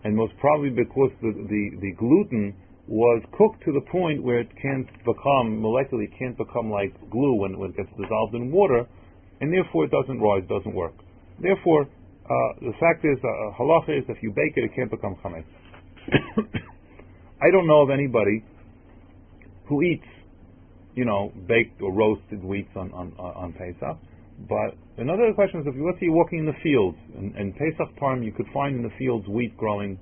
And 0.02 0.16
most 0.16 0.32
probably 0.40 0.70
because 0.70 1.10
the, 1.20 1.32
the, 1.32 1.70
the 1.80 1.92
gluten 1.98 2.56
was 2.88 3.22
cooked 3.36 3.62
to 3.66 3.72
the 3.72 3.84
point 3.90 4.22
where 4.22 4.40
it 4.40 4.48
can't 4.62 4.86
become, 5.04 5.60
molecularly 5.60 6.08
can't 6.18 6.38
become 6.38 6.70
like 6.70 6.94
glue 7.10 7.34
when, 7.34 7.58
when 7.58 7.70
it 7.70 7.76
gets 7.76 7.90
dissolved 8.00 8.34
in 8.34 8.50
water, 8.50 8.86
and 9.40 9.52
therefore 9.52 9.84
it 9.84 9.90
doesn't 9.90 10.20
rise, 10.20 10.42
it 10.42 10.48
doesn't 10.48 10.74
work. 10.74 10.94
Therefore, 11.40 11.82
uh, 11.82 12.28
the 12.60 12.72
fact 12.80 13.04
is, 13.04 13.18
uh, 13.22 13.52
halacha 13.58 13.98
is 13.98 14.04
if 14.08 14.22
you 14.22 14.30
bake 14.30 14.56
it, 14.56 14.64
it 14.64 14.74
can't 14.74 14.90
become 14.90 15.16
chametz. 15.22 15.44
I 17.40 17.50
don't 17.50 17.66
know 17.66 17.82
of 17.82 17.90
anybody 17.90 18.44
who 19.68 19.82
eats, 19.82 20.06
you 20.94 21.04
know, 21.04 21.32
baked 21.46 21.80
or 21.82 21.92
roasted 21.92 22.42
wheats 22.42 22.74
on 22.74 22.92
on, 22.92 23.12
on 23.18 23.52
Pesach. 23.52 23.98
But 24.48 24.76
another 24.98 25.32
question 25.34 25.60
is, 25.60 25.66
if 25.66 25.74
you 25.74 25.86
let's 25.86 25.98
say 25.98 26.06
you're 26.06 26.14
walking 26.14 26.40
in 26.40 26.46
the 26.46 26.58
fields, 26.62 26.98
and, 27.16 27.34
and 27.36 27.54
Pesach 27.56 27.98
time 28.00 28.22
you 28.22 28.32
could 28.32 28.46
find 28.52 28.76
in 28.76 28.82
the 28.82 28.92
fields 28.98 29.26
wheat 29.28 29.56
growing, 29.56 29.98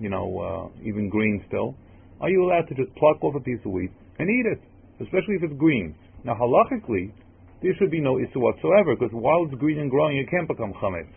you 0.00 0.08
know, 0.08 0.72
uh, 0.74 0.86
even 0.86 1.08
green 1.08 1.44
still. 1.48 1.76
Are 2.20 2.30
you 2.30 2.44
allowed 2.44 2.68
to 2.68 2.74
just 2.74 2.94
pluck 2.96 3.22
off 3.22 3.34
a 3.34 3.40
piece 3.40 3.58
of 3.64 3.72
wheat 3.72 3.90
and 4.18 4.28
eat 4.30 4.46
it, 4.46 4.60
especially 5.00 5.36
if 5.36 5.42
it's 5.42 5.58
green? 5.58 5.94
Now, 6.24 6.34
halachically, 6.34 7.12
there 7.62 7.74
should 7.78 7.90
be 7.90 8.00
no 8.00 8.18
issue 8.18 8.40
whatsoever, 8.40 8.96
because 8.96 9.12
while 9.12 9.44
it's 9.44 9.54
green 9.54 9.78
and 9.78 9.90
growing, 9.90 10.18
it 10.18 10.28
can't 10.30 10.48
become 10.48 10.72
chametz 10.74 11.14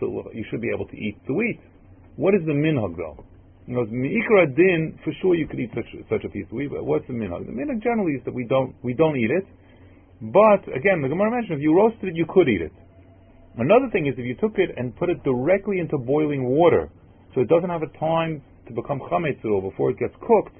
so 0.00 0.30
you 0.32 0.44
should 0.50 0.60
be 0.60 0.70
able 0.74 0.86
to 0.86 0.96
eat 0.96 1.16
the 1.26 1.34
wheat. 1.34 1.60
What 2.16 2.34
is 2.34 2.42
the 2.46 2.52
minhag 2.52 2.96
though? 2.96 3.24
You 3.66 3.74
know, 3.74 3.84
mi'ikra 3.84 4.54
din, 4.54 4.98
for 5.02 5.12
sure 5.20 5.34
you 5.34 5.46
could 5.46 5.58
eat 5.58 5.70
such, 5.74 5.86
such 6.08 6.24
a 6.24 6.28
piece 6.28 6.46
of 6.46 6.52
wheat, 6.52 6.70
but 6.70 6.84
what's 6.84 7.06
the 7.06 7.12
minhag? 7.12 7.46
The 7.46 7.52
minhag 7.52 7.82
generally 7.82 8.12
is 8.12 8.24
that 8.24 8.34
we 8.34 8.44
don't, 8.44 8.74
we 8.82 8.94
don't 8.94 9.16
eat 9.16 9.30
it, 9.30 9.46
but 10.20 10.62
again, 10.74 11.02
the 11.02 11.08
Gemara 11.08 11.30
mentioned 11.30 11.58
if 11.58 11.62
you 11.62 11.76
roasted 11.76 12.10
it, 12.10 12.16
you 12.16 12.26
could 12.28 12.48
eat 12.48 12.62
it. 12.62 12.72
Another 13.58 13.88
thing 13.90 14.06
is 14.06 14.14
if 14.16 14.24
you 14.24 14.36
took 14.36 14.58
it 14.58 14.70
and 14.76 14.94
put 14.96 15.08
it 15.08 15.22
directly 15.24 15.78
into 15.80 15.98
boiling 15.98 16.44
water, 16.44 16.90
so 17.34 17.40
it 17.40 17.48
doesn't 17.48 17.70
have 17.70 17.82
a 17.82 17.98
time 17.98 18.42
to 18.68 18.72
become 18.72 19.00
chametzu 19.00 19.62
before 19.62 19.90
it 19.90 19.98
gets 19.98 20.14
cooked, 20.20 20.54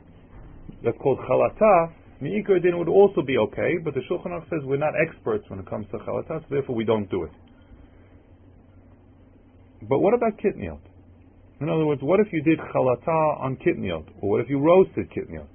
that's 0.83 0.97
called 0.99 1.19
chalita, 1.21 1.93
mi'ikra 2.21 2.63
din 2.63 2.79
would 2.79 2.89
also 2.89 3.23
be 3.23 3.37
okay, 3.39 3.79
but 3.83 3.95
the 3.95 4.01
Shulchan 4.11 4.33
Aruch 4.33 4.49
says 4.51 4.61
we're 4.65 4.77
not 4.77 4.95
experts 5.07 5.45
when 5.49 5.59
it 5.59 5.69
comes 5.69 5.87
to 5.91 5.99
chalita, 5.99 6.41
so 6.41 6.47
therefore 6.51 6.75
we 6.75 6.85
don't 6.85 7.11
do 7.11 7.25
it. 7.25 7.33
But 9.89 10.01
what 10.01 10.15
about 10.15 10.39
kitniot? 10.39 10.81
In 11.61 11.69
other 11.69 11.87
words, 11.87 12.03
what 12.03 12.21
if 12.21 12.27
you 12.33 12.43
did 12.43 12.59
chalita 12.59 13.41
on 13.41 13.57
kitniot? 13.57 14.07
Or 14.21 14.31
what 14.31 14.41
if 14.41 14.51
you 14.51 14.59
roasted 14.59 15.11
kitniot? 15.11 15.47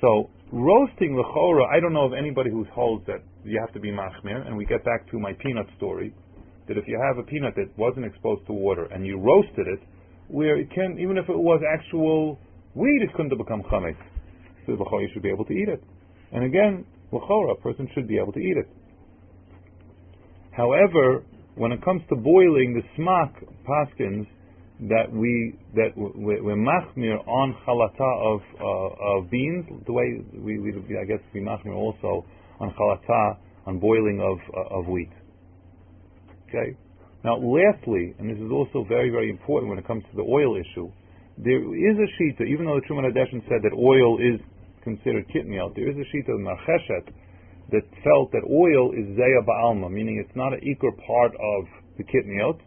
So, 0.00 0.30
roasting 0.52 1.16
the 1.16 1.22
chora, 1.22 1.66
I 1.72 1.80
don't 1.80 1.92
know 1.92 2.04
of 2.04 2.12
anybody 2.12 2.50
who 2.50 2.64
holds 2.72 3.06
that 3.06 3.22
you 3.44 3.58
have 3.60 3.72
to 3.74 3.80
be 3.80 3.90
machmir, 3.90 4.46
and 4.46 4.56
we 4.56 4.64
get 4.64 4.84
back 4.84 5.10
to 5.10 5.18
my 5.18 5.32
peanut 5.34 5.66
story, 5.76 6.14
that 6.68 6.76
if 6.76 6.84
you 6.86 7.00
have 7.00 7.18
a 7.18 7.22
peanut 7.22 7.54
that 7.56 7.70
wasn't 7.76 8.06
exposed 8.06 8.46
to 8.46 8.52
water 8.52 8.86
and 8.86 9.06
you 9.06 9.18
roasted 9.18 9.66
it, 9.66 9.80
where 10.28 10.58
it 10.58 10.70
can, 10.72 10.98
even 10.98 11.18
if 11.18 11.28
it 11.28 11.38
was 11.38 11.60
actual 11.72 12.38
wheat, 12.74 13.02
it 13.02 13.12
couldn't 13.14 13.30
have 13.30 13.38
become 13.38 13.62
chametz. 13.70 13.96
So 14.66 14.72
you 14.72 15.08
should 15.12 15.22
be 15.22 15.30
able 15.30 15.44
to 15.44 15.52
eat 15.52 15.68
it. 15.68 15.82
And 16.32 16.44
again, 16.44 16.84
l'chora, 17.10 17.52
a 17.52 17.60
person 17.60 17.88
should 17.94 18.08
be 18.08 18.18
able 18.18 18.32
to 18.32 18.40
eat 18.40 18.56
it. 18.56 18.68
However, 20.52 21.24
when 21.54 21.72
it 21.72 21.82
comes 21.84 22.02
to 22.08 22.16
boiling, 22.16 22.74
the 22.74 23.02
smak 23.02 23.32
paskins 23.66 24.26
that 24.88 25.12
we 25.12 25.54
that 25.74 25.90
we're 25.96 26.56
machmir 26.56 27.16
on 27.28 27.54
chalita 27.66 28.34
of 28.34 28.40
uh, 28.60 29.18
of 29.18 29.30
beans, 29.30 29.64
the 29.86 29.92
way 29.92 30.20
we, 30.34 30.58
we 30.58 30.72
I 30.98 31.04
guess 31.04 31.20
we 31.32 31.40
machmir 31.40 31.74
also 31.74 32.24
on 32.60 32.74
chalita 32.74 33.36
on 33.66 33.78
boiling 33.78 34.20
of 34.20 34.38
uh, 34.54 34.78
of 34.78 34.86
wheat. 34.88 35.10
Okay. 36.48 36.76
Now, 37.24 37.36
lastly, 37.36 38.14
and 38.18 38.28
this 38.28 38.38
is 38.38 38.50
also 38.50 38.84
very 38.88 39.10
very 39.10 39.30
important 39.30 39.70
when 39.70 39.78
it 39.78 39.86
comes 39.86 40.02
to 40.10 40.16
the 40.16 40.22
oil 40.22 40.56
issue, 40.56 40.90
there 41.38 41.60
is 41.60 41.96
a 41.96 42.08
shita. 42.18 42.48
Even 42.48 42.66
though 42.66 42.80
the 42.80 42.86
Terumat 42.88 43.12
HaDeshen 43.12 43.46
said 43.48 43.62
that 43.62 43.72
oil 43.76 44.18
is 44.18 44.40
considered 44.82 45.26
kitniel, 45.28 45.74
there 45.74 45.88
is 45.88 45.96
a 45.96 46.06
shita 46.14 46.34
of 46.34 46.40
Marcheshet 46.40 47.12
that 47.70 47.82
felt 48.04 48.32
that 48.32 48.42
oil 48.50 48.92
is 48.92 49.06
zeya 49.16 49.40
ba'alma, 49.46 49.90
meaning 49.90 50.22
it's 50.24 50.36
not 50.36 50.52
an 50.52 50.60
equal 50.62 50.92
part 51.06 51.32
of 51.32 51.64
the 51.96 52.04
kitniot, 52.04 52.60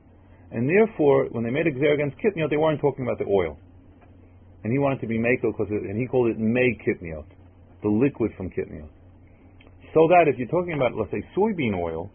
and 0.51 0.69
therefore, 0.69 1.27
when 1.31 1.43
they 1.43 1.49
made 1.49 1.67
a 1.67 1.71
gzer 1.71 1.93
against 1.93 2.17
kitniot, 2.17 2.49
they 2.49 2.57
weren't 2.57 2.79
talking 2.79 3.05
about 3.05 3.19
the 3.19 3.25
oil. 3.25 3.57
And 4.63 4.71
he 4.71 4.79
wanted 4.79 5.01
to 5.01 5.07
be 5.07 5.17
because, 5.19 5.67
and 5.69 5.99
he 5.99 6.07
called 6.07 6.31
it 6.31 6.39
may 6.39 6.77
kitniot, 6.85 7.25
the 7.83 7.89
liquid 7.89 8.31
from 8.37 8.49
kitniot. 8.49 8.89
So 9.93 10.07
that 10.09 10.25
if 10.27 10.37
you're 10.37 10.47
talking 10.47 10.73
about, 10.73 10.95
let's 10.95 11.11
say, 11.11 11.23
soybean 11.37 11.75
oil, 11.77 12.11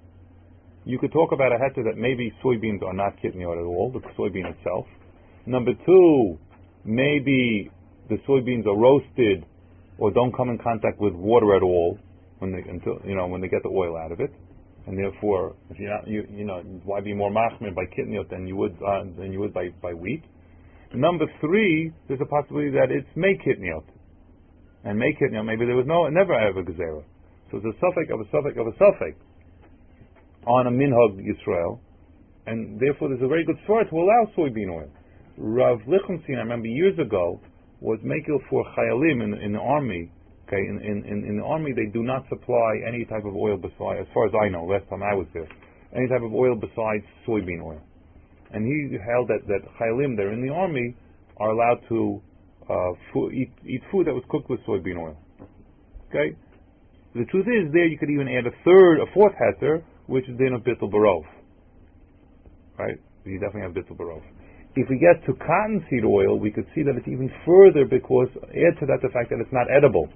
you 0.84 0.98
could 0.98 1.12
talk 1.12 1.32
about 1.32 1.52
a 1.52 1.56
heter 1.56 1.84
that 1.84 1.96
maybe 1.96 2.32
soybeans 2.42 2.82
are 2.82 2.94
not 2.94 3.16
kitniot 3.22 3.58
at 3.58 3.64
all, 3.64 3.92
the 3.92 4.00
soybean 4.18 4.50
itself. 4.56 4.86
Number 5.46 5.72
two, 5.86 6.38
maybe 6.84 7.70
the 8.08 8.16
soybeans 8.28 8.66
are 8.66 8.76
roasted 8.76 9.44
or 10.00 10.10
don't 10.10 10.34
come 10.34 10.48
in 10.48 10.58
contact 10.58 10.98
with 10.98 11.12
water 11.12 11.54
at 11.54 11.62
all, 11.62 11.98
when 12.38 12.52
they 12.52 12.64
until 12.68 12.98
you 13.04 13.14
know 13.14 13.26
when 13.28 13.40
they 13.40 13.48
get 13.48 13.62
the 13.62 13.68
oil 13.68 13.96
out 13.96 14.10
of 14.10 14.18
it, 14.18 14.32
and 14.86 14.98
therefore 14.98 15.54
if 15.68 15.78
you're 15.78 15.94
not 15.94 16.08
you 16.08 16.26
you 16.30 16.44
know 16.44 16.60
why 16.84 17.00
be 17.00 17.14
more 17.14 17.30
machmir 17.30 17.74
by 17.74 17.84
kitniot 17.84 18.30
than 18.30 18.46
you 18.46 18.56
would 18.56 18.74
uh, 18.82 19.04
than 19.18 19.30
you 19.32 19.38
would 19.38 19.54
by 19.54 19.68
by 19.82 19.92
wheat. 19.92 20.24
Number 20.92 21.26
three, 21.40 21.92
there's 22.08 22.20
a 22.20 22.26
possibility 22.26 22.70
that 22.70 22.90
it's 22.90 23.06
may 23.14 23.34
kitniot, 23.46 23.84
and 24.84 24.98
may 24.98 25.12
kitniot 25.12 25.44
maybe 25.44 25.66
there 25.66 25.76
was 25.76 25.86
no 25.86 26.08
never 26.08 26.34
ever 26.34 26.64
gezerah, 26.64 27.04
so 27.50 27.58
it's 27.58 27.66
a 27.66 27.76
suffix 27.78 28.10
of 28.10 28.20
a 28.20 28.28
suffix 28.32 28.56
of 28.58 28.66
a 28.66 28.76
suffix 28.80 29.20
on 30.46 30.66
a 30.66 30.70
minhag 30.70 31.20
Yisrael, 31.20 31.78
and 32.46 32.80
therefore 32.80 33.10
there's 33.10 33.22
a 33.22 33.28
very 33.28 33.44
good 33.44 33.58
story 33.64 33.84
to 33.84 33.96
allow 33.96 34.24
soybean 34.34 34.72
oil. 34.72 34.90
Rav 35.36 35.78
Lichtenstein, 35.86 36.36
I 36.36 36.40
remember 36.40 36.66
years 36.66 36.98
ago, 36.98 37.40
was 37.80 37.98
making 38.02 38.38
for 38.48 38.64
chayalim 38.76 39.22
in, 39.24 39.34
in 39.42 39.52
the 39.52 39.58
army 39.58 40.10
Okay, 40.50 40.66
in, 40.66 40.82
in, 40.82 41.24
in, 41.30 41.36
the 41.36 41.44
army 41.44 41.70
they 41.70 41.86
do 41.94 42.02
not 42.02 42.26
supply 42.28 42.82
any 42.82 43.04
type 43.04 43.24
of 43.24 43.36
oil 43.36 43.56
besides, 43.56 44.02
as 44.02 44.06
far 44.12 44.26
as 44.26 44.32
I 44.34 44.48
know, 44.48 44.64
last 44.64 44.82
time 44.90 45.00
I 45.00 45.14
was 45.14 45.28
there, 45.32 45.46
any 45.94 46.08
type 46.08 46.22
of 46.26 46.34
oil 46.34 46.56
besides 46.56 47.06
soybean 47.22 47.62
oil. 47.62 47.80
And 48.50 48.66
he 48.66 48.98
held 48.98 49.28
that, 49.28 49.46
that 49.46 49.62
chayalim 49.78 50.16
there 50.16 50.32
in 50.32 50.42
the 50.42 50.52
army 50.52 50.96
are 51.36 51.50
allowed 51.50 51.86
to 51.88 52.20
uh, 52.68 52.98
fo- 53.14 53.30
eat, 53.30 53.52
eat 53.64 53.80
food 53.92 54.08
that 54.08 54.12
was 54.12 54.24
cooked 54.28 54.50
with 54.50 54.58
soybean 54.66 54.98
oil. 54.98 55.16
Okay? 56.08 56.34
The 57.14 57.24
truth 57.30 57.46
is, 57.46 57.72
there 57.72 57.86
you 57.86 57.96
could 57.96 58.10
even 58.10 58.26
add 58.26 58.44
a 58.44 58.54
third, 58.64 58.98
a 58.98 59.06
fourth 59.14 59.34
heter, 59.38 59.84
which 60.08 60.28
is 60.28 60.36
then 60.36 60.54
a 60.54 60.58
bittul 60.58 60.90
barov. 60.90 61.22
Right? 62.76 62.98
You 63.24 63.38
definitely 63.38 63.62
have 63.62 63.72
bittul 63.72 63.96
barov. 63.96 64.22
If 64.76 64.88
we 64.88 64.98
get 64.98 65.24
to 65.26 65.34
cottonseed 65.34 66.04
oil, 66.04 66.38
we 66.38 66.50
could 66.50 66.66
see 66.74 66.82
that 66.82 66.94
it's 66.96 67.08
even 67.08 67.30
further 67.44 67.84
because 67.84 68.28
add 68.54 68.78
to 68.78 68.86
that 68.86 69.02
the 69.02 69.08
fact 69.12 69.30
that 69.30 69.40
it's 69.40 69.52
not 69.52 69.66
edible. 69.70 70.08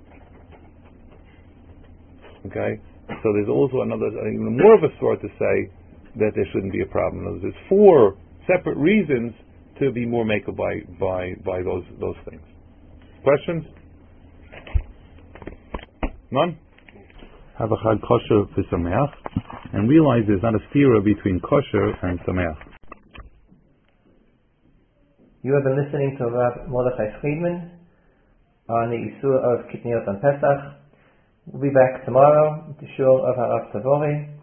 Okay, 2.46 2.78
so 3.22 3.32
there's 3.32 3.48
also 3.48 3.82
another 3.82 4.06
uh, 4.06 4.28
even 4.28 4.56
more 4.56 4.74
of 4.76 4.84
a 4.84 4.92
sort 5.00 5.20
to 5.22 5.28
say 5.38 5.72
that 6.16 6.32
there 6.36 6.46
shouldn't 6.52 6.72
be 6.72 6.82
a 6.82 6.86
problem. 6.86 7.40
There's 7.40 7.54
four 7.68 8.16
separate 8.46 8.76
reasons 8.76 9.32
to 9.80 9.90
be 9.90 10.06
more 10.06 10.24
makeable 10.24 10.56
by 10.56 10.74
by 11.00 11.34
by 11.44 11.62
those 11.62 11.84
those 11.98 12.16
things. 12.28 12.42
Questions? 13.24 13.64
None. 16.30 16.58
Have 17.58 17.72
a 17.72 17.76
chag 17.76 18.00
kosher 18.06 18.44
v'sameach, 18.54 19.12
and 19.72 19.88
realize 19.88 20.22
there's 20.26 20.42
not 20.42 20.54
a 20.54 20.58
stira 20.70 21.02
between 21.02 21.40
kosher 21.40 21.92
and 22.02 22.20
sameach. 22.20 22.73
You 25.44 25.52
have 25.52 25.62
been 25.62 25.76
listening 25.76 26.16
to 26.16 26.24
Rav 26.24 26.70
Mordechai 26.70 27.20
Friedman 27.20 27.70
on 28.66 28.88
the 28.88 28.96
Isur 28.96 29.36
of 29.44 29.68
Kitniot 29.68 30.08
on 30.08 30.16
Pesach. 30.16 30.72
We'll 31.44 31.60
be 31.60 31.68
back 31.68 32.06
tomorrow 32.06 32.64
with 32.66 32.78
the 32.80 32.86
shul 32.96 33.20
of 33.28 33.36
Harav 33.36 33.70
Tavori, 33.70 34.38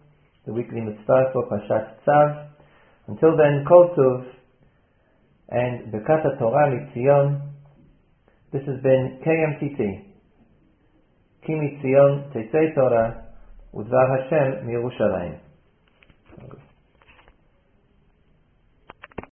the 0.45 0.53
weekly 0.53 0.79
mitzvah 0.79 1.33
for 1.33 1.49
Parshat 1.49 2.05
Tzav. 2.05 2.49
Until 3.07 3.35
then, 3.35 3.65
Kol 3.67 3.95
Tuv 3.97 4.27
and 5.49 5.91
Bekata 5.91 6.37
Torah 6.37 6.69
Mitzion. 6.69 7.49
This 8.53 8.61
has 8.67 8.79
been 8.83 9.21
KMTT. 9.25 10.05
Kimi 11.47 11.81
Tzion 11.81 12.31
Teisei 12.31 12.75
Torah 12.75 13.25
Udvar 13.73 14.21
Hashem 14.21 14.67
Mirushalayim. 14.69 15.39